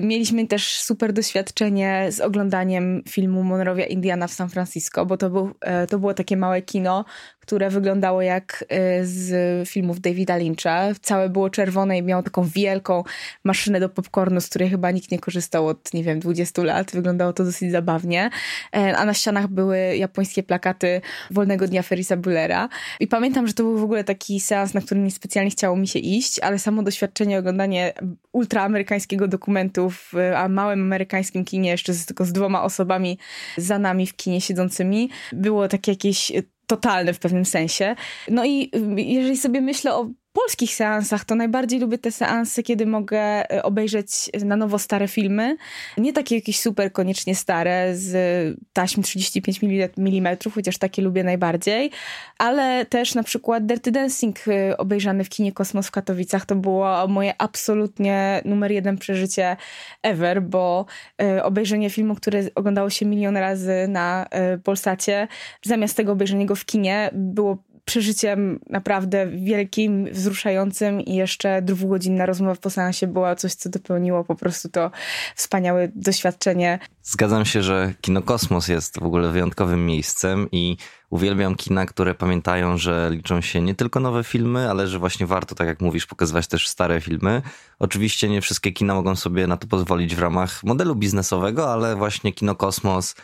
[0.00, 5.54] Mieliśmy też super doświadczenie z oglądaniem filmu Monrovia Indiana w San Francisco, bo to, był,
[5.88, 7.04] to było takie małe kino,
[7.50, 8.64] które wyglądało jak
[9.02, 10.94] z filmów David Davida Lyncha.
[11.02, 13.04] Całe było czerwone i miało taką wielką
[13.44, 16.90] maszynę do popcornu, z której chyba nikt nie korzystał od, nie wiem, 20 lat.
[16.90, 18.30] Wyglądało to dosyć zabawnie.
[18.76, 21.00] E, a na ścianach były japońskie plakaty
[21.30, 22.68] Wolnego Dnia Ferisa Bullera.
[23.00, 25.98] I pamiętam, że to był w ogóle taki seans, na który niespecjalnie chciało mi się
[25.98, 27.92] iść, ale samo doświadczenie, oglądanie
[28.32, 30.12] ultraamerykańskiego dokumentu w
[30.48, 33.18] małym amerykańskim kinie, jeszcze z, tylko z dwoma osobami
[33.56, 36.32] za nami w kinie siedzącymi, było takie jakieś
[36.70, 37.94] totalny w pewnym sensie.
[38.28, 43.50] No i jeżeli sobie myślę o polskich seansach to najbardziej lubię te seanse, kiedy mogę
[43.52, 44.10] e, obejrzeć
[44.44, 45.56] na nowo stare filmy.
[45.98, 49.60] Nie takie jakieś super koniecznie stare z taśm 35
[49.96, 51.90] mm, chociaż takie lubię najbardziej,
[52.38, 57.08] ale też na przykład Dirty Dancing e, obejrzany w kinie Kosmos w Katowicach to było
[57.08, 59.56] moje absolutnie numer jeden przeżycie
[60.02, 60.86] ever, bo
[61.22, 64.26] e, obejrzenie filmu, które oglądało się milion razy na
[64.64, 65.28] Polsacie,
[65.62, 67.58] zamiast tego obejrzenia go w kinie było
[67.90, 74.34] przeżyciem naprawdę wielkim, wzruszającym i jeszcze dwugodzinna rozmowa po seansie była coś, co dopełniło po
[74.34, 74.90] prostu to
[75.36, 76.78] wspaniałe doświadczenie.
[77.02, 80.76] Zgadzam się, że Kino Kosmos jest w ogóle wyjątkowym miejscem i
[81.10, 85.54] uwielbiam kina, które pamiętają, że liczą się nie tylko nowe filmy, ale że właśnie warto,
[85.54, 87.42] tak jak mówisz, pokazywać też stare filmy.
[87.78, 92.32] Oczywiście nie wszystkie kina mogą sobie na to pozwolić w ramach modelu biznesowego, ale właśnie
[92.32, 93.14] Kino Kosmos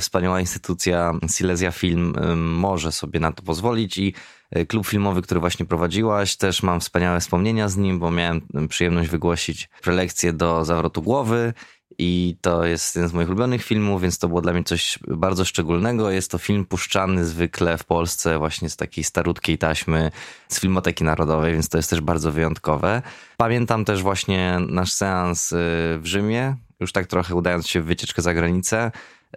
[0.00, 4.14] wspaniała instytucja Silesia Film może sobie na to pozwolić i
[4.50, 9.10] e, klub filmowy, który właśnie prowadziłaś, też mam wspaniałe wspomnienia z nim, bo miałem przyjemność
[9.10, 11.52] wygłosić prelekcję do zawrotu głowy
[11.98, 15.44] i to jest jeden z moich ulubionych filmów, więc to było dla mnie coś bardzo
[15.44, 16.10] szczególnego.
[16.10, 20.10] Jest to film puszczany zwykle w Polsce właśnie z takiej starutkiej taśmy
[20.48, 23.02] z Filmoteki Narodowej, więc to jest też bardzo wyjątkowe.
[23.36, 25.50] Pamiętam też właśnie nasz seans
[25.98, 28.90] w Rzymie, już tak trochę udając się w wycieczkę za granicę.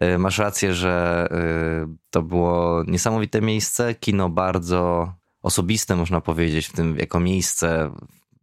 [0.04, 6.74] Y, masz rację, że y, to było niesamowite miejsce, kino bardzo osobiste, można powiedzieć, w
[6.74, 7.92] tym jako miejsce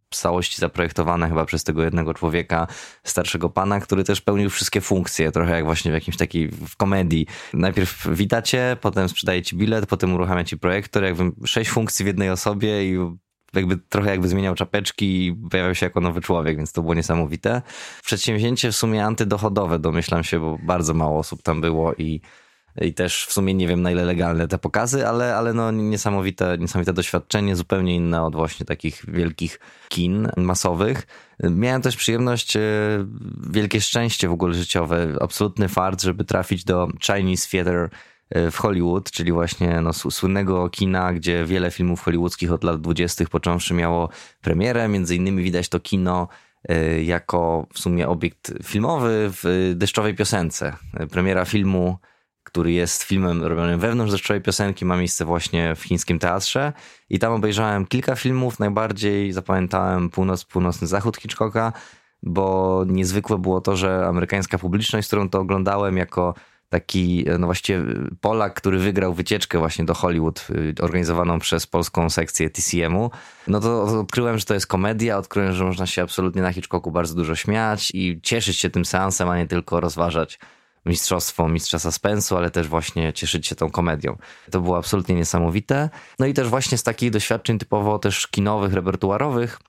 [0.09, 2.67] w całości zaprojektowane chyba przez tego jednego człowieka,
[3.03, 7.27] starszego pana, który też pełnił wszystkie funkcje, trochę jak właśnie w jakimś takiej w komedii.
[7.53, 12.29] Najpierw witacie, potem sprzedaje ci bilet, potem uruchamia ci projektor, jakby sześć funkcji w jednej
[12.29, 12.97] osobie i
[13.53, 17.61] jakby trochę jakby zmieniał czapeczki i pojawiał się jako nowy człowiek, więc to było niesamowite.
[18.03, 22.21] Przedsięwzięcie w sumie antydochodowe, domyślam się, bo bardzo mało osób tam było i
[22.81, 26.57] i też w sumie nie wiem na ile legalne te pokazy, ale, ale no niesamowite,
[26.57, 29.59] niesamowite doświadczenie, zupełnie inne od właśnie takich wielkich
[29.89, 31.07] kin masowych.
[31.43, 32.61] Miałem też przyjemność, e,
[33.49, 37.89] wielkie szczęście w ogóle życiowe, absolutny fart, żeby trafić do Chinese Theater E,
[38.51, 43.25] w Hollywood, czyli właśnie no, słynnego kina, gdzie wiele filmów hollywoodzkich od lat 20.
[43.25, 44.09] począwszy miało
[44.41, 44.87] premierę.
[44.87, 46.27] Między innymi widać to kino
[46.69, 50.73] e, jako w sumie obiekt filmowy w deszczowej piosence.
[50.93, 51.97] E, premiera filmu,
[52.43, 56.73] który jest filmem robionym wewnątrz deszczowej piosenki, ma miejsce właśnie w chińskim teatrze.
[57.09, 58.59] I tam obejrzałem kilka filmów.
[58.59, 61.73] Najbardziej zapamiętałem Północ, Północny Zachód Hitchcocka,
[62.23, 66.33] bo niezwykłe było to, że amerykańska publiczność, którą to oglądałem jako
[66.69, 67.83] taki, no właściwie
[68.21, 73.11] Polak, który wygrał wycieczkę właśnie do Hollywood y, organizowaną przez polską sekcję TCM-u,
[73.47, 77.15] no to odkryłem, że to jest komedia, odkryłem, że można się absolutnie na Hitchcocku bardzo
[77.15, 80.39] dużo śmiać i cieszyć się tym seansem, a nie tylko rozważać
[80.85, 84.17] mistrzostwo, mistrza suspensu, ale też właśnie cieszyć się tą komedią.
[84.51, 85.89] To było absolutnie niesamowite.
[86.19, 89.59] No i też właśnie z takich doświadczeń typowo też kinowych, repertuarowych,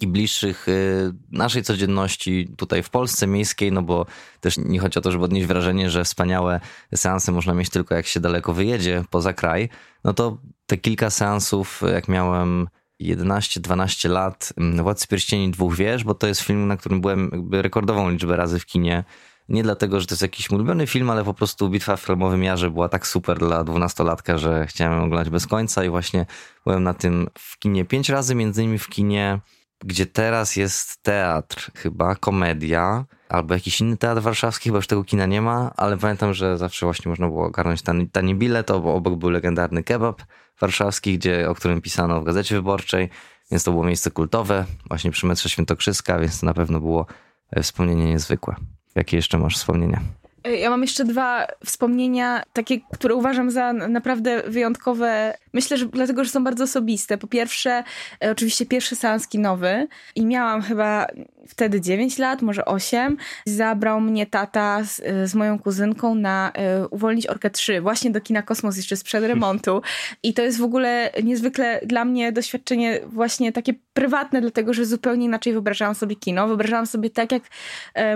[0.00, 4.06] i bliższych y, naszej codzienności tutaj w Polsce miejskiej, no bo
[4.40, 6.60] też nie chodzi o to, żeby odnieść wrażenie, że wspaniałe
[6.94, 9.68] seanse można mieć tylko jak się daleko wyjedzie poza kraj,
[10.04, 12.68] no to te kilka seansów, jak miałem
[13.00, 18.10] 11-12 lat, mm, Władcy Pierścieni Dwóch Wież, bo to jest film, na którym byłem rekordową
[18.10, 19.04] liczbę razy w kinie.
[19.48, 22.70] Nie dlatego, że to jest jakiś ulubiony film, ale po prostu Bitwa w Filmowym Jarze
[22.70, 26.26] była tak super dla dwunastolatka, że chciałem oglądać bez końca i właśnie
[26.64, 29.40] byłem na tym w kinie pięć razy, między innymi w kinie
[29.84, 35.26] gdzie teraz jest teatr, chyba komedia, albo jakiś inny teatr warszawski, chyba już tego kina
[35.26, 39.14] nie ma, ale pamiętam, że zawsze właśnie można było ogarnąć tani, tani bilet, bo obok
[39.14, 40.22] był legendarny kebab
[40.60, 43.10] warszawski, gdzie, o którym pisano w Gazecie Wyborczej,
[43.50, 47.06] więc to było miejsce kultowe, właśnie przy metrze Świętokrzyska, więc to na pewno było
[47.50, 48.56] e, wspomnienie niezwykłe.
[48.94, 50.00] Jakie jeszcze masz wspomnienia?
[50.44, 55.34] Ja mam jeszcze dwa wspomnienia, takie, które uważam za naprawdę wyjątkowe.
[55.52, 57.18] Myślę, że dlatego, że są bardzo osobiste.
[57.18, 57.84] Po pierwsze,
[58.24, 61.06] e, oczywiście pierwszy seans kinowy i miałam chyba
[61.48, 63.16] wtedy 9 lat, może 8.
[63.46, 66.52] Zabrał mnie tata z, e, z moją kuzynką na
[66.82, 69.82] y, Uwolnić Orkę 3, właśnie do kina Kosmos jeszcze sprzed remontu.
[70.22, 75.24] I to jest w ogóle niezwykle dla mnie doświadczenie właśnie takie prywatne, dlatego, że zupełnie
[75.24, 76.46] inaczej wyobrażałam sobie kino.
[76.46, 77.42] Wyobrażałam sobie tak, jak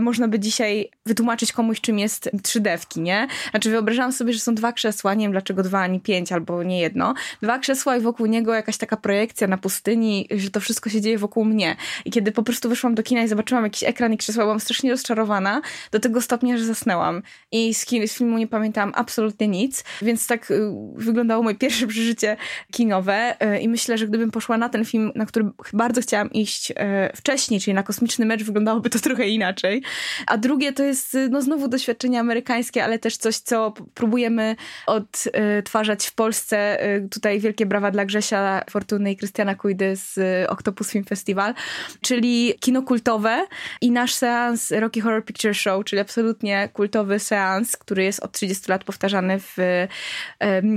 [0.00, 3.28] można by dzisiaj wytłumaczyć komuś, czym jest jest trzy dewki, nie?
[3.50, 6.80] Znaczy wyobrażałam sobie, że są dwa krzesła, nie wiem dlaczego dwa, ani pięć, albo nie
[6.80, 7.14] jedno.
[7.42, 11.18] Dwa krzesła i wokół niego jakaś taka projekcja na pustyni, że to wszystko się dzieje
[11.18, 11.76] wokół mnie.
[12.04, 14.90] I kiedy po prostu wyszłam do kina i zobaczyłam jakiś ekran i krzesła, byłam strasznie
[14.90, 17.22] rozczarowana do tego stopnia, że zasnęłam.
[17.52, 20.60] I z, z filmu nie pamiętałam absolutnie nic, więc tak y,
[20.94, 22.36] wyglądało moje pierwsze przeżycie
[22.72, 26.70] kinowe y, i myślę, że gdybym poszła na ten film, na który bardzo chciałam iść
[26.70, 26.74] y,
[27.16, 29.82] wcześniej, czyli na kosmiczny mecz, wyglądałoby to trochę inaczej.
[30.26, 34.56] A drugie to jest no znowu doświadczenie amerykańskie, ale też coś, co próbujemy
[34.86, 36.78] odtwarzać w Polsce.
[37.16, 41.54] Y, tutaj wielkie brawa dla Grzesia Fortuny i Krystiana Kujdy z y, Octopus Film Festival,
[42.00, 43.46] czyli kino kultowe
[43.80, 48.70] i nasz seans Rocky Horror Picture Show, czyli absolutnie kultowy seans, który jest od 30
[48.70, 49.56] lat powtarzany w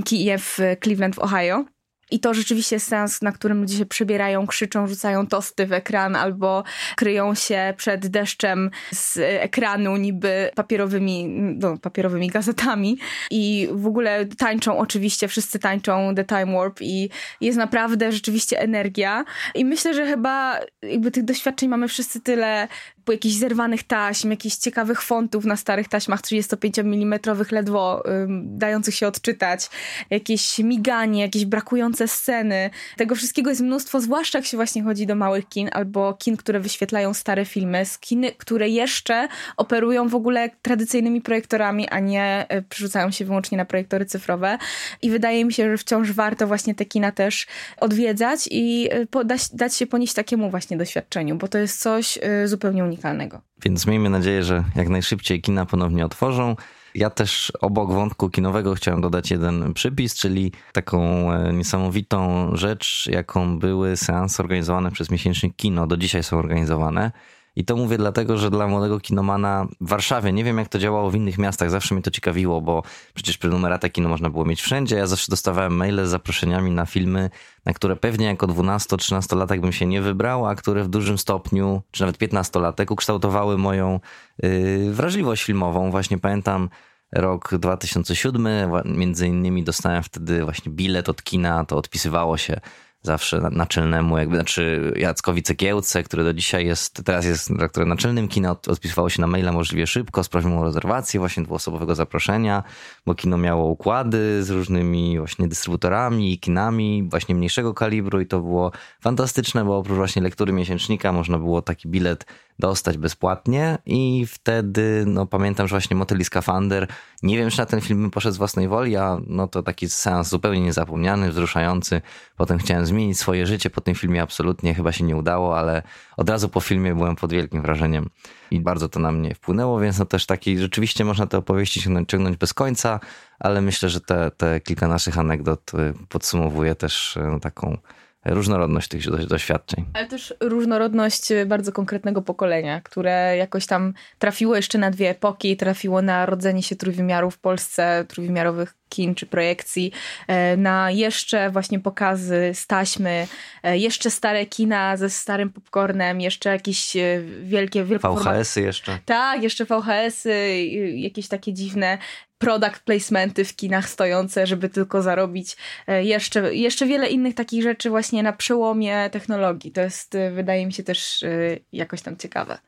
[0.04, 1.77] kinie w Cleveland w Ohio.
[2.10, 6.16] I to rzeczywiście jest sens, na którym ludzie się przebierają, krzyczą, rzucają tosty w ekran
[6.16, 6.64] albo
[6.96, 11.28] kryją się przed deszczem z ekranu niby papierowymi,
[11.58, 12.98] no, papierowymi gazetami.
[13.30, 17.10] I w ogóle tańczą oczywiście, wszyscy tańczą The Time Warp i
[17.40, 19.24] jest naprawdę rzeczywiście energia.
[19.54, 22.68] I myślę, że chyba jakby tych doświadczeń mamy wszyscy tyle
[23.12, 27.18] jakichś zerwanych taśm, jakichś ciekawych fontów na starych taśmach 35 mm
[27.50, 29.70] ledwo ym, dających się odczytać,
[30.10, 32.70] jakieś miganie, jakieś brakujące sceny.
[32.96, 36.60] Tego wszystkiego jest mnóstwo, zwłaszcza jak się właśnie chodzi do małych kin albo kin, które
[36.60, 42.62] wyświetlają stare filmy, z kin, które jeszcze operują w ogóle tradycyjnymi projektorami, a nie y,
[42.62, 44.58] przerzucają się wyłącznie na projektory cyfrowe.
[45.02, 47.46] I wydaje mi się, że wciąż warto właśnie te kina też
[47.80, 48.88] odwiedzać i
[49.20, 52.97] y, dać, dać się ponieść takiemu właśnie doświadczeniu, bo to jest coś y, zupełnie unikalnego
[52.98, 53.40] unikalnego.
[53.64, 56.56] Więc miejmy nadzieję, że jak najszybciej kina ponownie otworzą.
[56.94, 63.58] Ja też obok wątku kinowego chciałem dodać jeden przypis, czyli taką e, niesamowitą rzecz, jaką
[63.58, 65.86] były seanse organizowane przez miesięcznik Kino.
[65.86, 67.12] Do dzisiaj są organizowane.
[67.58, 71.10] I to mówię dlatego, że dla młodego kinomana w Warszawie, nie wiem jak to działało
[71.10, 72.82] w innych miastach, zawsze mnie to ciekawiło, bo
[73.14, 74.96] przecież prenumeratę kino można było mieć wszędzie.
[74.96, 77.30] Ja zawsze dostawałem maile z zaproszeniami na filmy,
[77.64, 81.82] na które pewnie jako 12-13 latek bym się nie wybrał, a które w dużym stopniu,
[81.90, 84.00] czy nawet 15-latek ukształtowały moją
[84.42, 85.90] yy, wrażliwość filmową.
[85.90, 86.68] Właśnie pamiętam
[87.12, 88.48] rok 2007,
[88.84, 92.60] między innymi dostałem wtedy właśnie bilet od kina, to odpisywało się
[93.02, 98.50] zawsze naczelnemu, jakby, znaczy Jackowi Cegiełce, który do dzisiaj jest, teraz jest dyrektorem naczelnym kina,
[98.50, 102.62] odpisywało się na maila możliwie szybko, sprawił o rezerwację właśnie dwuosobowego zaproszenia,
[103.06, 108.40] bo kino miało układy z różnymi właśnie dystrybutorami i kinami właśnie mniejszego kalibru i to
[108.40, 112.26] było fantastyczne, bo oprócz właśnie lektury miesięcznika można było taki bilet
[112.58, 116.86] dostać bezpłatnie i wtedy, no pamiętam, że właśnie Motyli Skafander,
[117.22, 120.28] nie wiem, czy na ten film poszedł z własnej woli, a no to taki seans
[120.28, 122.00] zupełnie niezapomniany, wzruszający.
[122.36, 125.82] Potem chciałem zmienić swoje życie po tym filmie, absolutnie chyba się nie udało, ale
[126.16, 128.10] od razu po filmie byłem pod wielkim wrażeniem
[128.50, 132.36] i bardzo to na mnie wpłynęło, więc no też taki, rzeczywiście można te opowieści ciągnąć
[132.36, 133.00] bez końca,
[133.38, 137.78] ale myślę, że te, te kilka naszych anegdot y, podsumowuje też y, no, taką
[138.24, 139.84] różnorodność tych doświadczeń.
[139.92, 146.02] Ale też różnorodność bardzo konkretnego pokolenia, które jakoś tam trafiło jeszcze na dwie epoki, trafiło
[146.02, 149.92] na rodzenie się trójwymiaru w Polsce, trójwymiarowych kin czy projekcji,
[150.26, 153.26] e, na jeszcze właśnie pokazy z taśmy,
[153.62, 157.84] e, jeszcze stare kina ze starym popcornem, jeszcze jakieś e, wielkie...
[157.84, 158.98] VHS-y jeszcze.
[159.04, 160.64] Tak, jeszcze VHS-y,
[160.94, 161.98] jakieś takie dziwne
[162.38, 165.56] product placementy w kinach stojące, żeby tylko zarobić.
[165.88, 169.72] Jeszcze, jeszcze wiele innych takich rzeczy właśnie na przełomie technologii.
[169.72, 171.24] To jest, wydaje mi się, też
[171.72, 172.58] jakoś tam ciekawe.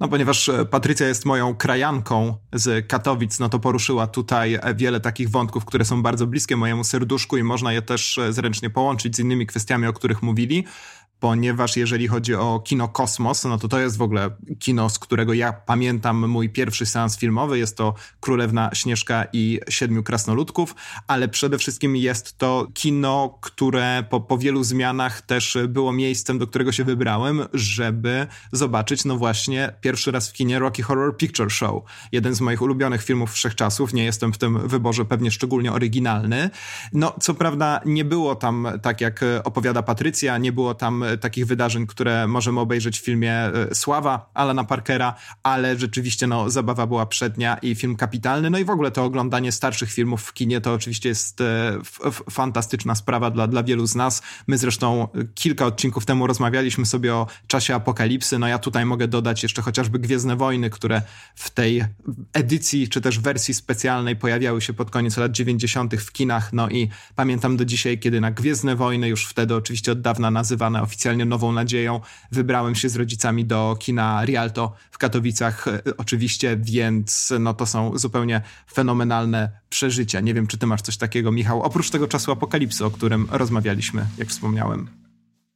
[0.00, 5.00] No, ponieważ e, Patrycja jest moją krajanką z Katowic, no to poruszyła tutaj e, wiele
[5.00, 9.16] takich wątków, które są bardzo bliskie mojemu serduszku i można je też e, zręcznie połączyć
[9.16, 10.64] z innymi kwestiami, o których mówili.
[11.24, 15.32] Ponieważ jeżeli chodzi o kino Kosmos, no to to jest w ogóle kino, z którego
[15.34, 17.58] ja pamiętam mój pierwszy seans filmowy.
[17.58, 20.74] Jest to Królewna Śnieżka i Siedmiu Krasnoludków,
[21.06, 26.46] ale przede wszystkim jest to kino, które po, po wielu zmianach też było miejscem, do
[26.46, 31.82] którego się wybrałem, żeby zobaczyć, no właśnie, pierwszy raz w kinie Rocky Horror Picture Show.
[32.12, 33.94] Jeden z moich ulubionych filmów wszechczasów.
[33.94, 36.50] Nie jestem w tym wyborze pewnie szczególnie oryginalny.
[36.92, 41.86] No, co prawda nie było tam, tak jak opowiada Patrycja, nie było tam takich wydarzeń,
[41.86, 47.56] które możemy obejrzeć w filmie e, Sława Alana Parkera, ale rzeczywiście no, zabawa była przednia
[47.56, 48.50] i film kapitalny.
[48.50, 51.78] No i w ogóle to oglądanie starszych filmów w kinie to oczywiście jest e,
[52.30, 54.22] fantastyczna sprawa dla, dla wielu z nas.
[54.46, 58.38] My zresztą kilka odcinków temu rozmawialiśmy sobie o czasie apokalipsy.
[58.38, 61.02] No ja tutaj mogę dodać jeszcze chociażby Gwiezdne Wojny, które
[61.34, 61.84] w tej
[62.32, 65.94] edycji czy też wersji specjalnej pojawiały się pod koniec lat 90.
[65.94, 66.52] w kinach.
[66.52, 70.82] No i pamiętam do dzisiaj, kiedy na Gwiezdne Wojny, już wtedy oczywiście od dawna nazywane
[70.82, 70.93] oficjalnie
[71.26, 72.00] Nową Nadzieją,
[72.32, 77.98] wybrałem się z rodzicami do kina Rialto w Katowicach e, oczywiście, więc no to są
[77.98, 78.40] zupełnie
[78.72, 80.20] fenomenalne przeżycia.
[80.20, 84.06] Nie wiem, czy ty masz coś takiego, Michał, oprócz tego czasu apokalipsy, o którym rozmawialiśmy,
[84.18, 85.03] jak wspomniałem.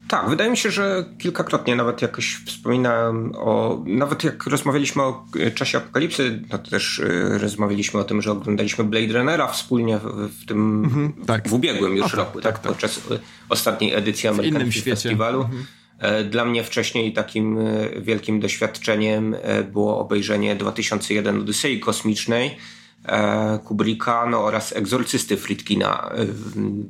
[0.09, 3.83] Tak, wydaje mi się, że kilkakrotnie nawet jakoś wspominałem o.
[3.87, 8.33] Nawet jak rozmawialiśmy o e, czasie apokalipsy, no to też y, rozmawialiśmy o tym, że
[8.33, 10.85] oglądaliśmy Blade Runnera wspólnie w, w tym.
[10.85, 11.49] Mhm, tak.
[11.49, 13.01] W ubiegłym już roku, tak, tak, tak, podczas
[13.49, 15.41] ostatniej edycji Film Festiwalu.
[15.41, 15.65] Mhm.
[16.31, 17.59] Dla mnie wcześniej takim
[18.01, 19.37] wielkim doświadczeniem
[19.73, 22.78] było obejrzenie 2001 Odysei Kosmicznej E,
[23.65, 26.25] Kubricka no, oraz Egzorcysty Fritkina e,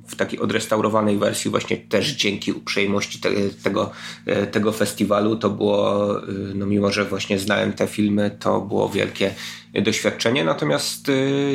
[0.07, 3.31] w takiej odrestaurowanej wersji właśnie też dzięki uprzejmości te,
[3.63, 3.91] tego,
[4.27, 5.37] e, tego festiwalu.
[5.37, 6.15] To było,
[6.55, 9.35] no mimo że właśnie znałem te filmy, to było wielkie
[9.83, 11.11] doświadczenie, natomiast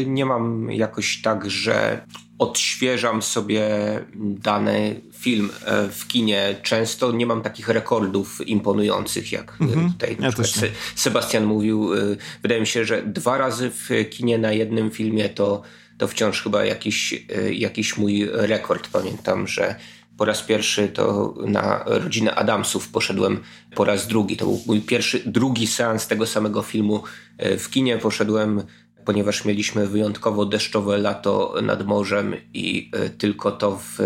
[0.06, 2.06] nie mam jakoś tak, że
[2.40, 3.70] odświeżam sobie
[4.16, 7.12] dany film e, w kinie często.
[7.12, 9.92] Nie mam takich rekordów imponujących, jak mm-hmm.
[9.92, 11.94] tutaj ja Se- Sebastian mówił.
[11.94, 11.98] E,
[12.42, 15.62] wydaje mi się, że dwa razy w kinie na jednym filmie to,
[15.98, 18.88] to wciąż chyba jakiś, jakiś mój rekord.
[18.88, 19.76] Pamiętam, że
[20.18, 23.40] po raz pierwszy to na rodzinę Adamsów poszedłem
[23.76, 24.38] po raz drugi.
[24.38, 27.04] To był mój pierwszy, drugi seans tego samego filmu
[27.40, 27.98] w kinie.
[27.98, 28.64] Poszedłem
[29.06, 34.00] ponieważ mieliśmy wyjątkowo deszczowe lato nad morzem i tylko to w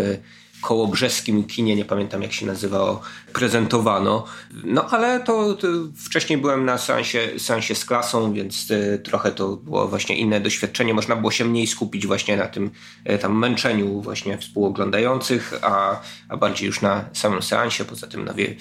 [0.60, 3.00] kołobrzeskim kinie, nie pamiętam jak się nazywało,
[3.32, 4.24] prezentowano.
[4.64, 9.56] No ale to, to wcześniej byłem na seansie, seansie z klasą, więc y, trochę to
[9.56, 10.94] było właśnie inne doświadczenie.
[10.94, 12.70] Można było się mniej skupić właśnie na tym
[13.10, 17.84] y, tam męczeniu właśnie współoglądających, a, a bardziej już na samym seansie.
[17.84, 18.54] Poza tym no, wie,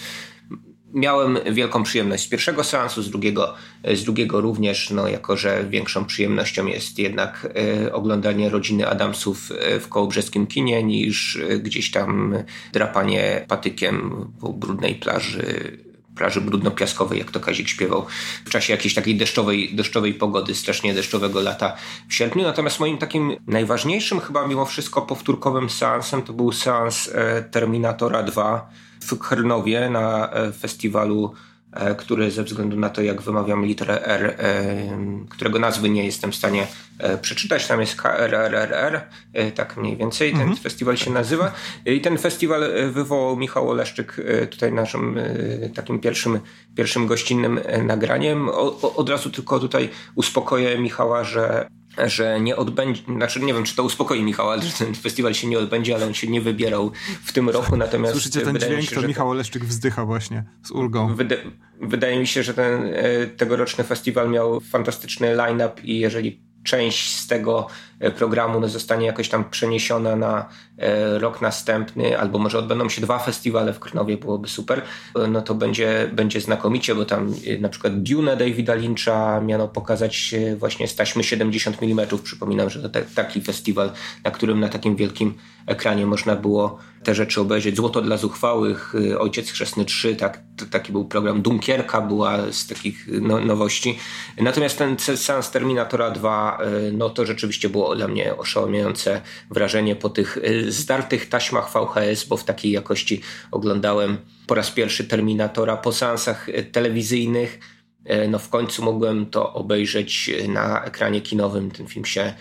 [0.97, 3.53] miałem wielką przyjemność z pierwszego seansu, z drugiego,
[3.93, 7.47] z drugiego również, no jako że większą przyjemnością jest jednak
[7.85, 12.35] e, oglądanie rodziny Adamsów e, w kołobrzeskim kinie niż e, gdzieś tam
[12.73, 15.77] drapanie patykiem po brudnej plaży
[16.17, 18.05] plaży brudno-piaskowej, jak to Kazik śpiewał
[18.45, 21.75] w czasie jakiejś takiej deszczowej, deszczowej pogody, strasznie deszczowego lata
[22.07, 22.43] w sierpniu.
[22.43, 27.09] Natomiast moim takim najważniejszym chyba mimo wszystko powtórkowym seansem to był seans
[27.51, 28.69] Terminatora 2
[29.07, 31.46] w Krnowie na e, festiwalu, e,
[31.97, 34.65] który ze względu na to, jak wymawiam literę R, e,
[35.29, 36.67] którego nazwy nie jestem w stanie
[37.21, 39.01] przeczytać, tam jest KRRRR,
[39.55, 40.57] tak mniej więcej ten mhm.
[40.57, 41.51] festiwal się nazywa.
[41.85, 45.19] I ten festiwal wywołał Michał Oleszczyk tutaj naszym
[45.75, 46.39] takim pierwszym,
[46.75, 48.49] pierwszym gościnnym nagraniem.
[48.49, 51.67] O, od razu tylko tutaj uspokoję Michała, że
[52.05, 55.47] że nie odbędzie, znaczy nie wiem, czy to uspokoi Michała, ale że ten festiwal się
[55.47, 56.91] nie odbędzie, ale on się nie wybierał
[57.23, 58.13] w tym roku, natomiast...
[58.13, 61.15] Słyszycie ten dźwięk, się, to Michał Oleszczyk wzdycha właśnie z ulgą.
[61.81, 67.27] wydaje mi się, że ten e, tegoroczny festiwal miał fantastyczny line-up i jeżeli część z
[67.27, 67.67] tego
[68.15, 73.19] programu no, zostanie jakoś tam przeniesiona na e, rok następny, albo może odbędą się dwa
[73.19, 74.81] festiwale w Krnowie, byłoby super,
[75.15, 80.35] e, no to będzie, będzie znakomicie, bo tam na przykład Dune Davida Lyncha miano pokazać
[80.57, 82.07] właśnie z taśmy 70 mm.
[82.23, 83.91] Przypominam, że to taki festiwal,
[84.23, 85.33] na którym na takim wielkim
[85.67, 87.75] ekranie można było te rzeczy obejrzeć.
[87.75, 91.41] Złoto dla zuchwałych, Ojciec Chrzestny 3, tak, taki był program.
[91.41, 93.99] Dunkierka była z takich no, nowości.
[94.37, 96.57] Natomiast ten seans Terminatora 2,
[96.93, 99.21] no to rzeczywiście było dla mnie oszałamiające
[99.51, 100.37] wrażenie po tych
[100.67, 103.21] zdartych taśmach VHS, bo w takiej jakości
[103.51, 104.17] oglądałem
[104.47, 107.59] po raz pierwszy Terminatora po seansach telewizyjnych.
[108.29, 111.71] No w końcu mogłem to obejrzeć na ekranie kinowym.
[111.71, 112.33] Ten film się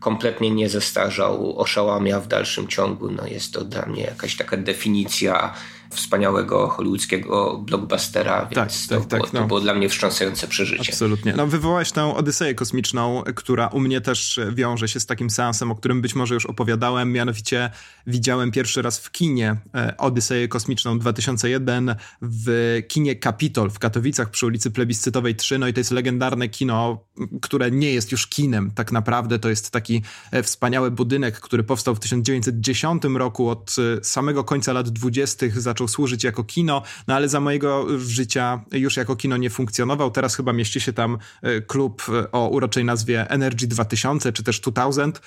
[0.00, 3.10] kompletnie nie zestarzał, oszałamia w dalszym ciągu.
[3.10, 5.54] No jest to dla mnie jakaś taka definicja
[5.90, 9.40] wspaniałego hollywoodzkiego blockbustera, więc tak, to, tak, było, tak, no.
[9.40, 10.92] to było dla mnie wstrząsające przeżycie.
[10.92, 11.32] Absolutnie.
[11.36, 15.74] No wywołałeś tę Odyseję kosmiczną, która u mnie też wiąże się z takim seansem, o
[15.74, 17.70] którym być może już opowiadałem, mianowicie
[18.08, 24.46] widziałem pierwszy raz w kinie e, Odyseję kosmiczną 2001 w kinie Capitol w Katowicach przy
[24.46, 27.04] ulicy Plebiscytowej 3, no i to jest legendarne kino,
[27.42, 31.94] które nie jest już kinem tak naprawdę, to jest taki e, wspaniały budynek, który powstał
[31.94, 35.46] w 1910 roku, od e, samego końca lat 20.
[35.56, 40.10] zaczął służyć jako kino, no ale za mojego życia już jako kino nie funkcjonował.
[40.10, 41.18] Teraz chyba mieści się tam
[41.66, 45.20] klub o uroczej nazwie Energy 2000 czy też 2000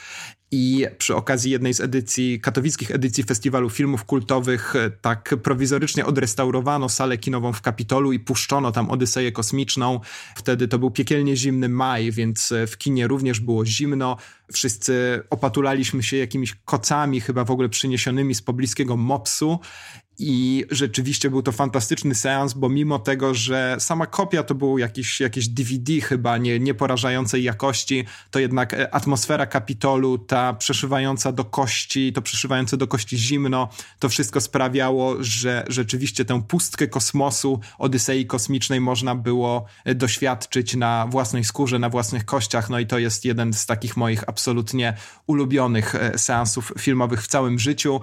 [0.51, 7.17] i przy okazji jednej z edycji, katowickich edycji Festiwalu Filmów Kultowych, tak prowizorycznie odrestaurowano salę
[7.17, 9.99] kinową w Kapitolu i puszczono tam Odyseję Kosmiczną.
[10.35, 14.17] Wtedy to był piekielnie zimny maj, więc w kinie również było zimno.
[14.53, 19.59] Wszyscy opatulaliśmy się jakimiś kocami, chyba w ogóle przyniesionymi z pobliskiego mopsu
[20.21, 25.19] i rzeczywiście był to fantastyczny seans, bo mimo tego, że sama kopia to był jakiś,
[25.19, 32.13] jakieś DVD chyba nie, nieporażającej jakości, to jednak e, atmosfera Kapitolu, ta przeszywająca do kości,
[32.13, 33.69] to przeszywające do kości zimno,
[33.99, 41.07] to wszystko sprawiało, że rzeczywiście tę pustkę kosmosu, Odysei kosmicznej można było e, doświadczyć na
[41.09, 44.93] własnej skórze, na własnych kościach, no i to jest jeden z takich moich absolutnie
[45.27, 48.01] ulubionych e, seansów filmowych w całym życiu.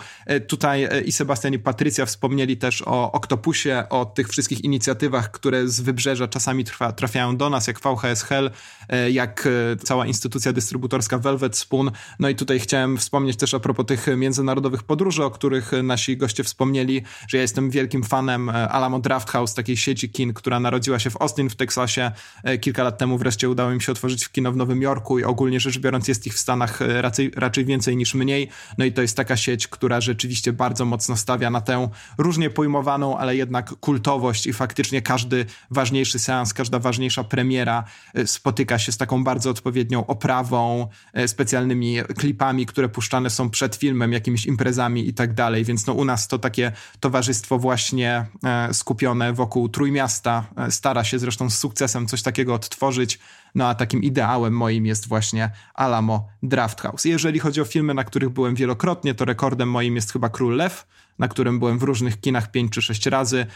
[0.48, 5.80] Tutaj i Sebastian i Patrycja wspomnieli też o Octopusie, o tych wszystkich inicjatywach, które z
[5.80, 8.51] wybrzeża czasami trwa, trafiają do nas, jak VHS Hell,
[8.89, 11.90] e, jak e, cała instytucja dystrybutorska Velvet Spoon.
[12.18, 16.44] No i tutaj chciałem wspomnieć też a propos tych międzynarodowych podróży, o których nasi goście
[16.44, 20.98] wspomnieli, że ja jestem wielkim fanem e, Alamo Draft House, takiej sieci kin, która narodziła
[20.98, 22.12] się w Austin w Teksasie.
[22.60, 25.60] Kilka lat temu wreszcie udało mi się otworzyć w kino w Nowym Jorku i ogólnie
[25.60, 28.48] rzecz biorąc jest ich w Stanach raczej, raczej więcej niż mniej.
[28.78, 33.18] No i to jest taka sieć, która rzeczywiście bardzo mocno stawia na tę różnie pojmowaną,
[33.18, 37.84] ale jednak kultowość i faktycznie każdy ważniejszy seans, każda ważniejsza premiera
[38.14, 43.76] e, spotyka się z taką bardzo odpowiednią oprawą, e, specjalnymi klipami, które puszczane są przed
[43.76, 48.74] filmem, jakimiś imprezami i tak dalej, więc no u nas to takie towarzystwo właśnie e,
[48.74, 53.18] skupione wokół Trójmiasta stara się zresztą z sukcesem coś takiego odtworzyć,
[53.54, 57.04] no a takim ideałem moim jest właśnie Alamo Draft House.
[57.04, 60.86] Jeżeli chodzi o filmy, na których byłem wielokrotnie, to rekordem moim jest chyba Król Lew,
[61.18, 63.46] na którym byłem w różnych kinach pięć czy sześć razy,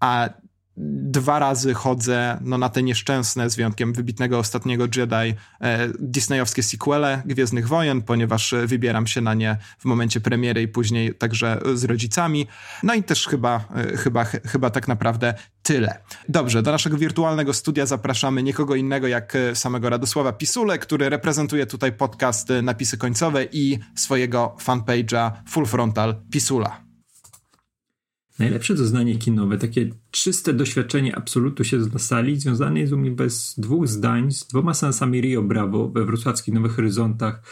[0.00, 0.28] a
[0.76, 7.22] dwa razy chodzę no, na te nieszczęsne, z wyjątkiem wybitnego ostatniego Jedi, e, disneyowskie sequele
[7.26, 11.84] Gwiezdnych Wojen, ponieważ e, wybieram się na nie w momencie premiery i później także z
[11.84, 12.46] rodzicami.
[12.82, 15.98] No i też chyba, e, chyba, chyba tak naprawdę tyle.
[16.28, 21.66] Dobrze, do naszego wirtualnego studia zapraszamy nikogo innego jak e, samego Radosława Pisule, który reprezentuje
[21.66, 26.81] tutaj podcast e, Napisy Końcowe i swojego fanpage'a Full Frontal Pisula.
[28.42, 33.54] Najlepsze doznanie kinowe, takie czyste doświadczenie absolutu się na sali, związane jest u mnie bez
[33.58, 37.42] dwóch zdań z dwoma seansami Rio Bravo we wrocławskich Nowych Horyzontach.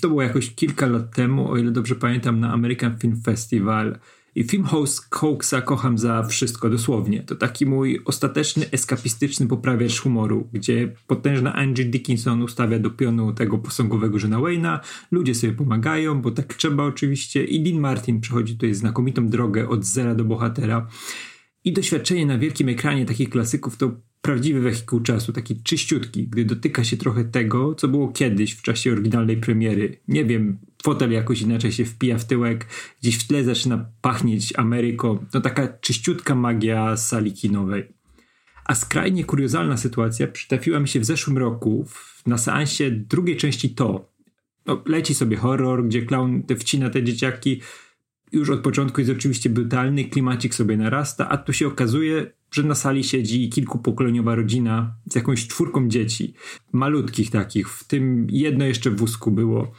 [0.00, 3.98] To było jakoś kilka lat temu, o ile dobrze pamiętam, na American Film Festival.
[4.34, 4.64] I film
[5.10, 7.22] Cokesa kocham za wszystko, dosłownie.
[7.22, 13.58] To taki mój ostateczny, eskapistyczny poprawiacz humoru, gdzie potężna Angie Dickinson ustawia do pionu tego
[13.58, 14.80] posągowego żona Wayna,
[15.10, 19.84] ludzie sobie pomagają, bo tak trzeba oczywiście i Dean Martin przechodzi tutaj znakomitą drogę od
[19.84, 20.86] zera do bohatera.
[21.64, 23.92] I doświadczenie na wielkim ekranie takich klasyków to
[24.22, 28.92] prawdziwy wehikuł czasu, taki czyściutki, gdy dotyka się trochę tego, co było kiedyś w czasie
[28.92, 30.00] oryginalnej premiery.
[30.08, 32.66] Nie wiem, fotel jakoś inaczej się wpija w tyłek,
[33.00, 35.26] gdzieś w tle zaczyna pachnieć Ameryką.
[35.30, 37.92] To taka czyściutka magia sali kinowej.
[38.64, 41.86] A skrajnie kuriozalna sytuacja przytrafiła mi się w zeszłym roku
[42.26, 44.12] na seansie drugiej części To.
[44.66, 47.60] No, leci sobie horror, gdzie clown te wcina te dzieciaki.
[48.32, 52.74] Już od początku jest oczywiście brutalny, klimacik sobie narasta, a tu się okazuje, że na
[52.74, 56.34] sali siedzi kilkupokoleniowa rodzina z jakąś czwórką dzieci.
[56.72, 59.72] Malutkich takich, w tym jedno jeszcze w wózku było.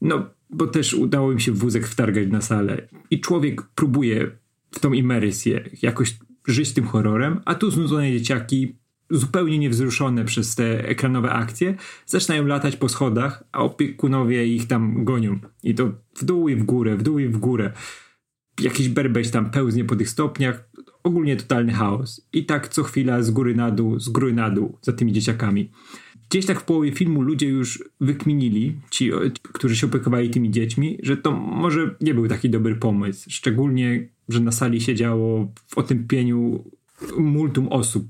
[0.00, 2.88] No, bo też udało im się wózek wtargać na salę.
[3.10, 4.30] I człowiek próbuje
[4.70, 8.76] w tą imersję jakoś żyć tym horrorem, a tu znudzone dzieciaki,
[9.10, 11.74] zupełnie niewzruszone przez te ekranowe akcje,
[12.06, 15.38] zaczynają latać po schodach, a opiekunowie ich tam gonią.
[15.62, 17.72] I to w dół i w górę, w dół i w górę.
[18.60, 20.68] Jakiś berbeś tam pełznie po tych stopniach.
[21.02, 22.28] Ogólnie totalny chaos.
[22.32, 25.70] I tak co chwila z góry na dół, z góry na dół za tymi dzieciakami.
[26.30, 29.10] Gdzieś tak w połowie filmu ludzie już wykminili, ci,
[29.42, 33.30] którzy się opiekowali tymi dziećmi, że to może nie był taki dobry pomysł.
[33.30, 36.64] Szczególnie, że na sali siedziało w otępieniu
[37.18, 38.06] multum osób.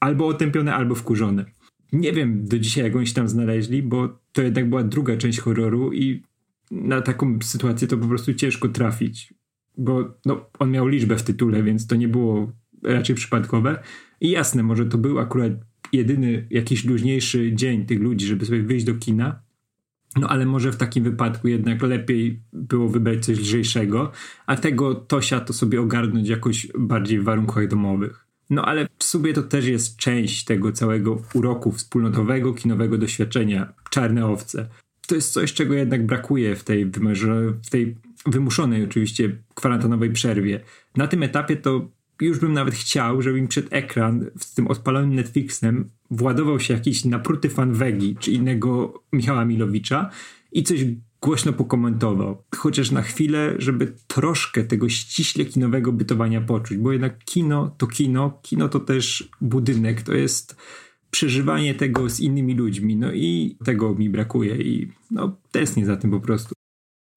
[0.00, 1.44] Albo otępione, albo wkurzone.
[1.92, 5.40] Nie wiem do dzisiaj, jak oni się tam znaleźli, bo to jednak była druga część
[5.40, 6.22] horroru i
[6.70, 9.34] na taką sytuację to po prostu ciężko trafić.
[9.76, 12.52] bo no, on miał liczbę w tytule, więc to nie było
[12.82, 13.82] raczej przypadkowe.
[14.20, 15.52] I jasne, może to był akurat
[15.92, 19.40] jedyny jakiś luźniejszy dzień tych ludzi, żeby sobie wyjść do kina,
[20.16, 24.12] no ale może w takim wypadku jednak lepiej było wybrać coś lżejszego,
[24.46, 28.26] a tego Tosia to sobie ogarnąć jakoś bardziej w warunkach domowych.
[28.50, 34.26] No ale w sumie to też jest część tego całego uroku wspólnotowego, kinowego doświadczenia Czarne
[34.26, 34.68] Owce.
[35.06, 36.86] To jest coś, czego jednak brakuje w tej,
[37.64, 37.96] w tej
[38.26, 40.60] wymuszonej oczywiście kwarantannowej przerwie.
[40.96, 41.90] Na tym etapie to
[42.20, 47.04] już bym nawet chciał, żeby mi przed ekran z tym odpalonym Netflixem władował się jakiś
[47.04, 50.10] napruty fan Wegi czy innego Michała Milowicza
[50.52, 50.84] i coś
[51.22, 52.42] głośno pokomentował.
[52.56, 58.38] Chociaż na chwilę, żeby troszkę tego ściśle kinowego bytowania poczuć, bo jednak kino to kino,
[58.42, 60.56] kino to też budynek, to jest
[61.10, 66.10] przeżywanie tego z innymi ludźmi, no i tego mi brakuje i no tęsknię za tym
[66.10, 66.54] po prostu.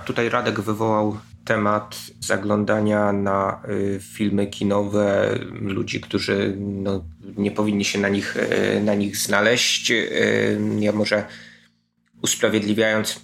[0.06, 7.06] Tutaj Radek wywołał temat zaglądania na y, filmy kinowe ludzi, którzy no,
[7.38, 9.92] nie powinni się na nich, y, na nich znaleźć.
[9.92, 11.26] Y, ja może
[12.22, 13.20] usprawiedliwiając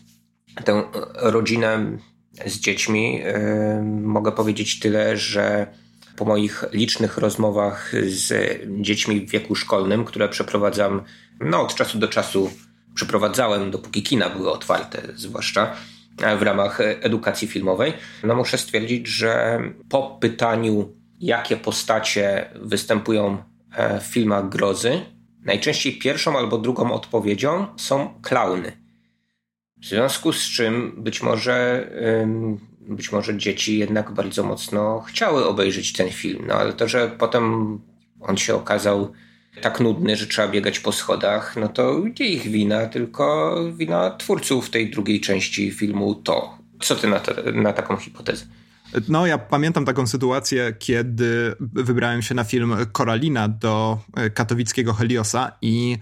[0.64, 0.84] tę
[1.16, 1.98] rodzinę
[2.46, 3.22] z dziećmi,
[4.02, 5.68] mogę powiedzieć tyle, że
[6.16, 11.02] po moich licznych rozmowach z dziećmi w wieku szkolnym, które przeprowadzam
[11.40, 12.52] no, od czasu do czasu,
[12.96, 15.76] przeprowadzałem, dopóki kina były otwarte, zwłaszcza
[16.40, 23.38] w ramach edukacji filmowej, no muszę stwierdzić, że po pytaniu, jakie postacie występują
[23.76, 25.02] e, w filmach grozy,
[25.44, 28.72] najczęściej pierwszą albo drugą odpowiedzią są klauny.
[29.82, 31.90] W związku z czym być może,
[32.82, 37.80] być może dzieci jednak bardzo mocno chciały obejrzeć ten film, no ale to, że potem
[38.22, 39.14] on się okazał
[39.62, 44.70] tak nudny, że trzeba biegać po schodach, no to nie ich wina, tylko wina twórców
[44.70, 46.58] tej drugiej części filmu to.
[46.80, 48.46] Co ty na, te, na taką hipotezę?
[49.10, 54.00] No, ja pamiętam taką sytuację, kiedy wybrałem się na film Koralina do
[54.34, 55.98] katowickiego Heliosa i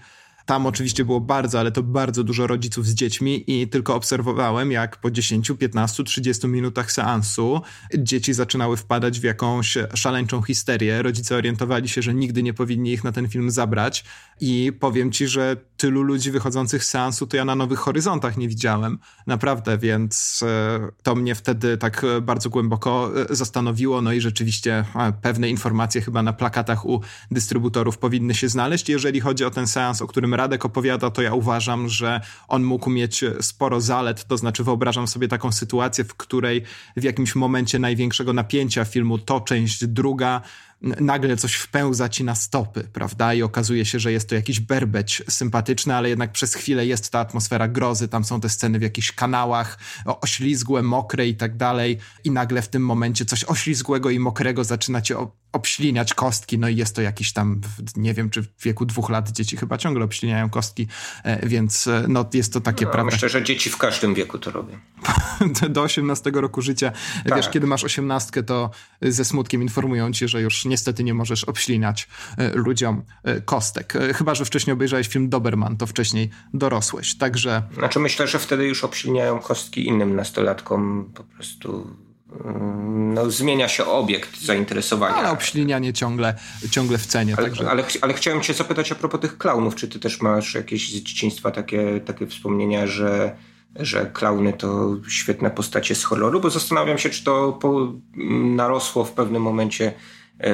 [0.46, 4.96] tam oczywiście było bardzo, ale to bardzo dużo rodziców z dziećmi i tylko obserwowałem, jak
[4.96, 7.60] po 10, 15, 30 minutach seansu
[7.98, 11.02] dzieci zaczynały wpadać w jakąś szaleńczą histerię.
[11.02, 14.04] Rodzice orientowali się, że nigdy nie powinni ich na ten film zabrać
[14.40, 18.48] i powiem ci, że tylu ludzi wychodzących z seansu to ja na Nowych Horyzontach nie
[18.48, 18.98] widziałem.
[19.26, 24.02] Naprawdę, więc e, to mnie wtedy tak bardzo głęboko e, zastanowiło.
[24.02, 27.00] No i rzeczywiście e, pewne informacje chyba na plakatach u
[27.30, 28.88] dystrybutorów powinny się znaleźć.
[28.88, 32.90] Jeżeli chodzi o ten seans, o którym Radek opowiada, to ja uważam, że on mógł
[32.90, 34.24] mieć sporo zalet.
[34.24, 36.62] To znaczy wyobrażam sobie taką sytuację, w której
[36.96, 40.42] w jakimś momencie największego napięcia filmu to część druga
[40.80, 43.34] nagle coś wpełza ci na stopy, prawda?
[43.34, 47.18] I okazuje się, że jest to jakiś berbeć sympatyczny, ale jednak przez chwilę jest ta
[47.20, 52.30] atmosfera grozy, tam są te sceny w jakichś kanałach, oślizgłe, mokre i tak dalej i
[52.30, 55.16] nagle w tym momencie coś oślizgłego i mokrego zaczyna cię
[55.56, 57.60] obśliniać kostki, no i jest to jakiś tam,
[57.96, 60.88] nie wiem, czy w wieku dwóch lat dzieci chyba ciągle obśliniają kostki,
[61.24, 63.12] e, więc e, no jest to takie, no, prawda?
[63.12, 64.78] Myślę, że dzieci w każdym wieku to robią.
[65.68, 66.92] Do 18 roku życia,
[67.24, 67.36] tak.
[67.36, 68.70] wiesz, kiedy masz 18, to
[69.02, 73.02] ze smutkiem informują cię, że już niestety nie możesz obślinać e, ludziom
[73.44, 73.92] kostek.
[74.14, 77.62] Chyba, że wcześniej obejrzałeś film Doberman, to wcześniej dorosłeś, także...
[77.74, 81.96] Znaczy myślę, że wtedy już obśliniają kostki innym nastolatkom, po prostu
[83.14, 85.14] no, zmienia się obiekt zainteresowania.
[85.14, 86.34] Ale obślinianie ciągle,
[86.70, 87.34] ciągle w cenie.
[87.38, 87.70] Ale, także...
[87.70, 89.74] ale, ale chciałem cię zapytać a propos tych klaunów.
[89.74, 93.36] Czy ty też masz jakieś z dzieciństwa takie, takie wspomnienia, że,
[93.76, 96.40] że klauny to świetne postacie z horroru?
[96.40, 97.92] Bo zastanawiam się, czy to po,
[98.56, 99.92] narosło w pewnym momencie E,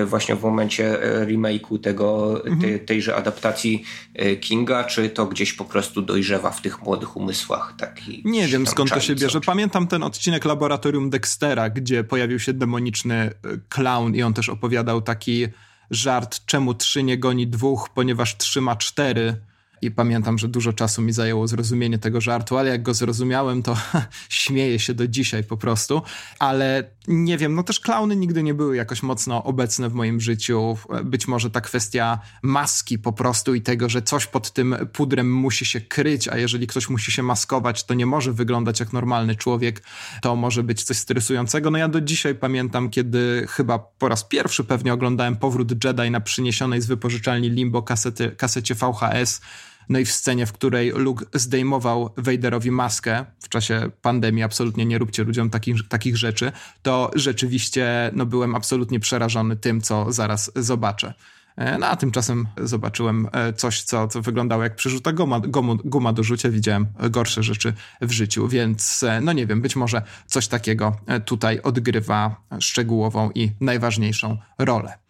[0.06, 2.60] właśnie w momencie e, remake'u tego, mhm.
[2.60, 3.84] te, tejże adaptacji
[4.14, 8.66] e, Kinga, czy to gdzieś po prostu dojrzewa w tych młodych umysłach taki Nie wiem
[8.66, 9.40] skąd to się bierze.
[9.40, 13.30] Pamiętam ten odcinek Laboratorium Dextera, gdzie pojawił się demoniczny
[13.68, 15.46] clown i on też opowiadał taki
[15.90, 19.36] żart, czemu trzy nie goni dwóch, ponieważ trzyma cztery
[19.82, 23.76] i pamiętam, że dużo czasu mi zajęło zrozumienie tego żartu, ale jak go zrozumiałem, to
[24.28, 26.02] śmieję się do dzisiaj po prostu.
[26.38, 30.78] Ale nie wiem, no też klauny nigdy nie były jakoś mocno obecne w moim życiu.
[31.04, 35.64] Być może ta kwestia maski po prostu i tego, że coś pod tym pudrem musi
[35.64, 39.82] się kryć, a jeżeli ktoś musi się maskować, to nie może wyglądać jak normalny człowiek.
[40.20, 41.70] To może być coś stresującego.
[41.70, 46.20] No ja do dzisiaj pamiętam, kiedy chyba po raz pierwszy pewnie oglądałem Powrót Jedi na
[46.20, 49.40] przyniesionej z wypożyczalni Limbo kasety, kasecie VHS
[49.88, 54.98] no i w scenie, w której Luke zdejmował Vaderowi maskę w czasie pandemii, absolutnie nie
[54.98, 56.52] róbcie ludziom takich, takich rzeczy,
[56.82, 61.14] to rzeczywiście no, byłem absolutnie przerażony tym, co zaraz zobaczę.
[61.56, 65.40] E, no a tymczasem zobaczyłem e, coś, co, co wyglądało jak przerzuta guma,
[65.84, 66.50] guma do rzucia.
[66.50, 71.60] Widziałem gorsze rzeczy w życiu, więc e, no nie wiem, być może coś takiego tutaj
[71.60, 75.01] odgrywa szczegółową i najważniejszą rolę.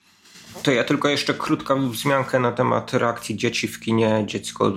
[0.63, 4.25] To ja tylko jeszcze krótką wzmiankę na temat reakcji dzieci w kinie.
[4.27, 4.73] Dziecko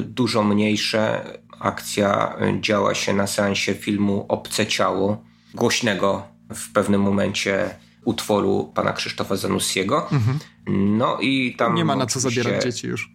[0.00, 1.24] dużo mniejsze.
[1.60, 6.22] Akcja działa się na seansie filmu Obce Ciało, głośnego
[6.54, 10.08] w pewnym momencie utworu pana Krzysztofa Zanussiego.
[10.12, 10.38] Mhm.
[10.96, 11.74] No i tam.
[11.74, 13.12] Nie ma na co zabierać dzieci już.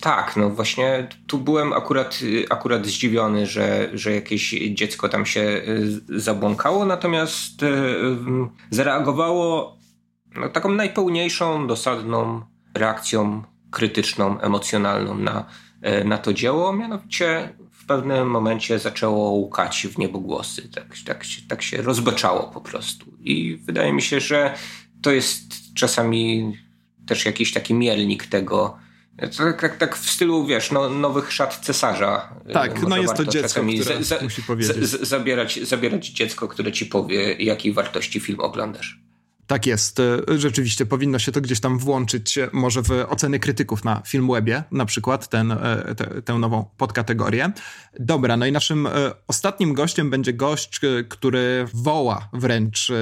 [0.00, 2.18] Tak, no właśnie tu byłem akurat,
[2.50, 5.62] akurat zdziwiony, że, że jakieś dziecko tam się
[6.08, 7.60] zabłąkało, natomiast
[8.70, 9.78] zareagowało
[10.36, 12.42] no, taką najpełniejszą, dosadną
[12.74, 15.46] reakcją krytyczną, emocjonalną na,
[16.00, 16.72] y, na to dzieło.
[16.72, 20.68] Mianowicie w pewnym momencie zaczęło łukać w niebogłosy.
[20.68, 23.06] Tak, tak, tak się rozbaczało po prostu.
[23.20, 24.54] I wydaje mi się, że
[25.02, 26.52] to jest czasami
[27.06, 28.78] też jakiś taki mielnik tego,
[29.38, 32.34] tak, tak, tak w stylu, wiesz, no, nowych szat cesarza.
[32.52, 34.88] Tak, no jest to dziecko, które za, musi powiedzieć.
[34.88, 39.03] zabierać, zabierać dziecko, które ci powie, jakiej wartości film oglądasz.
[39.46, 40.00] Tak jest.
[40.00, 44.64] E, rzeczywiście powinno się to gdzieś tam włączyć, e, może w oceny krytyków na Filmwebie,
[44.70, 47.52] na przykład ten, e, te, tę nową podkategorię.
[48.00, 48.88] Dobra, no i naszym
[49.28, 52.92] ostatnim gościem będzie gość, który woła wręcz,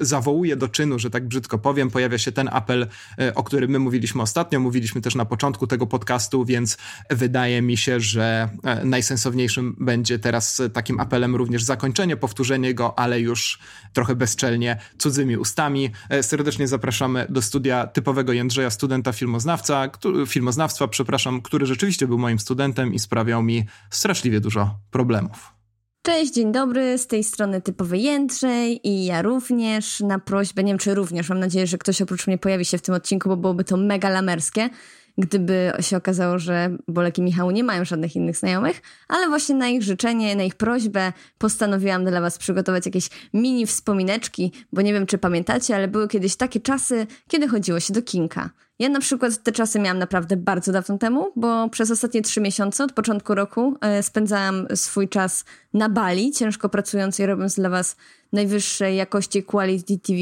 [0.00, 1.90] zawołuje do czynu, że tak brzydko powiem.
[1.90, 2.86] Pojawia się ten apel,
[3.34, 6.76] o którym my mówiliśmy ostatnio, mówiliśmy też na początku tego podcastu, więc
[7.10, 8.48] wydaje mi się, że
[8.84, 13.58] najsensowniejszym będzie teraz takim apelem również zakończenie, powtórzenie go, ale już
[13.92, 15.85] trochę bezczelnie, cudzymi ustami.
[16.10, 22.18] E, serdecznie zapraszamy do studia typowego Jędrzeja, studenta filmoznawca, który, filmoznawstwa, przepraszam, który rzeczywiście był
[22.18, 25.56] moim studentem i sprawiał mi straszliwie dużo problemów.
[26.02, 30.78] Cześć, dzień dobry, z tej strony typowy Jędrzej i ja również na prośbę, nie wiem
[30.78, 33.64] czy również, mam nadzieję, że ktoś oprócz mnie pojawi się w tym odcinku, bo byłoby
[33.64, 34.70] to mega lamerskie
[35.18, 39.68] gdyby się okazało, że Bolek i Michał nie mają żadnych innych znajomych, ale właśnie na
[39.68, 45.06] ich życzenie, na ich prośbę postanowiłam dla Was przygotować jakieś mini wspomineczki, bo nie wiem,
[45.06, 48.50] czy pamiętacie, ale były kiedyś takie czasy, kiedy chodziło się do kinka.
[48.78, 52.84] Ja na przykład te czasy miałam naprawdę bardzo dawno temu, bo przez ostatnie trzy miesiące
[52.84, 55.44] od początku roku e, spędzałam swój czas
[55.74, 57.96] na Bali, ciężko pracując i robiąc dla Was
[58.32, 60.18] najwyższej jakości quality TV.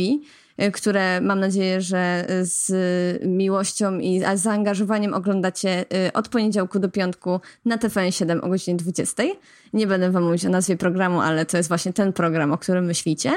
[0.62, 2.72] Y, które mam nadzieję, że z
[3.26, 9.22] miłością i zaangażowaniem oglądacie y, od poniedziałku do piątku na TVN7 o godzinie 20.
[9.72, 12.84] Nie będę wam mówić o nazwie programu, ale to jest właśnie ten program, o którym
[12.84, 13.32] myślicie.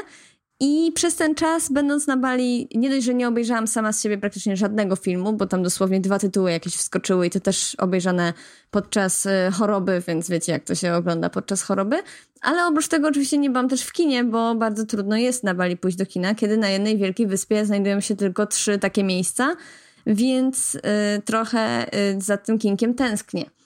[0.59, 4.17] I przez ten czas, będąc na Bali, nie dość, że nie obejrzałam sama z siebie
[4.17, 8.33] praktycznie żadnego filmu, bo tam dosłownie dwa tytuły jakieś wskoczyły i to też obejrzane
[8.71, 11.95] podczas y, choroby, więc wiecie, jak to się ogląda podczas choroby.
[12.41, 15.77] Ale oprócz tego oczywiście nie byłam też w kinie, bo bardzo trudno jest na Bali
[15.77, 19.55] pójść do kina, kiedy na jednej wielkiej wyspie znajdują się tylko trzy takie miejsca,
[20.05, 20.79] więc y,
[21.25, 21.85] trochę
[22.15, 23.56] y, za tym kinkiem tęsknię.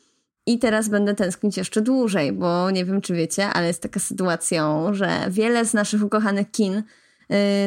[0.46, 4.80] I teraz będę tęsknić jeszcze dłużej, bo nie wiem, czy wiecie, ale jest taka sytuacja,
[4.92, 6.84] że wiele z naszych ukochanych kin,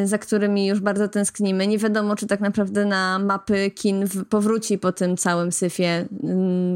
[0.01, 4.79] y, za którymi już bardzo tęsknimy, nie wiadomo, czy tak naprawdę na mapy kin powróci
[4.79, 6.09] po tym całym syfie,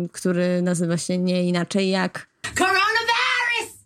[0.05, 3.79] y, który nazywa się nie inaczej jak Coronavirus!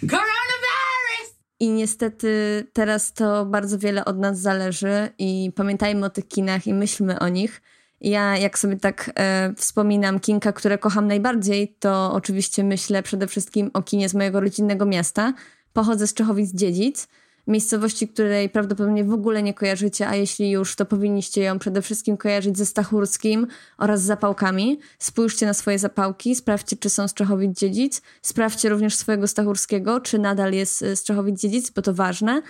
[0.00, 1.34] Coronavirus!
[1.60, 2.30] I niestety
[2.72, 7.28] teraz to bardzo wiele od nas zależy i pamiętajmy o tych kinach i myślmy o
[7.28, 7.62] nich
[8.00, 13.70] ja, jak sobie tak e, wspominam kinka, które kocham najbardziej, to oczywiście myślę przede wszystkim
[13.74, 15.32] o kinie z mojego rodzinnego miasta.
[15.72, 17.06] Pochodzę z Czechowic-Dziedzic,
[17.46, 22.16] miejscowości, której prawdopodobnie w ogóle nie kojarzycie, a jeśli już, to powinniście ją przede wszystkim
[22.16, 23.46] kojarzyć ze Stachurskim
[23.78, 24.78] oraz z zapałkami.
[24.98, 28.02] Spójrzcie na swoje zapałki, sprawdźcie, czy są z Czechowic-Dziedzic.
[28.22, 32.42] Sprawdźcie również swojego Stachurskiego, czy nadal jest e, z Czechowic-Dziedzic, bo to ważne.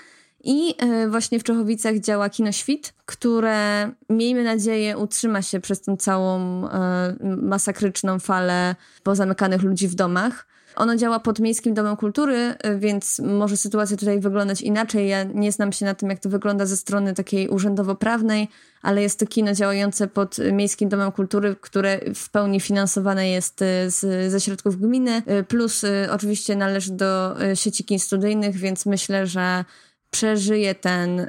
[0.45, 5.97] I e, właśnie w Czechowicach działa Kino Świt, które miejmy nadzieję utrzyma się przez tę
[5.97, 6.39] całą
[6.69, 10.47] e, masakryczną falę pozamykanych ludzi w domach.
[10.77, 15.09] Ono działa pod Miejskim Domem Kultury, e, więc może sytuacja tutaj wyglądać inaczej.
[15.09, 18.49] Ja nie znam się na tym, jak to wygląda ze strony takiej urzędowo-prawnej,
[18.83, 24.31] ale jest to kino działające pod Miejskim Domem Kultury, które w pełni finansowane jest z,
[24.33, 29.65] ze środków gminy, plus oczywiście należy do sieci kin studyjnych, więc myślę, że
[30.11, 31.29] przeżyje ten, y,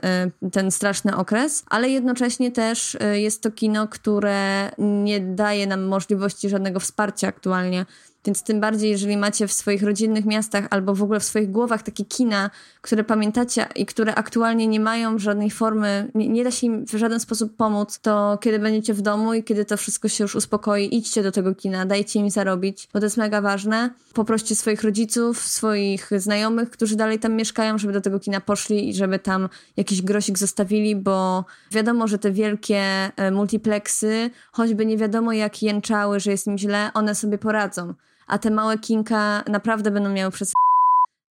[0.51, 6.49] ten straszny okres, ale jednocześnie też y, jest to kino, które nie daje nam możliwości
[6.49, 7.85] żadnego wsparcia aktualnie
[8.25, 11.83] Więc tym bardziej, jeżeli macie w swoich rodzinnych miastach albo w ogóle w swoich głowach
[11.83, 12.49] takie kina,
[12.81, 16.91] które pamiętacie i które aktualnie nie mają żadnej formy, nie, nie da się im w
[16.91, 20.95] żaden sposób pomóc, to kiedy będziecie w domu i kiedy to wszystko się już uspokoi,
[20.95, 23.89] idźcie do tego kina, dajcie im zarobić, bo to jest mega ważne.
[24.13, 28.93] Poproście swoich rodziców, swoich znajomych, którzy dalej tam mieszkają, żeby do tego kina poszli i
[28.93, 32.81] żeby tam jakiś grosik zostawili, bo wiadomo, że te wielkie
[33.15, 37.93] e, multiplexy, choćby nie wiadomo jak jęczały, że jest im źle, one sobie poradzą
[38.31, 40.53] a te małe kinka naprawdę będą miały przez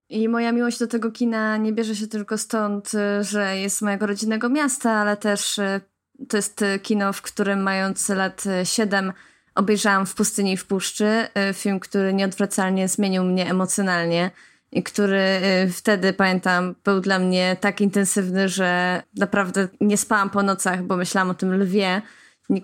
[0.09, 4.07] i moja miłość do tego kina nie bierze się tylko stąd, y, że jest mojego
[4.07, 5.81] rodzinnego miasta, ale też y,
[6.29, 9.13] to jest y, kino, w którym mając lat 7
[9.55, 11.27] obejrzałam w pustyni i w puszczy.
[11.55, 14.31] Film, który nieodwracalnie zmienił mnie emocjonalnie
[14.73, 15.41] i który
[15.73, 21.31] wtedy, pamiętam, był dla mnie tak intensywny, że naprawdę nie spałam po nocach, bo myślałam
[21.31, 22.03] o tym lwie,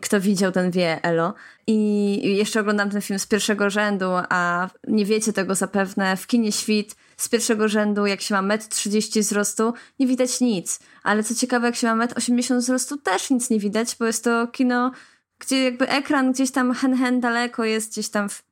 [0.00, 1.34] kto widział, ten wie, Elo.
[1.66, 6.16] I jeszcze oglądam ten film z pierwszego rzędu, a nie wiecie tego zapewne.
[6.16, 10.80] W kinie Świt z pierwszego rzędu, jak się ma 1,30 m wzrostu, nie widać nic.
[11.02, 14.24] Ale co ciekawe, jak się ma 1,80 m wzrostu, też nic nie widać, bo jest
[14.24, 14.92] to kino,
[15.38, 18.42] gdzie jakby ekran gdzieś tam hen hen daleko jest, gdzieś tam w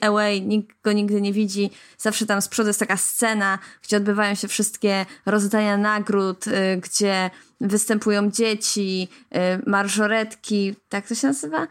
[0.00, 1.70] away, nikt go nigdy nie widzi.
[1.98, 7.30] Zawsze tam z przodu jest taka scena, gdzie odbywają się wszystkie rozdania nagród, y, gdzie
[7.60, 9.38] występują dzieci, y,
[9.70, 11.66] marżoretki, tak to się nazywa?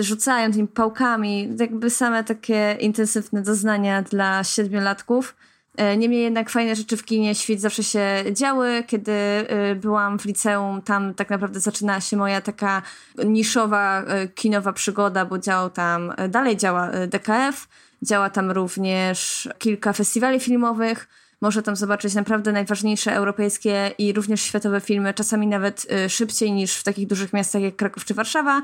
[0.00, 5.36] Rzucają tymi pałkami, jakby same takie intensywne doznania dla siedmiolatków.
[5.76, 8.84] E, niemniej jednak fajne rzeczy w kinie Świt zawsze się działy.
[8.86, 12.82] Kiedy e, byłam w liceum, tam tak naprawdę zaczynała się moja taka
[13.24, 17.68] niszowa e, kinowa przygoda, bo działał tam, dalej działa DKF,
[18.02, 21.08] działa tam również kilka festiwali filmowych.
[21.40, 26.82] Można tam zobaczyć naprawdę najważniejsze europejskie i również światowe filmy, czasami nawet szybciej niż w
[26.82, 28.62] takich dużych miastach jak Kraków czy Warszawa.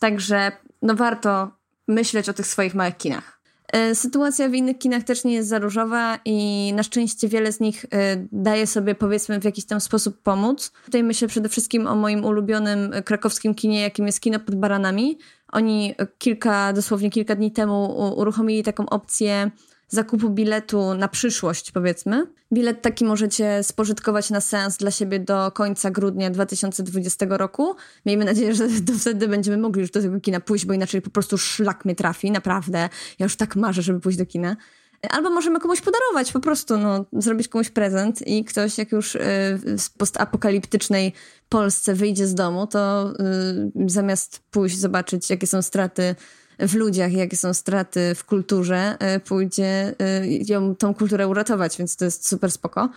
[0.00, 1.50] Także no warto
[1.88, 3.33] myśleć o tych swoich małych kinach.
[3.74, 7.60] E, sytuacja w innych kinach też nie jest za różowa i na szczęście wiele z
[7.60, 10.72] nich e, daje sobie powiedzmy w jakiś tam sposób pomóc.
[10.84, 15.18] Tutaj myślę przede wszystkim o moim ulubionym krakowskim kinie, jakim jest Kino pod Baranami.
[15.52, 19.50] Oni kilka, dosłownie kilka dni temu uruchomili taką opcję
[19.94, 22.26] zakupu biletu na przyszłość, powiedzmy.
[22.52, 27.76] Bilet taki możecie spożytkować na seans dla siebie do końca grudnia 2020 roku.
[28.06, 31.10] Miejmy nadzieję, że do wtedy będziemy mogli już do tego kina pójść, bo inaczej po
[31.10, 32.88] prostu szlak mnie trafi, naprawdę.
[33.18, 34.56] Ja już tak marzę, żeby pójść do kina.
[35.10, 39.20] Albo możemy komuś podarować, po prostu no, zrobić komuś prezent i ktoś, jak już y,
[39.78, 41.12] w postapokaliptycznej
[41.48, 43.12] Polsce wyjdzie z domu, to
[43.86, 46.14] y, zamiast pójść zobaczyć, jakie są straty
[46.58, 51.96] w ludziach, jakie są straty w kulturze, e, pójdzie e, ją, tą kulturę uratować, więc
[51.96, 52.88] to jest super spoko.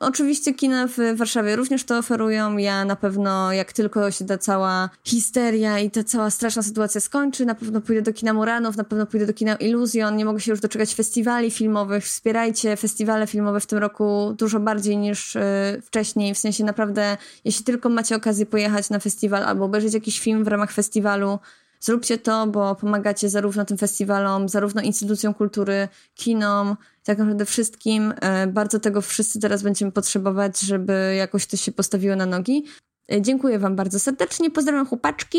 [0.00, 2.56] Oczywiście kina w Warszawie również to oferują.
[2.56, 7.46] Ja na pewno, jak tylko się ta cała histeria i ta cała straszna sytuacja skończy,
[7.46, 10.16] na pewno pójdę do kina Muranów, na pewno pójdę do kina Iluzjon.
[10.16, 12.04] Nie mogę się już doczekać festiwali filmowych.
[12.04, 15.42] Wspierajcie festiwale filmowe w tym roku dużo bardziej niż yy,
[15.82, 16.34] wcześniej.
[16.34, 20.48] W sensie naprawdę, jeśli tylko macie okazję pojechać na festiwal albo obejrzeć jakiś film w
[20.48, 21.38] ramach festiwalu,
[21.84, 28.14] Zróbcie to, bo pomagacie zarówno tym festiwalom, zarówno instytucjom kultury, kinom, tak naprawdę wszystkim.
[28.20, 32.64] E, bardzo tego wszyscy teraz będziemy potrzebować, żeby jakoś to się postawiło na nogi.
[33.12, 34.50] E, dziękuję Wam bardzo serdecznie.
[34.50, 35.38] Pozdrawiam chłopaczki.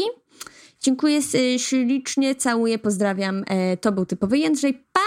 [0.80, 1.20] Dziękuję
[1.58, 3.44] ślicznie, całuję, pozdrawiam.
[3.48, 4.74] E, to był typowy Jędrzej.
[4.94, 5.05] Pa!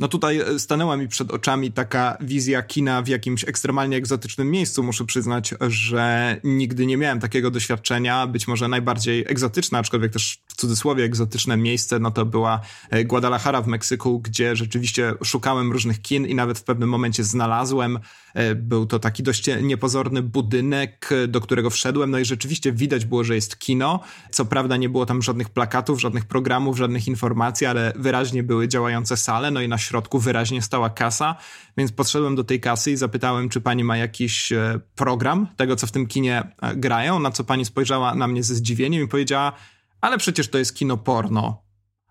[0.00, 4.82] No tutaj e, stanęła mi przed oczami taka wizja kina w jakimś ekstremalnie egzotycznym miejscu.
[4.82, 8.26] Muszę przyznać, że nigdy nie miałem takiego doświadczenia.
[8.26, 12.60] Być może najbardziej egzotyczne, aczkolwiek też w cudzysłowie egzotyczne miejsce, no to była
[12.90, 17.98] e, Guadalajara w Meksyku, gdzie rzeczywiście szukałem różnych kin i nawet w pewnym momencie znalazłem.
[18.34, 23.24] E, był to taki dość niepozorny budynek, do którego wszedłem, no i rzeczywiście widać było,
[23.24, 24.00] że jest kino.
[24.30, 29.16] Co prawda nie było tam żadnych plakatów, żadnych programów, żadnych informacji, ale wyraźnie były działające
[29.16, 31.36] sale, no i na środku wyraźnie stała kasa,
[31.76, 35.86] więc podszedłem do tej kasy i zapytałem, czy pani ma jakiś e, program tego, co
[35.86, 39.52] w tym kinie e, grają, na co pani spojrzała na mnie ze zdziwieniem i powiedziała,
[40.00, 41.62] ale przecież to jest kino porno.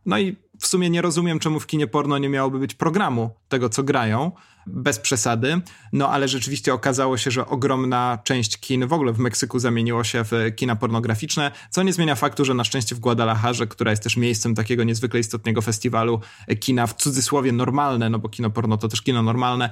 [0.06, 3.70] No i w sumie nie rozumiem, czemu w kinie porno nie miałoby być programu tego,
[3.70, 4.32] co grają,
[4.68, 5.62] bez przesady.
[5.94, 10.24] No ale rzeczywiście okazało się, że ogromna część kin w ogóle w Meksyku zamieniło się
[10.24, 14.18] w kina pornograficzne, co nie zmienia faktu, że na szczęście w Guadalajarze, która jest też
[14.18, 16.20] miejscem takiego niezwykle istotnego festiwalu
[16.60, 19.70] kina w cudzysłowie normalne, no bo kino porno to też kino normalne,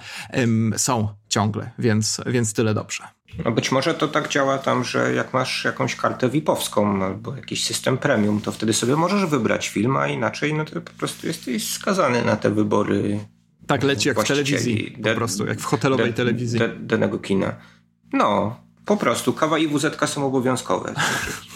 [0.78, 3.16] są ciągle, więc, więc tyle dobrze.
[3.46, 7.64] No być może to tak działa tam, że jak masz jakąś kartę VIP-owską albo jakiś
[7.66, 11.70] system premium, to wtedy sobie możesz wybrać film, a inaczej no to po prostu jesteś
[11.74, 13.20] skazany na te wybory.
[13.68, 16.60] Tak leci jak w telewizji, po prostu, jak w hotelowej telewizji.
[16.80, 17.56] danego kina.
[18.14, 20.94] No, Po prostu kawa i WZ są obowiązkowe.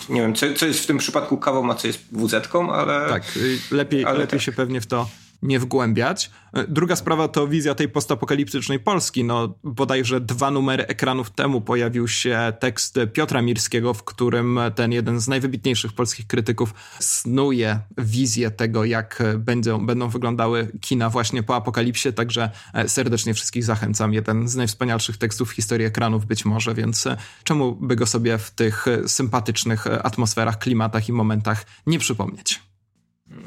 [0.09, 2.33] Nie wiem, co, co jest w tym przypadku kawą, a co jest WZ,
[2.71, 3.09] ale.
[3.09, 4.41] Tak, y, lepiej, ale lepiej tak.
[4.41, 5.07] się pewnie w to
[5.41, 6.31] nie wgłębiać.
[6.67, 9.23] Druga sprawa to wizja tej postapokaliptycznej Polski.
[9.23, 15.19] No, bodajże dwa numery ekranów temu pojawił się tekst Piotra Mirskiego, w którym ten jeden
[15.19, 22.13] z najwybitniejszych polskich krytyków snuje wizję tego, jak będą, będą wyglądały kina właśnie po apokalipsie,
[22.13, 22.51] także
[22.87, 24.13] serdecznie wszystkich zachęcam.
[24.13, 27.07] Jeden z najwspanialszych tekstów w historii ekranów być może, więc
[27.43, 32.70] czemu by go sobie w tych sympatycznych atmosferach, klimatach i momentach nie przypomnieć?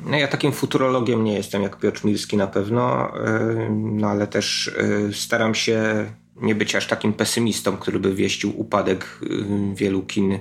[0.06, 4.68] No ja takim futurologiem nie jestem jak Piotr Milski na pewno, e, no ale też
[4.68, 6.06] e, staram się
[6.36, 10.38] nie być aż takim pesymistą, który by wieścił upadek e, wielu kin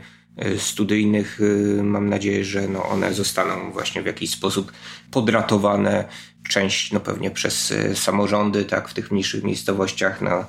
[0.57, 1.39] studyjnych.
[1.83, 4.71] Mam nadzieję, że no one zostaną właśnie w jakiś sposób
[5.11, 6.05] podratowane.
[6.49, 10.21] Część no pewnie przez samorządy, tak, w tych mniejszych miejscowościach.
[10.21, 10.45] No,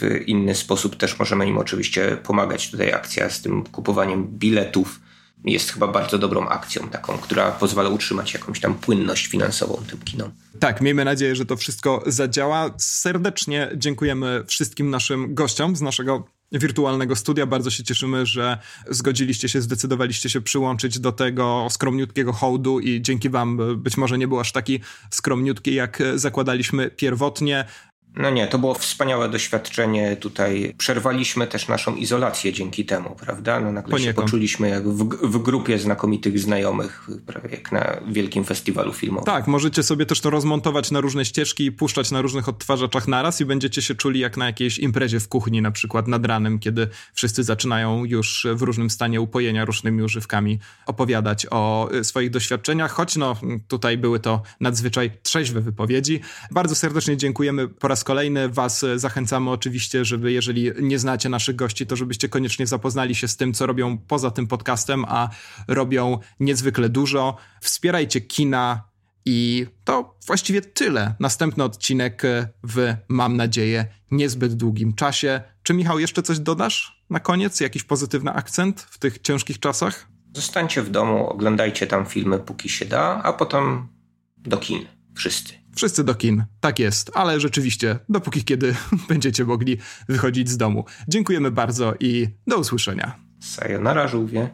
[0.00, 2.70] w inny sposób też możemy im oczywiście pomagać.
[2.70, 5.00] Tutaj akcja z tym kupowaniem biletów
[5.44, 10.30] jest chyba bardzo dobrą akcją, taką, która pozwala utrzymać jakąś tam płynność finansową tym kinom.
[10.60, 12.70] Tak, miejmy nadzieję, że to wszystko zadziała.
[12.78, 17.46] Serdecznie dziękujemy wszystkim naszym gościom z naszego wirtualnego studia.
[17.46, 18.58] Bardzo się cieszymy, że
[18.90, 24.28] zgodziliście się, zdecydowaliście się przyłączyć do tego skromniutkiego hołdu i dzięki wam być może nie
[24.28, 27.64] był aż taki skromniutki, jak zakładaliśmy pierwotnie.
[28.18, 30.16] No nie, to było wspaniałe doświadczenie.
[30.16, 33.60] Tutaj przerwaliśmy też naszą izolację dzięki temu, prawda?
[33.60, 34.16] No nagle Poniekąd.
[34.16, 39.24] się poczuliśmy jak w, w, grupie znakomitych znajomych, prawie jak na wielkim festiwalu filmowym.
[39.24, 43.40] Tak, możecie sobie też to rozmontować na różne ścieżki i puszczać na różnych odtwarzaczach naraz
[43.40, 46.88] i będziecie się czuli jak na jakiejś imprezie w kuchni, na przykład nad ranem, kiedy
[47.14, 53.16] wszyscy zaczynają już w różnym stanie upojenia różnymi używkami opowiadać o y, swoich doświadczeniach, choć
[53.16, 53.36] no
[53.68, 56.20] tutaj były to nadzwyczaj trzeźwe wypowiedzi.
[56.50, 61.86] Bardzo serdecznie dziękujemy po raz kolejny Was zachęcamy oczywiście, żeby jeżeli nie znacie naszych gości,
[61.86, 65.28] to żebyście koniecznie zapoznali się z tym, co robią poza tym podcastem, a
[65.68, 67.36] robią niezwykle dużo.
[67.60, 68.88] Wspierajcie kina
[69.24, 71.14] i to właściwie tyle.
[71.20, 72.22] Następny odcinek
[72.62, 75.40] w, mam nadzieję, niezbyt długim czasie.
[75.62, 77.60] Czy Michał jeszcze coś dodasz na koniec?
[77.60, 80.08] Jakiś pozytywny akcent w tych ciężkich czasach?
[80.34, 83.88] Zostańcie w domu, oglądajcie tam filmy, póki się da, a potem
[84.36, 84.86] do kin.
[85.14, 85.54] Wszyscy.
[85.78, 88.74] Wszyscy do kin, tak jest, ale rzeczywiście, dopóki kiedy
[89.08, 89.76] będziecie mogli
[90.08, 90.84] wychodzić z domu.
[91.08, 93.18] Dziękujemy bardzo i do usłyszenia.
[93.40, 94.50] Sayonara, żółwie.